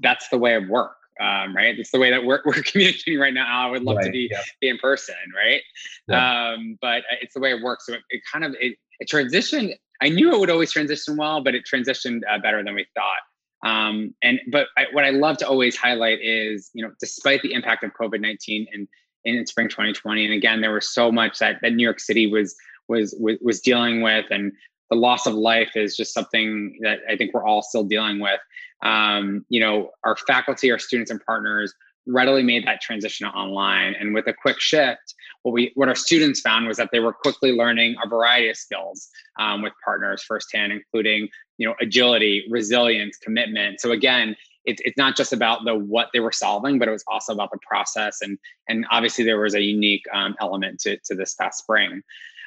That's 0.00 0.26
the 0.30 0.38
way 0.38 0.54
of 0.54 0.66
work, 0.68 0.96
um, 1.20 1.54
right? 1.54 1.78
It's 1.78 1.90
the 1.90 1.98
way 1.98 2.10
that 2.10 2.24
we're, 2.24 2.40
we're 2.46 2.62
communicating 2.62 3.20
right 3.20 3.34
now. 3.34 3.68
I 3.68 3.70
would 3.70 3.82
love 3.82 3.98
right, 3.98 4.06
to 4.06 4.10
be, 4.10 4.28
yeah. 4.30 4.40
be 4.62 4.70
in 4.70 4.78
person, 4.78 5.14
right? 5.36 5.60
Yeah. 6.08 6.52
Um, 6.54 6.78
but 6.80 7.02
it's 7.20 7.34
the 7.34 7.40
way 7.40 7.50
it 7.50 7.62
works. 7.62 7.84
So 7.86 7.92
it, 7.92 8.00
it 8.08 8.22
kind 8.32 8.42
of 8.42 8.56
it, 8.58 8.78
it, 8.98 9.10
transitioned. 9.10 9.74
I 10.00 10.08
knew 10.08 10.34
it 10.34 10.40
would 10.40 10.50
always 10.50 10.72
transition 10.72 11.18
well, 11.18 11.42
but 11.42 11.54
it 11.54 11.64
transitioned 11.70 12.22
uh, 12.30 12.38
better 12.38 12.64
than 12.64 12.74
we 12.74 12.86
thought. 12.94 13.68
Um, 13.70 14.14
and 14.22 14.40
but 14.50 14.68
I, 14.78 14.86
what 14.92 15.04
I 15.04 15.10
love 15.10 15.36
to 15.38 15.46
always 15.46 15.76
highlight 15.76 16.20
is, 16.22 16.70
you 16.72 16.82
know, 16.82 16.92
despite 16.98 17.42
the 17.42 17.52
impact 17.52 17.84
of 17.84 17.90
COVID 18.00 18.20
nineteen 18.22 18.66
and 18.72 18.88
in 19.24 19.46
spring 19.46 19.68
2020. 19.68 20.24
And 20.24 20.34
again, 20.34 20.60
there 20.60 20.72
was 20.72 20.92
so 20.92 21.10
much 21.12 21.38
that, 21.38 21.56
that 21.62 21.72
New 21.74 21.84
York 21.84 22.00
City 22.00 22.26
was, 22.26 22.54
was 22.88 23.14
was 23.40 23.60
dealing 23.60 24.02
with, 24.02 24.26
and 24.30 24.52
the 24.90 24.96
loss 24.96 25.26
of 25.26 25.34
life 25.34 25.70
is 25.76 25.96
just 25.96 26.12
something 26.12 26.76
that 26.82 26.98
I 27.08 27.16
think 27.16 27.32
we're 27.32 27.46
all 27.46 27.62
still 27.62 27.84
dealing 27.84 28.18
with. 28.18 28.40
Um, 28.82 29.46
you 29.48 29.60
know, 29.60 29.90
our 30.04 30.16
faculty, 30.16 30.70
our 30.72 30.78
students, 30.78 31.10
and 31.10 31.24
partners 31.24 31.72
readily 32.06 32.42
made 32.42 32.66
that 32.66 32.80
transition 32.80 33.26
online. 33.28 33.94
And 33.98 34.14
with 34.14 34.26
a 34.26 34.32
quick 34.32 34.58
shift, 34.58 35.14
what 35.42 35.52
we 35.52 35.72
what 35.74 35.88
our 35.88 35.94
students 35.94 36.40
found 36.40 36.66
was 36.66 36.76
that 36.78 36.90
they 36.92 37.00
were 37.00 37.12
quickly 37.12 37.52
learning 37.52 37.96
a 38.04 38.08
variety 38.08 38.50
of 38.50 38.56
skills 38.56 39.08
um, 39.38 39.62
with 39.62 39.72
partners 39.84 40.22
firsthand, 40.26 40.72
including 40.72 41.28
you 41.58 41.66
know 41.66 41.74
agility, 41.80 42.44
resilience, 42.50 43.16
commitment. 43.18 43.80
So 43.80 43.92
again, 43.92 44.34
it's 44.64 44.82
it's 44.84 44.96
not 44.96 45.16
just 45.16 45.32
about 45.32 45.64
the 45.64 45.74
what 45.74 46.08
they 46.12 46.20
were 46.20 46.32
solving, 46.32 46.78
but 46.78 46.88
it 46.88 46.92
was 46.92 47.04
also 47.08 47.32
about 47.32 47.50
the 47.50 47.58
process. 47.66 48.18
And 48.20 48.38
and 48.68 48.86
obviously 48.90 49.24
there 49.24 49.40
was 49.40 49.54
a 49.54 49.62
unique 49.62 50.04
um, 50.12 50.36
element 50.40 50.80
to 50.80 50.98
to 51.04 51.14
this 51.14 51.34
past 51.34 51.58
spring. 51.58 52.02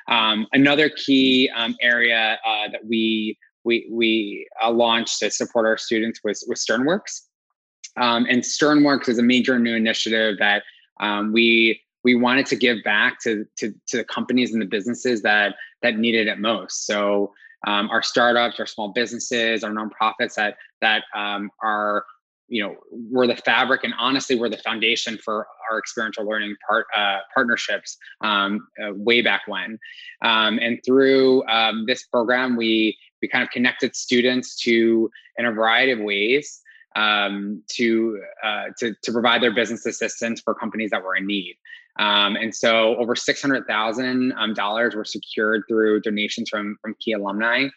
Um, 0.07 0.47
another 0.51 0.89
key 0.89 1.49
um, 1.55 1.75
area 1.81 2.37
uh, 2.45 2.69
that 2.71 2.85
we 2.85 3.37
we 3.63 3.87
we 3.89 4.47
uh, 4.63 4.71
launched 4.71 5.19
to 5.19 5.31
support 5.31 5.65
our 5.65 5.77
students 5.77 6.19
was 6.23 6.45
was 6.47 6.65
SternWorks, 6.65 7.21
um, 7.97 8.25
and 8.29 8.41
SternWorks 8.43 9.07
is 9.09 9.17
a 9.17 9.23
major 9.23 9.57
new 9.59 9.75
initiative 9.75 10.37
that 10.39 10.63
um, 10.99 11.31
we 11.33 11.81
we 12.03 12.15
wanted 12.15 12.45
to 12.47 12.55
give 12.55 12.77
back 12.83 13.19
to, 13.21 13.45
to 13.57 13.73
to 13.87 13.97
the 13.97 14.03
companies 14.03 14.53
and 14.53 14.61
the 14.61 14.65
businesses 14.65 15.21
that 15.21 15.55
that 15.81 15.97
needed 15.97 16.27
it 16.27 16.39
most. 16.39 16.85
So 16.85 17.33
um, 17.65 17.89
our 17.89 18.03
startups, 18.03 18.59
our 18.59 18.65
small 18.65 18.89
businesses, 18.89 19.63
our 19.63 19.71
nonprofits 19.71 20.35
that 20.35 20.57
that 20.83 21.03
um, 21.15 21.49
are 21.61 22.05
you 22.47 22.61
know 22.61 22.75
we're 22.91 23.25
the 23.25 23.35
fabric 23.37 23.83
and 23.83 23.93
honestly 23.97 24.35
we're 24.35 24.49
the 24.49 24.57
foundation 24.57 25.17
for 25.17 25.47
our 25.71 25.79
experiential 25.79 26.25
learning 26.25 26.55
part 26.67 26.85
uh, 26.95 27.19
partnerships 27.33 27.97
um, 28.21 28.67
uh, 28.83 28.93
way 28.93 29.21
back 29.21 29.41
when 29.47 29.79
um, 30.21 30.59
and 30.59 30.79
through 30.85 31.43
um, 31.47 31.85
this 31.87 32.03
program 32.03 32.55
we 32.55 32.97
we 33.21 33.27
kind 33.27 33.43
of 33.43 33.49
connected 33.49 33.95
students 33.95 34.55
to 34.55 35.09
in 35.37 35.45
a 35.45 35.51
variety 35.51 35.91
of 35.91 35.99
ways 35.99 36.61
um, 36.95 37.63
to, 37.71 38.21
uh, 38.43 38.65
to 38.77 38.93
to 39.01 39.11
provide 39.11 39.41
their 39.41 39.55
business 39.55 39.85
assistance 39.85 40.41
for 40.41 40.53
companies 40.53 40.91
that 40.91 41.01
were 41.01 41.15
in 41.15 41.25
need 41.25 41.55
um, 41.99 42.35
and 42.35 42.53
so 42.53 42.95
over 42.97 43.13
$600,000 43.13 44.33
um, 44.35 44.97
were 44.97 45.05
secured 45.05 45.63
through 45.67 46.01
donations 46.01 46.49
from, 46.49 46.77
from 46.81 46.95
key 46.99 47.13
alumni. 47.13 47.67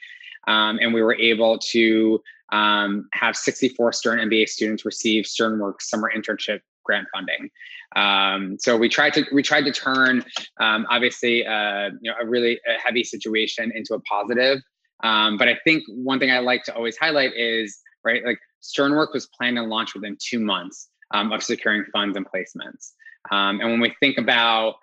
Um, 0.46 0.78
and 0.80 0.94
we 0.94 1.02
were 1.02 1.14
able 1.14 1.58
to 1.58 2.22
um, 2.52 3.08
have 3.12 3.36
64 3.36 3.92
Stern 3.92 4.18
MBA 4.30 4.48
students 4.48 4.84
receive 4.84 5.24
SternWorks 5.24 5.82
summer 5.82 6.10
internship 6.14 6.60
grant 6.84 7.08
funding. 7.12 7.50
Um, 7.96 8.56
so 8.60 8.76
we 8.76 8.88
tried 8.88 9.12
to 9.14 9.24
we 9.32 9.42
tried 9.42 9.64
to 9.64 9.72
turn 9.72 10.24
um, 10.60 10.86
obviously 10.88 11.46
uh, 11.46 11.90
you 12.00 12.10
know 12.10 12.14
a 12.20 12.26
really 12.26 12.60
a 12.68 12.80
heavy 12.80 13.02
situation 13.02 13.72
into 13.74 13.94
a 13.94 14.00
positive. 14.00 14.60
but 15.02 15.48
I 15.48 15.58
think 15.64 15.84
one 15.88 16.18
thing 16.18 16.30
I 16.30 16.38
like 16.38 16.64
to 16.64 16.74
always 16.74 16.96
highlight 16.96 17.32
is 17.34 17.78
right 18.04 18.24
like 18.24 18.38
SternWorks 18.62 19.14
was 19.14 19.26
planned 19.26 19.58
and 19.58 19.68
launched 19.68 19.94
within 19.94 20.16
two 20.20 20.40
months 20.40 20.88
of 21.12 21.42
securing 21.42 21.84
funds 21.92 22.16
and 22.16 22.26
placements. 22.26 22.92
Um, 23.30 23.60
and 23.60 23.70
when 23.70 23.80
we 23.80 23.94
think 24.00 24.18
about, 24.18 24.76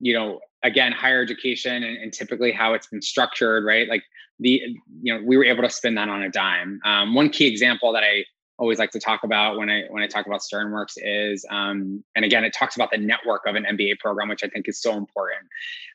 you 0.00 0.12
know, 0.14 0.40
again, 0.62 0.92
higher 0.92 1.22
education 1.22 1.82
and, 1.82 1.96
and, 1.96 2.12
typically 2.12 2.52
how 2.52 2.74
it's 2.74 2.88
been 2.88 3.02
structured, 3.02 3.64
right? 3.64 3.88
Like 3.88 4.02
the, 4.40 4.62
you 5.02 5.14
know, 5.14 5.22
we 5.24 5.36
were 5.36 5.44
able 5.44 5.62
to 5.62 5.70
spin 5.70 5.94
that 5.94 6.08
on 6.08 6.22
a 6.22 6.30
dime. 6.30 6.80
Um, 6.84 7.14
one 7.14 7.30
key 7.30 7.46
example 7.46 7.92
that 7.92 8.02
I 8.02 8.24
always 8.58 8.78
like 8.78 8.90
to 8.90 9.00
talk 9.00 9.22
about 9.22 9.58
when 9.58 9.68
I 9.68 9.82
when 9.90 10.02
I 10.02 10.06
talk 10.06 10.26
about 10.26 10.40
SternWorks 10.40 10.94
is, 10.96 11.44
um, 11.50 12.02
and 12.14 12.24
again, 12.24 12.44
it 12.44 12.54
talks 12.54 12.76
about 12.76 12.90
the 12.90 12.98
network 12.98 13.46
of 13.46 13.54
an 13.54 13.64
MBA 13.64 13.98
program, 13.98 14.28
which 14.28 14.44
I 14.44 14.48
think 14.48 14.68
is 14.68 14.80
so 14.80 14.96
important. 14.96 15.46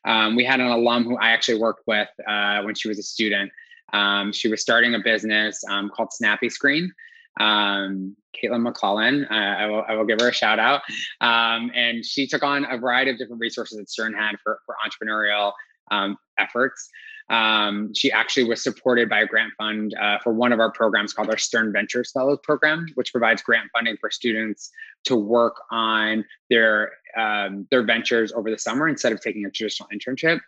Um, 0.04 0.36
we 0.36 0.44
had 0.44 0.60
an 0.60 0.68
alum 0.68 1.04
who 1.04 1.16
I 1.16 1.30
actually 1.30 1.58
worked 1.58 1.82
with 1.86 2.08
uh, 2.26 2.62
when 2.62 2.74
she 2.74 2.88
was 2.88 2.98
a 2.98 3.02
student. 3.02 3.50
Um, 3.92 4.32
she 4.32 4.48
was 4.48 4.62
starting 4.62 4.94
a 4.94 5.00
business 5.00 5.62
um, 5.68 5.90
called 5.90 6.12
Snappy 6.12 6.48
Screen 6.48 6.92
um, 7.40 8.16
Caitlin 8.40 8.62
McClellan. 8.62 9.26
Uh, 9.30 9.34
I, 9.34 9.66
will, 9.66 9.84
I 9.88 9.94
will 9.94 10.04
give 10.04 10.20
her 10.20 10.28
a 10.28 10.32
shout 10.32 10.58
out. 10.58 10.82
Um, 11.20 11.70
and 11.74 12.04
she 12.04 12.26
took 12.26 12.42
on 12.42 12.64
a 12.70 12.78
variety 12.78 13.10
of 13.10 13.18
different 13.18 13.40
resources 13.40 13.78
that 13.78 13.90
Stern 13.90 14.14
had 14.14 14.36
for, 14.42 14.60
for 14.66 14.76
entrepreneurial 14.84 15.52
um, 15.90 16.16
efforts. 16.38 16.88
Um, 17.30 17.94
she 17.94 18.12
actually 18.12 18.44
was 18.44 18.62
supported 18.62 19.08
by 19.08 19.20
a 19.20 19.26
grant 19.26 19.52
fund 19.56 19.94
uh, 19.94 20.18
for 20.22 20.32
one 20.32 20.52
of 20.52 20.60
our 20.60 20.70
programs 20.70 21.12
called 21.12 21.30
our 21.30 21.38
Stern 21.38 21.72
Ventures 21.72 22.10
Fellows 22.12 22.38
Program, 22.42 22.86
which 22.94 23.12
provides 23.12 23.42
grant 23.42 23.70
funding 23.72 23.96
for 24.00 24.10
students 24.10 24.70
to 25.04 25.16
work 25.16 25.54
on 25.70 26.24
their 26.50 26.92
um, 27.16 27.66
their 27.70 27.82
ventures 27.82 28.32
over 28.32 28.50
the 28.50 28.58
summer 28.58 28.88
instead 28.88 29.12
of 29.12 29.20
taking 29.20 29.44
a 29.44 29.50
traditional 29.50 29.88
internship. 29.94 30.40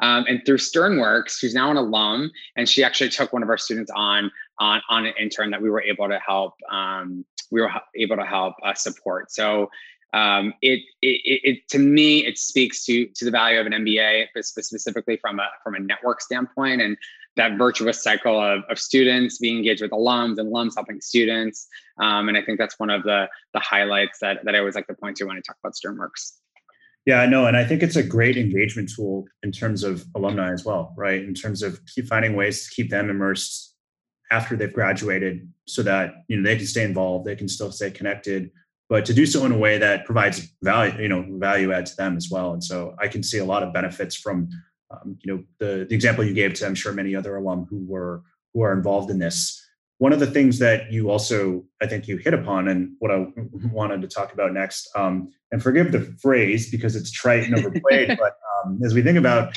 Um, 0.00 0.24
and 0.28 0.42
through 0.44 0.58
SternWorks, 0.58 1.40
who's 1.40 1.54
now 1.54 1.70
an 1.70 1.76
alum, 1.76 2.30
and 2.56 2.68
she 2.68 2.84
actually 2.84 3.10
took 3.10 3.32
one 3.32 3.42
of 3.42 3.48
our 3.48 3.58
students 3.58 3.90
on 3.94 4.30
on, 4.58 4.82
on 4.88 5.06
an 5.06 5.14
intern 5.18 5.50
that 5.50 5.60
we 5.60 5.70
were 5.70 5.82
able 5.82 6.08
to 6.08 6.18
help. 6.18 6.54
Um, 6.70 7.24
we 7.50 7.60
were 7.60 7.70
able 7.96 8.16
to 8.16 8.24
help 8.24 8.54
uh, 8.62 8.74
support. 8.74 9.30
So 9.30 9.70
um, 10.12 10.54
it, 10.62 10.80
it, 11.02 11.40
it, 11.44 11.68
to 11.70 11.78
me 11.78 12.24
it 12.24 12.38
speaks 12.38 12.84
to 12.86 13.06
to 13.06 13.24
the 13.24 13.32
value 13.32 13.58
of 13.58 13.66
an 13.66 13.72
MBA, 13.72 14.26
but 14.34 14.44
specifically 14.44 15.16
from 15.16 15.40
a 15.40 15.48
from 15.62 15.74
a 15.74 15.80
network 15.80 16.20
standpoint, 16.20 16.80
and 16.80 16.96
that 17.36 17.58
virtuous 17.58 18.00
cycle 18.02 18.40
of, 18.40 18.62
of 18.70 18.78
students 18.78 19.38
being 19.38 19.56
engaged 19.58 19.82
with 19.82 19.90
alums 19.90 20.38
and 20.38 20.52
alums 20.52 20.74
helping 20.76 21.00
students. 21.00 21.66
Um, 21.98 22.28
and 22.28 22.38
I 22.38 22.42
think 22.42 22.58
that's 22.58 22.78
one 22.78 22.90
of 22.90 23.02
the 23.02 23.28
the 23.54 23.60
highlights 23.60 24.20
that 24.20 24.44
that 24.44 24.54
I 24.54 24.60
always 24.60 24.76
like 24.76 24.86
to 24.86 24.94
point 24.94 25.16
to 25.16 25.24
when 25.24 25.36
I 25.36 25.40
talk 25.40 25.56
about 25.62 25.74
SternWorks. 25.74 26.38
Yeah, 27.06 27.20
I 27.20 27.26
know, 27.26 27.46
and 27.46 27.56
I 27.56 27.64
think 27.64 27.82
it's 27.82 27.96
a 27.96 28.02
great 28.02 28.36
engagement 28.36 28.90
tool 28.94 29.26
in 29.42 29.52
terms 29.52 29.82
of 29.82 30.06
alumni 30.14 30.52
as 30.52 30.64
well, 30.64 30.94
right? 30.96 31.22
In 31.22 31.34
terms 31.34 31.62
of 31.62 31.78
keep 31.86 32.06
finding 32.06 32.34
ways 32.34 32.64
to 32.64 32.74
keep 32.74 32.88
them 32.88 33.10
immersed 33.10 33.73
after 34.30 34.56
they've 34.56 34.72
graduated 34.72 35.48
so 35.66 35.82
that 35.82 36.24
you 36.28 36.36
know 36.36 36.42
they 36.42 36.56
can 36.56 36.66
stay 36.66 36.84
involved 36.84 37.26
they 37.26 37.36
can 37.36 37.48
still 37.48 37.72
stay 37.72 37.90
connected. 37.90 38.50
But 38.88 39.06
to 39.06 39.14
do 39.14 39.24
so 39.24 39.46
in 39.46 39.52
a 39.52 39.58
way 39.58 39.78
that 39.78 40.04
provides 40.04 40.48
value 40.62 41.02
you 41.02 41.08
know 41.08 41.24
value 41.38 41.72
add 41.72 41.86
to 41.86 41.96
them 41.96 42.16
as 42.16 42.28
well. 42.30 42.52
And 42.52 42.62
so 42.62 42.94
i 43.00 43.08
can 43.08 43.22
see 43.22 43.38
a 43.38 43.44
lot 43.44 43.62
of 43.62 43.72
benefits 43.72 44.14
from 44.16 44.48
um, 44.90 45.16
you 45.22 45.32
know 45.32 45.42
the, 45.58 45.86
the 45.88 45.94
example 45.94 46.24
you 46.24 46.34
gave 46.34 46.54
to 46.54 46.66
i'm 46.66 46.74
sure 46.74 46.92
many 46.92 47.16
other 47.16 47.36
alum 47.36 47.66
who 47.68 47.84
were 47.86 48.22
who 48.54 48.62
are 48.62 48.72
involved 48.72 49.10
in 49.10 49.18
this. 49.18 49.60
One 49.98 50.12
of 50.12 50.20
the 50.20 50.26
things 50.26 50.58
that 50.58 50.92
you 50.92 51.10
also 51.10 51.64
i 51.80 51.86
think 51.86 52.08
you 52.08 52.16
hit 52.16 52.34
upon 52.34 52.68
and 52.68 52.92
what 52.98 53.10
i 53.10 53.26
wanted 53.72 54.02
to 54.02 54.08
talk 54.08 54.32
about 54.32 54.52
next 54.52 54.88
um, 54.96 55.32
and 55.52 55.62
forgive 55.62 55.92
the 55.92 56.02
phrase 56.20 56.70
because 56.70 56.96
it's 56.96 57.10
trite 57.10 57.44
and 57.44 57.54
overplayed 57.54 58.16
but 58.18 58.36
um, 58.64 58.80
as 58.84 58.92
we 58.92 59.02
think 59.02 59.18
about 59.18 59.56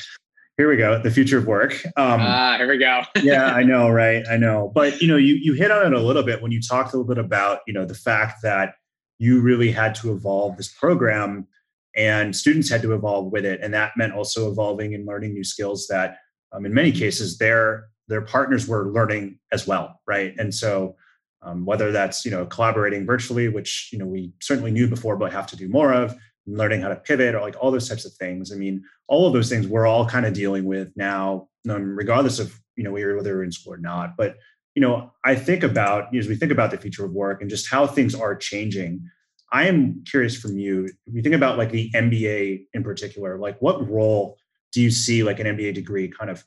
here 0.58 0.70
we 0.70 0.76
go 0.76 1.00
the 1.02 1.12
future 1.12 1.38
of 1.38 1.46
work. 1.46 1.74
Um, 1.96 2.20
ah 2.22 2.58
here 2.58 2.68
we 2.68 2.78
go. 2.78 3.04
Yeah 3.22 3.46
i 3.46 3.64
know 3.64 3.90
right? 3.90 4.26
I 4.30 4.38
know. 4.38 4.72
But 4.74 5.02
you 5.02 5.08
know 5.08 5.18
you 5.18 5.36
you 5.36 5.54
hit 5.54 5.72
on 5.72 5.86
it 5.86 5.98
a 5.98 6.02
little 6.02 6.24
bit 6.24 6.42
when 6.42 6.52
you 6.52 6.62
talked 6.62 6.94
a 6.94 6.98
little 6.98 7.08
bit 7.08 7.24
about 7.24 7.60
you 7.68 7.74
know 7.74 7.86
the 7.86 7.96
fact 7.96 8.42
that 8.44 8.76
you 9.20 9.40
really 9.42 9.72
had 9.72 9.96
to 9.96 10.12
evolve 10.12 10.58
this 10.58 10.72
program 10.72 11.48
and 11.96 12.36
students 12.36 12.70
had 12.70 12.82
to 12.84 12.94
evolve 12.94 13.32
with 13.32 13.44
it. 13.46 13.60
And 13.62 13.74
that 13.74 13.94
meant 13.98 14.14
also 14.14 14.52
evolving 14.52 14.94
and 14.94 15.08
learning 15.08 15.34
new 15.34 15.44
skills 15.44 15.88
that 15.90 16.18
um, 16.52 16.66
in 16.66 16.74
many 16.74 16.92
cases 16.92 17.38
their 17.38 17.88
their 18.08 18.22
partners 18.22 18.68
were 18.68 18.92
learning 18.92 19.40
as 19.52 19.68
well 19.68 20.00
right? 20.08 20.34
And 20.38 20.54
so 20.54 20.96
um, 21.44 21.66
whether 21.66 21.92
that's 21.92 22.26
you 22.26 22.32
know 22.32 22.46
collaborating 22.46 23.06
virtually 23.06 23.48
which 23.48 23.90
you 23.92 24.00
know 24.00 24.08
we 24.08 24.34
certainly 24.42 24.72
knew 24.72 24.88
before 24.88 25.18
but 25.18 25.32
have 25.32 25.48
to 25.48 25.56
do 25.56 25.70
more 25.70 25.94
of 25.94 26.16
learning 26.48 26.82
how 26.82 26.90
to 26.90 26.96
pivot 26.96 27.36
or 27.36 27.42
like 27.42 27.56
all 27.60 27.72
those 27.72 27.90
types 27.90 28.06
of 28.06 28.14
things 28.14 28.52
i 28.52 28.56
mean 28.56 28.84
all 29.08 29.28
of 29.28 29.34
those 29.34 29.50
things 29.50 29.68
we're 29.68 29.86
all 29.86 30.08
kind 30.08 30.26
of 30.26 30.34
dealing 30.34 30.66
with 30.66 30.92
now 30.96 31.48
um, 31.70 31.96
regardless 31.96 32.40
of 32.40 32.60
you 32.76 32.84
know 32.84 32.92
whether 32.92 33.16
we're 33.16 33.44
in 33.44 33.52
school 33.52 33.74
or 33.74 33.78
not 33.78 34.16
but 34.18 34.38
you 34.78 34.82
know, 34.82 35.12
I 35.26 35.34
think 35.34 35.64
about 35.64 36.16
as 36.16 36.28
we 36.28 36.36
think 36.36 36.52
about 36.52 36.70
the 36.70 36.78
future 36.78 37.04
of 37.04 37.12
work 37.12 37.42
and 37.42 37.50
just 37.50 37.68
how 37.68 37.88
things 37.88 38.14
are 38.14 38.36
changing. 38.36 39.10
I 39.52 39.68
am 39.68 40.04
curious 40.08 40.40
from 40.40 40.60
you. 40.60 40.86
If 41.08 41.16
you 41.16 41.24
think 41.24 41.34
about 41.34 41.58
like 41.58 41.72
the 41.72 41.90
MBA 41.96 42.68
in 42.76 42.84
particular, 42.84 43.40
like 43.40 43.60
what 43.60 43.90
role 43.90 44.38
do 44.72 44.80
you 44.80 44.92
see 44.92 45.24
like 45.24 45.40
an 45.40 45.48
MBA 45.48 45.74
degree 45.74 46.08
kind 46.08 46.30
of 46.30 46.44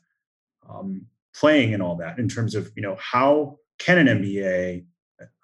um, 0.69 1.07
playing 1.35 1.73
in 1.73 1.81
all 1.81 1.97
that 1.97 2.19
in 2.19 2.29
terms 2.29 2.55
of 2.55 2.71
you 2.73 2.81
know 2.81 2.95
how 3.01 3.57
can 3.79 3.97
an 3.97 4.21
MBA 4.21 4.85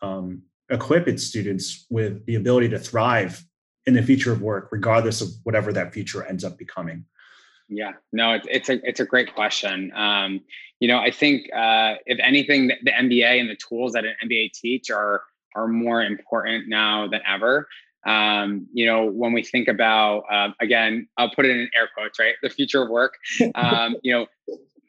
um, 0.02 0.44
equip 0.70 1.10
its 1.10 1.24
students 1.24 1.88
with 1.90 2.26
the 2.26 2.36
ability 2.36 2.70
to 2.70 2.80
thrive 2.80 3.44
in 3.88 3.94
the 3.94 4.04
future 4.04 4.32
of 4.32 4.42
work, 4.42 4.68
regardless 4.72 5.22
of 5.22 5.30
whatever 5.44 5.74
that 5.74 5.94
future 5.94 6.24
ends 6.26 6.44
up 6.44 6.58
becoming? 6.58 7.06
Yeah, 7.70 7.94
no, 8.14 8.34
it's 8.34 8.48
it's 8.50 8.70
a 8.70 8.88
it's 8.88 9.00
a 9.00 9.06
great 9.06 9.34
question. 9.34 9.92
Um, 9.96 10.42
you 10.80 10.88
know, 10.88 11.00
I 11.00 11.10
think 11.10 11.48
uh, 11.54 11.96
if 12.06 12.20
anything, 12.22 12.68
the, 12.68 12.92
MBA 12.92 13.40
and 13.40 13.50
the 13.50 13.56
tools 13.56 13.94
that 13.94 14.06
an 14.06 14.14
MBA 14.24 14.52
teach 14.54 14.92
are 14.92 15.24
are 15.56 15.68
more 15.68 16.04
important 16.04 16.70
now 16.70 17.08
than 17.08 17.22
ever. 17.28 17.68
Um, 18.06 18.68
you 18.72 18.86
know, 18.86 19.06
when 19.06 19.34
we 19.34 19.44
think 19.44 19.68
about 19.68 20.24
uh, 20.32 20.50
again, 20.62 21.08
I'll 21.18 21.32
put 21.32 21.46
it 21.46 21.52
in 21.52 21.70
air 21.76 21.90
quotes, 21.94 22.20
right? 22.20 22.36
The 22.42 22.50
future 22.50 22.84
of 22.84 22.90
work. 22.90 23.16
Um, 23.56 23.96
you 24.02 24.14
know, 24.14 24.28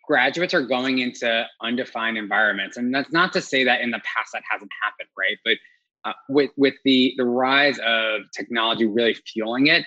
graduates 0.07 0.55
are 0.55 0.63
going 0.63 0.99
into 0.99 1.47
undefined 1.61 2.17
environments, 2.17 2.77
and 2.77 2.95
that's 2.95 3.13
not 3.13 3.33
to 3.33 3.41
say 3.41 3.65
that 3.65 3.81
in 3.81 3.91
the 3.91 3.99
past 3.99 4.31
that 4.35 4.43
hasn't 4.49 4.71
happened, 4.83 5.09
right? 5.17 5.39
But 5.45 5.57
uh, 6.05 6.13
with 6.29 6.51
with 6.57 6.75
the 6.85 7.15
the 7.17 7.25
rise 7.25 7.79
of 7.85 8.23
technology 8.37 8.87
really 8.87 9.15
fueling 9.15 9.67
it, 9.67 9.85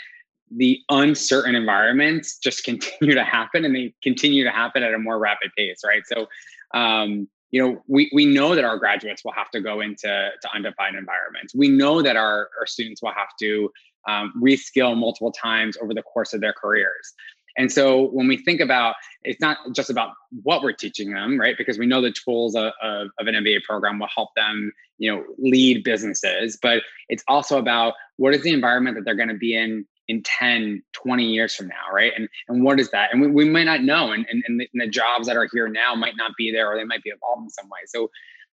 the 0.56 0.80
uncertain 0.90 1.56
environments 1.56 2.38
just 2.38 2.64
continue 2.66 3.16
to 3.16 3.24
happen 3.24 3.66
and 3.66 3.76
they 3.76 3.94
continue 4.04 4.44
to 4.44 4.52
happen 4.52 4.84
at 4.84 4.94
a 4.94 5.00
more 5.00 5.20
rapid 5.20 5.52
pace, 5.58 5.82
right? 5.86 6.04
So, 6.06 6.28
um, 6.74 7.28
you 7.52 7.62
know, 7.62 7.84
we, 7.88 8.10
we 8.14 8.26
know 8.26 8.56
that 8.56 8.64
our 8.64 8.78
graduates 8.78 9.26
will 9.26 9.34
have 9.34 9.52
to 9.52 9.60
go 9.60 9.82
into 9.82 10.08
to 10.08 10.50
undefined 10.56 10.96
environments. 10.96 11.54
We 11.54 11.68
know 11.68 12.02
that 12.02 12.16
our, 12.16 12.50
our 12.58 12.66
students 12.66 13.02
will 13.02 13.12
have 13.12 13.28
to 13.42 13.70
um, 14.08 14.34
reskill 14.42 14.98
multiple 14.98 15.34
times 15.34 15.78
over 15.82 15.94
the 15.94 16.02
course 16.02 16.34
of 16.34 16.40
their 16.40 16.54
careers. 16.54 17.14
And 17.58 17.72
so 17.72 18.08
when 18.10 18.28
we 18.28 18.38
think 18.38 18.62
about, 18.62 18.96
it's 19.24 19.42
not 19.42 19.58
just 19.74 19.90
about 19.90 20.14
what 20.44 20.64
we're 20.64 20.74
teaching 20.74 21.12
them, 21.12 21.40
right? 21.40 21.58
Because 21.58 21.78
we 21.78 21.86
know 21.86 22.02
the 22.02 22.12
tools 22.12 22.56
of, 22.56 22.72
of, 22.82 23.10
of, 23.20 23.28
an 23.28 23.36
MBA 23.36 23.64
program 23.64 24.00
will 24.00 24.08
help 24.14 24.30
them, 24.36 24.72
you 24.98 25.14
know, 25.14 25.24
lead 25.38 25.84
businesses, 25.84 26.58
but 26.62 26.84
it's 27.10 27.24
also 27.28 27.58
about 27.58 27.94
what 28.18 28.34
is 28.34 28.42
the 28.44 28.54
environment 28.54 28.96
that 28.96 29.06
they're 29.06 29.16
going 29.16 29.30
to 29.30 29.36
be 29.36 29.56
in 29.56 29.86
in 30.08 30.24
10 30.24 30.82
20 30.94 31.24
years 31.24 31.56
from 31.56 31.68
now 31.68 31.94
right? 31.94 32.12
And 32.18 32.28
and 32.48 32.64
what 32.64 32.80
is 32.80 32.90
that? 32.92 33.14
And 33.14 33.22
we, 33.22 33.28
we 33.28 33.50
might 33.50 33.66
not 33.66 33.84
know 33.84 34.12
and, 34.12 34.26
and, 34.30 34.44
and 34.48 34.60
the, 34.60 34.70
and, 34.74 34.82
the, 34.82 34.88
jobs 34.88 35.28
that 35.28 35.38
are 35.38 35.48
here 35.52 35.70
now 35.70 35.96
might 35.96 36.18
not 36.18 36.32
be 36.38 36.52
there 36.52 36.68
or 36.72 36.76
they 36.76 36.84
might 36.84 37.04
be 37.04 37.12
evolved 37.12 37.44
in 37.44 37.50
some 37.50 37.70
way. 37.70 37.80
So 37.86 38.10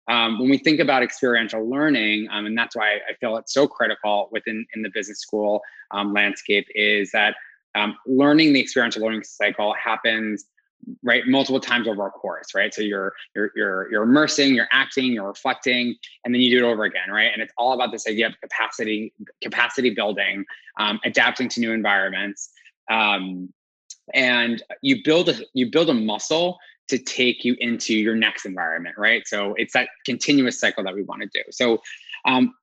um, 0.08 0.38
when 0.38 0.50
we 0.50 0.58
think 0.58 0.80
about 0.80 1.02
experiential 1.02 1.68
learning 1.68 2.28
um, 2.30 2.46
and 2.46 2.56
that's 2.56 2.76
why 2.76 2.96
i 3.08 3.14
feel 3.20 3.36
it's 3.36 3.52
so 3.52 3.66
critical 3.66 4.28
within 4.30 4.66
in 4.74 4.82
the 4.82 4.90
business 4.92 5.20
school 5.20 5.62
um, 5.90 6.12
landscape 6.12 6.66
is 6.74 7.10
that 7.12 7.34
um, 7.76 7.96
learning 8.06 8.52
the 8.54 8.60
experiential 8.60 9.02
learning 9.02 9.22
cycle 9.22 9.74
happens 9.74 10.46
right 11.02 11.24
multiple 11.26 11.60
times 11.60 11.88
over 11.88 12.06
a 12.06 12.10
course 12.10 12.54
right? 12.54 12.72
So 12.72 12.80
you're 12.80 13.12
you're 13.34 13.50
you're 13.54 13.90
you're 13.90 14.02
immersing 14.04 14.54
you're 14.54 14.68
acting 14.72 15.12
you're 15.12 15.26
reflecting 15.26 15.96
and 16.24 16.34
then 16.34 16.40
you 16.40 16.50
do 16.58 16.64
it 16.64 16.68
over 16.68 16.84
again 16.84 17.10
right? 17.10 17.30
And 17.32 17.42
it's 17.42 17.52
all 17.56 17.72
about 17.72 17.92
this 17.92 18.06
idea 18.06 18.28
of 18.28 18.40
capacity 18.40 19.12
capacity 19.42 19.90
building 19.90 20.44
um, 20.78 21.00
adapting 21.04 21.48
to 21.50 21.60
new 21.60 21.72
environments 21.72 22.50
um, 22.90 23.52
and 24.14 24.62
you 24.82 25.02
build 25.04 25.28
a 25.28 25.34
you 25.54 25.70
build 25.70 25.90
a 25.90 25.94
muscle 25.94 26.58
to 26.88 26.98
take 26.98 27.44
you 27.44 27.56
into 27.58 27.94
your 27.94 28.14
next 28.14 28.46
environment 28.46 28.96
right? 28.96 29.26
So 29.26 29.54
it's 29.58 29.72
that 29.74 29.88
continuous 30.04 30.58
cycle 30.58 30.84
that 30.84 30.94
we 30.94 31.02
want 31.02 31.22
to 31.22 31.28
do. 31.28 31.42
So 31.50 31.82
um, 32.24 32.54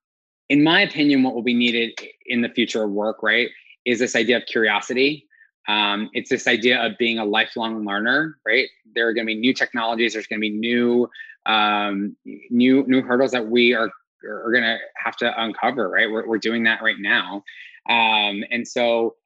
in 0.48 0.64
my 0.64 0.80
opinion 0.80 1.22
what 1.22 1.34
will 1.34 1.42
be 1.42 1.54
needed 1.54 2.00
in 2.26 2.40
the 2.40 2.48
future 2.48 2.84
of 2.84 2.90
work 2.90 3.22
right 3.22 3.50
is 3.84 3.98
this 3.98 4.16
idea 4.16 4.36
of 4.36 4.46
curiosity 4.46 5.26
um, 5.66 6.10
it's 6.12 6.30
this 6.30 6.46
idea 6.46 6.84
of 6.84 6.98
being 6.98 7.18
a 7.18 7.24
lifelong 7.24 7.86
learner, 7.86 8.38
right? 8.46 8.68
There 8.94 9.08
are 9.08 9.14
going 9.14 9.26
to 9.26 9.34
be 9.34 9.40
new 9.40 9.54
technologies. 9.54 10.12
There's 10.12 10.26
going 10.26 10.40
to 10.40 10.40
be 10.40 10.50
new, 10.50 11.08
um, 11.46 12.16
new, 12.50 12.84
new 12.86 13.02
hurdles 13.02 13.30
that 13.32 13.46
we 13.46 13.74
are 13.74 13.90
are 14.26 14.52
going 14.52 14.64
to 14.64 14.78
have 14.96 15.16
to 15.18 15.42
uncover, 15.42 15.90
right? 15.90 16.10
We're, 16.10 16.26
we're 16.26 16.38
doing 16.38 16.64
that 16.64 16.82
right 16.82 16.98
now, 16.98 17.44
um, 17.90 18.42
and 18.50 18.66
so 18.66 19.16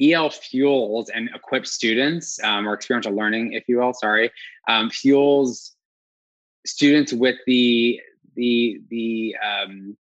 EL 0.00 0.28
fuels 0.28 1.08
and 1.08 1.30
equips 1.34 1.72
students, 1.72 2.42
um, 2.42 2.68
or 2.68 2.74
experiential 2.74 3.14
learning, 3.14 3.54
if 3.54 3.64
you 3.66 3.78
will. 3.78 3.94
Sorry, 3.94 4.30
um, 4.68 4.90
fuels 4.90 5.74
students 6.66 7.14
with 7.14 7.36
the 7.46 7.98
the 8.34 8.82
the 8.90 9.36
um, 9.42 9.96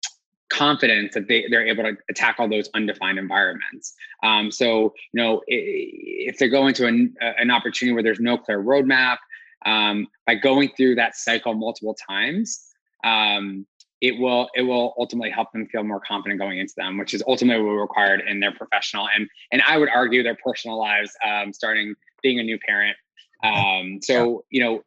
confidence 0.50 1.14
that 1.14 1.28
they, 1.28 1.45
they're 1.50 1.68
able 1.68 1.84
to 1.84 1.95
attack 2.10 2.38
all 2.39 2.50
those 2.50 2.70
undefined 2.74 3.20
environments. 3.20 3.93
Um, 4.24 4.52
so, 4.52 4.93
you 5.14 5.22
know, 5.22 5.41
if 5.47 6.38
they're 6.38 6.50
going 6.50 6.74
to 6.76 6.88
an, 6.88 7.16
an 7.22 7.52
opportunity 7.52 7.93
where 7.93 8.04
there's 8.04 8.20
no 8.20 8.38
clear 8.38 8.62
roadmap, 8.62 9.18
um, 9.66 10.08
by 10.26 10.36
going 10.36 10.70
through 10.76 10.95
that 10.95 11.16
cycle 11.16 11.54
multiple 11.54 11.95
times, 12.08 12.66
um, 13.04 13.66
it 14.02 14.18
will 14.18 14.50
it 14.56 14.62
will 14.62 14.93
ultimately 14.97 15.30
help 15.30 15.52
them 15.52 15.68
feel 15.68 15.84
more 15.84 16.00
confident 16.00 16.39
going 16.39 16.58
into 16.58 16.74
them, 16.78 16.97
which 16.97 17.14
is 17.14 17.22
ultimately 17.28 17.64
what 17.64 17.74
required 17.74 18.22
in 18.26 18.39
their 18.39 18.54
professional 18.54 19.08
and 19.14 19.28
and 19.52 19.62
I 19.68 19.78
would 19.78 19.89
argue 19.89 20.24
their 20.24 20.38
personal 20.41 20.80
lives, 20.80 21.12
um, 21.28 21.52
starting 21.52 21.95
being 22.24 22.39
a 22.39 22.43
new 22.43 22.58
parent. 22.60 22.95
Um, 23.43 24.00
so 24.02 24.45
you 24.50 24.62
know, 24.64 24.84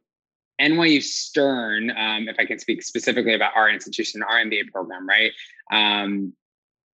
NYU 0.63 1.03
Stern, 1.03 1.91
um, 1.91 2.29
if 2.29 2.37
I 2.39 2.45
can 2.45 2.59
speak 2.59 2.83
specifically 2.83 3.35
about 3.35 3.57
our 3.57 3.69
institution, 3.69 4.23
our 4.23 4.37
MBA 4.37 4.71
program, 4.73 5.09
right? 5.09 5.33
Um, 5.71 6.33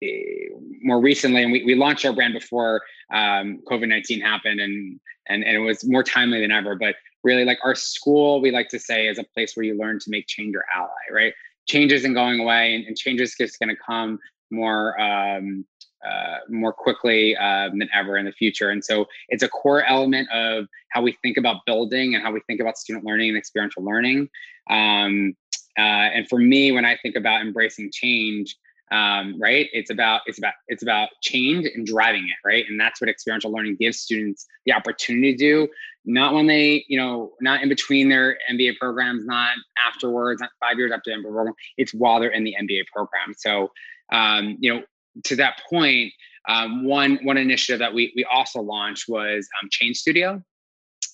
eh, 0.01 0.49
more 0.81 0.99
recently, 0.99 1.43
and 1.43 1.51
we, 1.51 1.63
we 1.63 1.75
launched 1.75 2.05
our 2.05 2.13
brand 2.13 2.33
before 2.33 2.81
um, 3.13 3.61
COVID 3.69 3.87
19 3.87 4.21
happened, 4.21 4.59
and, 4.59 4.99
and, 5.27 5.43
and 5.43 5.55
it 5.55 5.59
was 5.59 5.87
more 5.87 6.03
timely 6.03 6.41
than 6.41 6.51
ever. 6.51 6.75
But 6.75 6.95
really, 7.23 7.45
like 7.45 7.59
our 7.63 7.75
school, 7.75 8.41
we 8.41 8.51
like 8.51 8.69
to 8.69 8.79
say, 8.79 9.07
is 9.07 9.17
a 9.17 9.23
place 9.23 9.55
where 9.55 9.65
you 9.65 9.77
learn 9.77 9.99
to 9.99 10.09
make 10.09 10.27
change 10.27 10.53
your 10.53 10.65
ally, 10.75 10.89
right? 11.11 11.33
Change 11.67 11.93
isn't 11.93 12.13
going 12.13 12.41
away, 12.41 12.75
and, 12.75 12.85
and 12.85 12.97
change 12.97 13.21
is 13.21 13.35
just 13.35 13.59
going 13.59 13.69
to 13.69 13.81
come 13.81 14.19
more 14.51 14.99
um, 14.99 15.65
uh, 16.07 16.37
more 16.49 16.73
quickly 16.73 17.35
um, 17.37 17.79
than 17.79 17.89
ever 17.93 18.17
in 18.17 18.25
the 18.25 18.31
future. 18.31 18.69
And 18.69 18.83
so 18.83 19.07
it's 19.29 19.43
a 19.43 19.49
core 19.49 19.83
element 19.83 20.29
of 20.31 20.67
how 20.89 21.01
we 21.01 21.13
think 21.21 21.37
about 21.37 21.65
building 21.65 22.13
and 22.13 22.23
how 22.23 22.31
we 22.31 22.41
think 22.41 22.59
about 22.59 22.77
student 22.77 23.05
learning 23.05 23.29
and 23.29 23.37
experiential 23.37 23.83
learning. 23.83 24.29
Um, 24.69 25.35
uh, 25.77 25.81
and 26.11 26.27
for 26.27 26.39
me, 26.39 26.71
when 26.71 26.85
I 26.85 26.97
think 27.01 27.15
about 27.15 27.41
embracing 27.41 27.91
change, 27.91 28.55
um, 28.91 29.39
right, 29.41 29.69
it's 29.73 29.89
about 29.89 30.21
it's 30.27 30.37
about 30.37 30.53
it's 30.67 30.83
about 30.83 31.09
change 31.21 31.65
and 31.73 31.85
driving 31.85 32.23
it, 32.25 32.47
right? 32.47 32.65
And 32.69 32.79
that's 32.79 33.01
what 33.01 33.09
experiential 33.09 33.51
learning 33.51 33.77
gives 33.79 33.99
students 33.99 34.45
the 34.65 34.73
opportunity 34.73 35.31
to 35.31 35.37
do. 35.37 35.67
Not 36.05 36.33
when 36.33 36.45
they, 36.45 36.85
you 36.87 36.97
know, 36.97 37.31
not 37.41 37.63
in 37.63 37.69
between 37.69 38.09
their 38.09 38.37
MBA 38.51 38.77
programs, 38.77 39.25
not 39.25 39.53
afterwards, 39.87 40.41
not 40.41 40.51
five 40.59 40.77
years 40.77 40.91
after 40.91 41.09
the 41.09 41.17
MBA 41.17 41.31
program. 41.31 41.55
It's 41.77 41.93
while 41.93 42.19
they're 42.19 42.29
in 42.29 42.43
the 42.43 42.55
MBA 42.61 42.85
program. 42.93 43.33
So 43.35 43.71
um, 44.11 44.57
you 44.59 44.73
know, 44.73 44.83
to 45.25 45.35
that 45.35 45.61
point, 45.69 46.13
um, 46.47 46.85
one 46.85 47.19
one 47.23 47.37
initiative 47.37 47.79
that 47.79 47.93
we 47.93 48.13
we 48.15 48.25
also 48.25 48.61
launched 48.61 49.07
was 49.07 49.47
um, 49.61 49.93
Studio, 49.93 50.43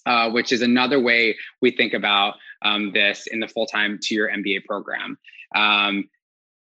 uh, 0.05 0.29
which 0.31 0.51
is 0.51 0.61
another 0.61 0.99
way 0.99 1.35
we 1.61 1.71
think 1.71 1.93
about 1.93 2.35
um, 2.63 2.91
this 2.93 3.27
in 3.27 3.39
the 3.39 3.47
full 3.47 3.65
time 3.65 3.99
to 4.03 4.15
your 4.15 4.29
MBA 4.29 4.65
program. 4.65 5.17
Um, 5.55 6.09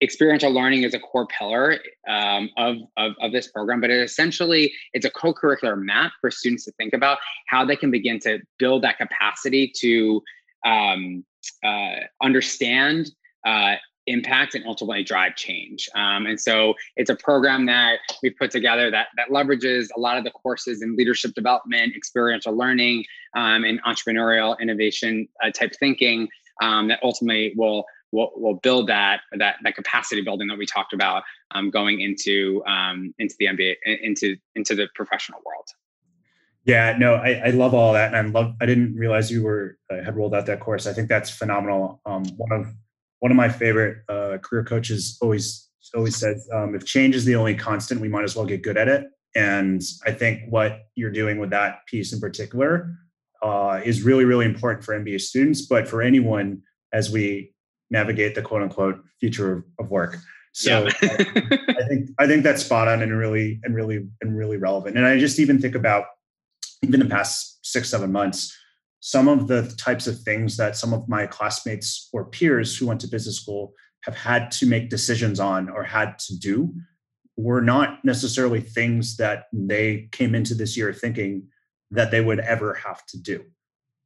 experiential 0.02 0.52
learning 0.52 0.84
is 0.84 0.94
a 0.94 1.00
core 1.00 1.28
pillar 1.28 1.80
um, 2.08 2.50
of, 2.58 2.78
of, 2.98 3.14
of, 3.22 3.32
this 3.32 3.48
program 3.48 3.80
but 3.80 3.90
it 3.90 4.02
essentially 4.02 4.74
it's 4.92 5.06
a 5.06 5.10
co-curricular 5.10 5.82
map 5.82 6.12
for 6.20 6.30
students 6.30 6.66
to 6.66 6.72
think 6.74 6.94
about 6.94 7.20
how 7.48 7.64
they 7.64 7.78
can 7.78 7.90
begin 7.90 8.20
to 8.20 8.40
build 8.60 8.84
that 8.84 8.98
capacity 8.98 9.72
to 9.74 10.22
um, 10.66 11.24
uh, 11.64 11.96
understand 12.22 13.12
uh, 13.46 13.76
impact 14.08 14.56
and 14.56 14.66
ultimately 14.66 15.04
drive 15.04 15.36
change 15.36 15.90
um, 15.96 16.26
and 16.26 16.40
so 16.40 16.74
it's 16.96 17.10
a 17.10 17.16
program 17.16 17.66
that 17.66 18.00
we've 18.22 18.36
put 18.38 18.52
together 18.52 18.92
that 18.92 19.08
that 19.18 19.30
leverages 19.30 19.88
a 19.96 20.00
lot 20.00 20.18
of 20.18 20.24
the 20.24 20.32
courses 20.32 20.82
in 20.82 20.96
leadership 20.96 21.34
development 21.34 21.96
experiential 21.96 22.56
learning 22.56 23.04
um, 23.36 23.64
and 23.64 23.82
entrepreneurial 23.84 24.60
innovation 24.60 25.28
uh, 25.44 25.50
type 25.52 25.74
thinking 25.80 26.28
um, 26.62 26.88
that 26.88 27.00
ultimately 27.04 27.54
will 27.56 27.86
will 28.14 28.32
will 28.36 28.56
build 28.56 28.88
that 28.88 29.22
that 29.38 29.56
that 29.64 29.76
capacity 29.76 30.22
building 30.22 30.48
that 30.48 30.58
we 30.58 30.66
talked 30.66 30.94
about 30.94 31.24
um, 31.52 31.70
going 31.70 32.00
into 32.00 32.64
um, 32.66 33.14
into 33.20 33.36
the 33.40 33.48
MBA 33.48 33.76
into 34.02 34.38
into 34.56 34.76
the 34.76 34.88
professional 34.96 35.42
world. 35.46 35.68
Yeah, 36.66 36.96
no, 36.98 37.16
I, 37.16 37.42
I 37.48 37.50
love 37.50 37.74
all 37.74 37.92
that, 37.94 38.14
and 38.14 38.16
I 38.16 38.40
love. 38.40 38.56
I 38.62 38.66
didn't 38.66 38.96
realize 38.96 39.30
you 39.30 39.44
were 39.44 39.78
uh, 39.92 40.02
had 40.02 40.16
rolled 40.16 40.34
out 40.34 40.46
that 40.46 40.62
course. 40.62 40.88
I 40.88 40.94
think 40.94 41.10
that's 41.10 41.30
phenomenal. 41.30 42.00
Um, 42.06 42.24
one 42.38 42.52
of 42.54 42.74
one 43.24 43.32
of 43.32 43.38
my 43.38 43.48
favorite 43.48 44.00
uh, 44.10 44.38
career 44.40 44.66
coaches 44.66 45.18
always 45.22 45.70
always 45.96 46.18
says, 46.18 46.46
um, 46.54 46.76
"If 46.76 46.84
change 46.84 47.16
is 47.16 47.24
the 47.24 47.36
only 47.36 47.56
constant, 47.56 48.02
we 48.02 48.10
might 48.10 48.26
as 48.26 48.36
well 48.36 48.46
get 48.46 48.64
good 48.64 48.76
at 48.76 48.90
it." 48.90 49.06
And 49.34 49.82
I 50.06 50.12
think 50.12 50.42
what 50.50 50.82
you're 50.96 51.10
doing 51.10 51.40
with 51.40 51.50
that 51.52 51.88
piece 51.88 52.12
in 52.12 52.20
particular 52.20 52.94
uh, 53.42 53.80
is 53.86 54.02
really, 54.02 54.26
really 54.26 54.46
important 54.46 54.84
for 54.84 54.94
MBA 54.94 55.22
students, 55.22 55.66
but 55.66 55.88
for 55.88 56.02
anyone 56.02 56.64
as 56.92 57.12
we 57.12 57.54
navigate 57.90 58.36
the 58.36 58.42
quote 58.42 58.62
unquote 58.62 59.00
future 59.22 59.64
of 59.80 59.90
work. 59.90 60.18
So 60.52 60.84
yeah. 60.84 60.92
I 61.02 61.88
think 61.88 62.10
I 62.20 62.28
think 62.28 62.44
that's 62.44 62.66
spot 62.66 62.90
on 62.90 63.02
and 63.02 63.18
really 63.18 63.62
and 63.64 63.74
really 63.74 64.06
and 64.20 64.38
really 64.38 64.58
relevant. 64.58 64.98
And 64.98 65.06
I 65.06 65.18
just 65.18 65.40
even 65.40 65.62
think 65.62 65.76
about 65.76 66.08
even 66.82 67.00
the 67.00 67.06
past 67.06 67.66
six 67.66 67.90
seven 67.90 68.12
months, 68.12 68.54
some 69.06 69.28
of 69.28 69.50
the 69.50 69.64
types 69.78 70.08
of 70.08 70.18
things 70.22 70.56
that 70.56 70.78
some 70.78 70.94
of 70.94 71.10
my 71.10 71.28
classmates 71.28 72.08
or 72.14 72.24
peers 72.24 72.78
who 72.78 72.88
went 72.88 73.02
to 73.02 73.08
business 73.08 73.36
school 73.36 73.74
have 74.06 74.16
had 74.16 74.50
to 74.50 74.66
make 74.66 74.90
decisions 74.90 75.42
on 75.42 75.70
or 75.70 75.84
had 75.84 76.18
to 76.18 76.40
do 76.40 76.74
were 77.36 77.62
not 77.62 78.00
necessarily 78.06 78.62
things 78.62 79.18
that 79.18 79.48
they 79.52 80.08
came 80.14 80.34
into 80.34 80.56
this 80.56 80.78
year 80.78 80.94
thinking 80.94 81.44
that 81.92 82.12
they 82.12 82.22
would 82.22 82.40
ever 82.40 82.74
have 82.76 83.06
to 83.06 83.22
do 83.22 83.44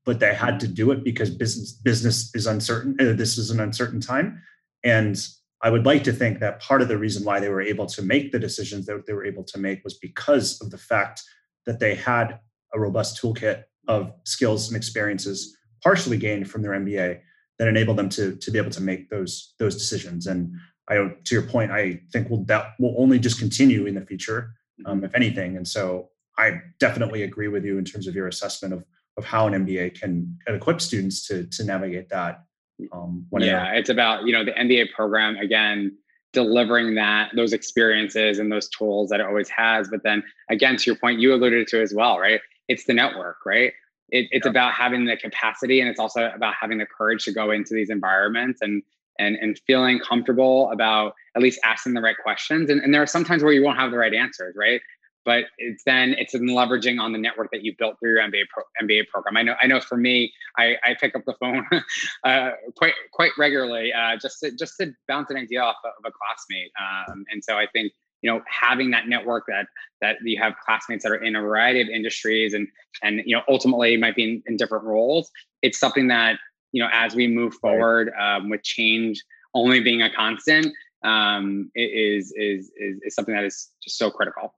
but 0.08 0.22
they 0.22 0.34
had 0.34 0.58
to 0.62 0.68
do 0.70 0.90
it 0.92 1.04
because 1.04 1.30
business 1.30 1.74
business 1.74 2.34
is 2.34 2.48
uncertain. 2.48 2.96
Uh, 3.00 3.12
this 3.12 3.38
is 3.38 3.52
an 3.52 3.60
uncertain 3.60 4.00
time, 4.00 4.42
and 4.84 5.28
I 5.62 5.70
would 5.70 5.86
like 5.86 6.06
to 6.06 6.14
think 6.14 6.40
that 6.40 6.62
part 6.62 6.82
of 6.82 6.88
the 6.88 6.98
reason 6.98 7.26
why 7.26 7.42
they 7.42 7.50
were 7.50 7.62
able 7.62 7.88
to 7.88 8.02
make 8.02 8.32
the 8.32 8.40
decisions 8.40 8.86
that 8.86 9.06
they 9.06 9.12
were 9.12 9.26
able 9.26 9.44
to 9.44 9.60
make 9.60 9.84
was 9.84 9.96
because 9.96 10.62
of 10.62 10.72
the 10.72 10.78
fact 10.78 11.24
that 11.66 11.82
they 11.82 11.94
had 11.94 12.40
a 12.74 12.80
robust 12.80 13.22
toolkit 13.22 13.64
of 13.88 14.14
skills 14.24 14.68
and 14.68 14.78
experiences, 14.78 15.58
partially 15.84 16.18
gained 16.18 16.50
from 16.50 16.62
their 16.62 16.72
MBA, 16.72 17.20
that 17.60 17.68
enable 17.68 17.94
them 17.94 18.10
to 18.10 18.36
to 18.36 18.52
be 18.52 18.58
able 18.58 18.72
to 18.72 18.82
make 18.82 19.10
those 19.10 19.54
those 19.60 19.76
decisions. 19.76 20.28
And 20.28 20.54
I, 20.90 20.96
to 20.96 21.36
your 21.36 21.44
point, 21.44 21.72
I 21.72 22.02
think 22.12 22.30
will 22.30 22.44
that 22.46 22.74
will 22.80 22.96
only 22.98 23.20
just 23.20 23.40
continue 23.40 23.86
in 23.86 23.96
the 23.96 24.06
future, 24.06 24.54
um, 24.86 25.04
if 25.04 25.16
anything. 25.16 25.58
And 25.58 25.68
so 25.68 26.10
I 26.38 26.62
definitely 26.80 27.24
agree 27.24 27.48
with 27.48 27.66
you 27.66 27.78
in 27.78 27.86
terms 27.86 28.08
of 28.08 28.16
your 28.16 28.28
assessment 28.28 28.74
of 28.74 28.86
of 29.18 29.26
how 29.26 29.48
an 29.48 29.66
MBA 29.66 30.00
can 30.00 30.38
equip 30.48 30.80
students 30.82 31.28
to 31.28 31.46
to 31.48 31.64
navigate 31.64 32.10
that. 32.10 32.44
Um, 32.92 33.26
yeah, 33.40 33.74
it's 33.74 33.90
about 33.90 34.26
you 34.26 34.34
know 34.34 34.46
the 34.46 34.52
MBA 34.52 34.92
program 34.96 35.38
again 35.38 35.98
delivering 36.34 36.94
that 36.94 37.32
those 37.36 37.54
experiences 37.54 38.38
and 38.38 38.52
those 38.52 38.70
tools 38.70 39.10
that 39.10 39.20
it 39.20 39.26
always 39.26 39.50
has. 39.50 39.88
But 39.90 40.04
then 40.04 40.24
again, 40.50 40.78
to 40.78 40.84
your 40.86 40.96
point, 40.96 41.20
you 41.20 41.34
alluded 41.34 41.68
to 41.70 41.82
as 41.82 41.94
well, 41.96 42.20
right? 42.20 42.40
It's 42.68 42.86
the 42.86 42.94
network, 42.94 43.38
right? 43.46 43.74
It, 44.10 44.28
it's 44.32 44.46
yeah. 44.46 44.52
about 44.52 44.74
having 44.74 45.06
the 45.06 45.18
capacity, 45.18 45.80
and 45.82 45.90
it's 45.90 46.00
also 46.00 46.32
about 46.34 46.54
having 46.60 46.78
the 46.78 46.86
courage 46.86 47.26
to 47.26 47.32
go 47.32 47.52
into 47.52 47.74
these 47.74 47.90
environments 47.90 48.62
and 48.62 48.84
and 49.20 49.36
and 49.36 49.60
feeling 49.68 50.00
comfortable 50.00 50.72
about 50.72 51.14
at 51.36 51.42
least 51.42 51.60
asking 51.64 51.94
the 51.94 52.02
right 52.02 52.16
questions. 52.22 52.70
And, 52.70 52.82
and 52.82 52.94
there 52.94 53.02
are 53.02 53.08
some 53.08 53.24
times 53.24 53.44
where 53.44 53.52
you 53.52 53.64
won't 53.64 53.78
have 53.78 53.92
the 53.92 53.98
right 53.98 54.14
answers, 54.14 54.56
right? 54.58 54.82
but 55.28 55.44
it's 55.58 55.84
then 55.84 56.16
it's 56.18 56.34
in 56.34 56.44
leveraging 56.44 57.02
on 57.02 57.12
the 57.12 57.18
network 57.18 57.52
that 57.52 57.62
you 57.62 57.76
built 57.78 58.00
through 58.00 58.12
your 58.12 58.22
MBA 58.22 58.46
pro, 58.50 58.64
MBA 58.82 59.10
program. 59.10 59.36
I 59.36 59.44
know 59.44 59.56
I 59.62 59.68
know 59.68 59.82
for 59.82 59.98
me, 59.98 60.32
I, 60.58 60.78
I 60.86 60.96
pick 60.98 61.16
up 61.18 61.24
the 61.26 61.34
phone 61.34 61.68
uh, 62.24 62.52
quite 62.78 62.94
quite 63.12 63.32
regularly 63.38 63.92
uh, 63.92 64.16
just 64.22 64.40
to, 64.40 64.52
just 64.52 64.76
to 64.80 64.94
bounce 65.10 65.30
an 65.30 65.36
idea 65.36 65.62
off 65.62 65.76
of 65.84 65.92
a 66.06 66.12
classmate, 66.12 66.72
um, 66.80 67.26
and 67.30 67.44
so 67.44 67.58
I 67.58 67.68
think 67.74 67.92
you 68.22 68.32
know 68.32 68.42
having 68.48 68.92
that 68.92 69.08
network 69.08 69.46
that 69.48 69.68
that 70.02 70.18
you 70.24 70.42
have 70.42 70.54
classmates 70.66 71.04
that 71.04 71.12
are 71.12 71.24
in 71.24 71.36
a 71.36 71.42
variety 71.42 71.82
of 71.82 71.88
industries 71.88 72.54
and 72.54 72.68
and 73.04 73.22
you 73.26 73.36
know 73.36 73.42
ultimately 73.48 73.98
might 73.98 74.16
be 74.16 74.24
in, 74.24 74.44
in 74.48 74.58
different 74.58 74.86
roles. 74.86 75.30
It's 75.62 75.80
something 75.80 76.08
that 76.08 76.38
you 76.72 76.82
know 76.82 76.90
as 76.92 77.16
we 77.16 77.28
move 77.28 77.54
forward 77.56 78.12
um, 78.20 78.50
with 78.50 78.64
change 78.64 79.24
only 79.54 79.80
being 79.80 80.02
a 80.02 80.14
constant 80.14 80.68
um, 81.04 81.72
is, 81.76 82.34
is 82.36 82.72
is 82.78 83.00
is 83.04 83.16
something 83.16 83.36
that 83.36 83.46
is 83.46 83.70
just 83.84 83.98
so 83.98 84.10
critical. 84.10 84.54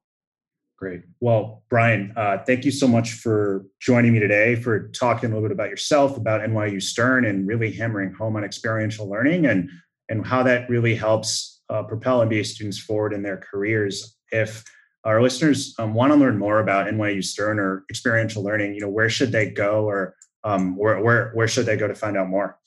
Great. 0.78 1.02
Well, 1.20 1.64
Brian, 1.70 2.14
uh, 2.16 2.38
thank 2.48 2.64
you 2.64 2.72
so 2.72 2.88
much 2.88 3.12
for 3.12 3.66
joining 3.82 4.14
me 4.14 4.20
today, 4.20 4.56
for 4.56 4.88
talking 4.90 5.30
a 5.30 5.34
little 5.34 5.50
bit 5.50 5.54
about 5.54 5.70
yourself, 5.70 6.16
about 6.16 6.40
NYU 6.40 6.82
Stern, 6.82 7.26
and 7.26 7.46
really 7.46 7.70
hammering 7.70 8.14
home 8.14 8.38
on 8.38 8.46
experiential 8.46 9.10
learning 9.10 9.46
and 9.46 9.70
and 10.08 10.26
how 10.26 10.42
that 10.44 10.70
really 10.70 10.96
helps 10.96 11.59
uh, 11.70 11.84
propel 11.84 12.20
MBA 12.20 12.46
students 12.46 12.80
forward 12.80 13.14
in 13.14 13.22
their 13.22 13.38
careers. 13.38 14.18
If 14.32 14.64
our 15.04 15.22
listeners 15.22 15.76
um, 15.80 15.94
want 15.94 16.12
to 16.12 16.18
learn 16.18 16.38
more 16.38 16.60
about 16.60 16.88
NYU 16.88 17.24
Stern 17.24 17.60
or 17.60 17.86
experiential 17.90 18.44
learning, 18.44 18.74
you 18.74 18.82
know, 18.82 18.90
where 18.90 19.10
should 19.10 19.32
they 19.32 19.50
go, 19.50 19.86
or 19.86 20.16
um, 20.44 20.76
where 20.76 21.02
where 21.02 21.32
where 21.34 21.48
should 21.48 21.66
they 21.66 21.78
go 21.78 21.88
to 21.88 21.96
find 21.96 22.18
out 22.18 22.30
more? 22.30 22.58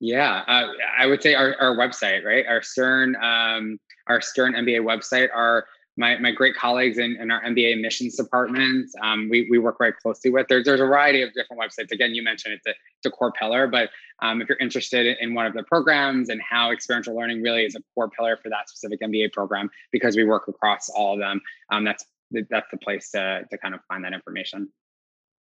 Yeah, 0.00 0.42
uh, 0.46 0.66
I 0.98 1.06
would 1.06 1.22
say 1.22 1.34
our, 1.34 1.56
our 1.60 1.76
website, 1.76 2.24
right? 2.24 2.46
Our 2.46 2.62
Stern, 2.62 3.16
um, 3.16 3.78
our 4.06 4.20
Stern 4.20 4.52
MBA 4.54 4.80
website. 4.80 5.28
Our 5.34 5.66
my, 5.96 6.18
my 6.18 6.32
great 6.32 6.56
colleagues 6.56 6.98
in, 6.98 7.16
in 7.20 7.30
our 7.30 7.42
MBA 7.44 7.74
admissions 7.74 8.16
department, 8.16 8.90
um, 9.02 9.28
we, 9.30 9.46
we 9.50 9.58
work 9.58 9.76
very 9.78 9.92
closely 9.92 10.30
with. 10.30 10.48
There's, 10.48 10.64
there's 10.64 10.80
a 10.80 10.84
variety 10.84 11.22
of 11.22 11.32
different 11.34 11.62
websites. 11.62 11.92
Again, 11.92 12.14
you 12.14 12.22
mentioned 12.22 12.54
it's 12.54 12.66
a, 12.66 12.70
it's 12.70 13.06
a 13.06 13.10
core 13.10 13.32
pillar, 13.32 13.66
but 13.66 13.90
um, 14.20 14.42
if 14.42 14.48
you're 14.48 14.58
interested 14.58 15.16
in 15.20 15.34
one 15.34 15.46
of 15.46 15.54
the 15.54 15.62
programs 15.62 16.28
and 16.28 16.40
how 16.42 16.72
experiential 16.72 17.14
learning 17.16 17.42
really 17.42 17.64
is 17.64 17.74
a 17.76 17.80
core 17.94 18.10
pillar 18.10 18.36
for 18.42 18.48
that 18.48 18.68
specific 18.68 19.00
MBA 19.00 19.32
program, 19.32 19.70
because 19.92 20.16
we 20.16 20.24
work 20.24 20.48
across 20.48 20.88
all 20.88 21.14
of 21.14 21.20
them, 21.20 21.40
um, 21.70 21.84
that's 21.84 22.04
that's 22.50 22.66
the 22.72 22.78
place 22.78 23.10
to, 23.10 23.44
to 23.48 23.58
kind 23.58 23.74
of 23.74 23.80
find 23.86 24.04
that 24.04 24.12
information. 24.12 24.68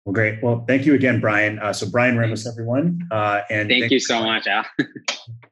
Well, 0.04 0.12
great. 0.12 0.42
Well, 0.42 0.64
thank 0.66 0.84
you 0.84 0.94
again, 0.94 1.20
Brian. 1.20 1.58
Uh, 1.58 1.72
so, 1.72 1.88
Brian 1.88 2.18
Ramos, 2.18 2.46
everyone, 2.46 3.06
uh, 3.10 3.42
and 3.50 3.68
thank, 3.68 3.82
thank 3.82 3.92
you 3.92 4.00
so 4.00 4.22
much, 4.22 4.46
Al. 4.46 4.64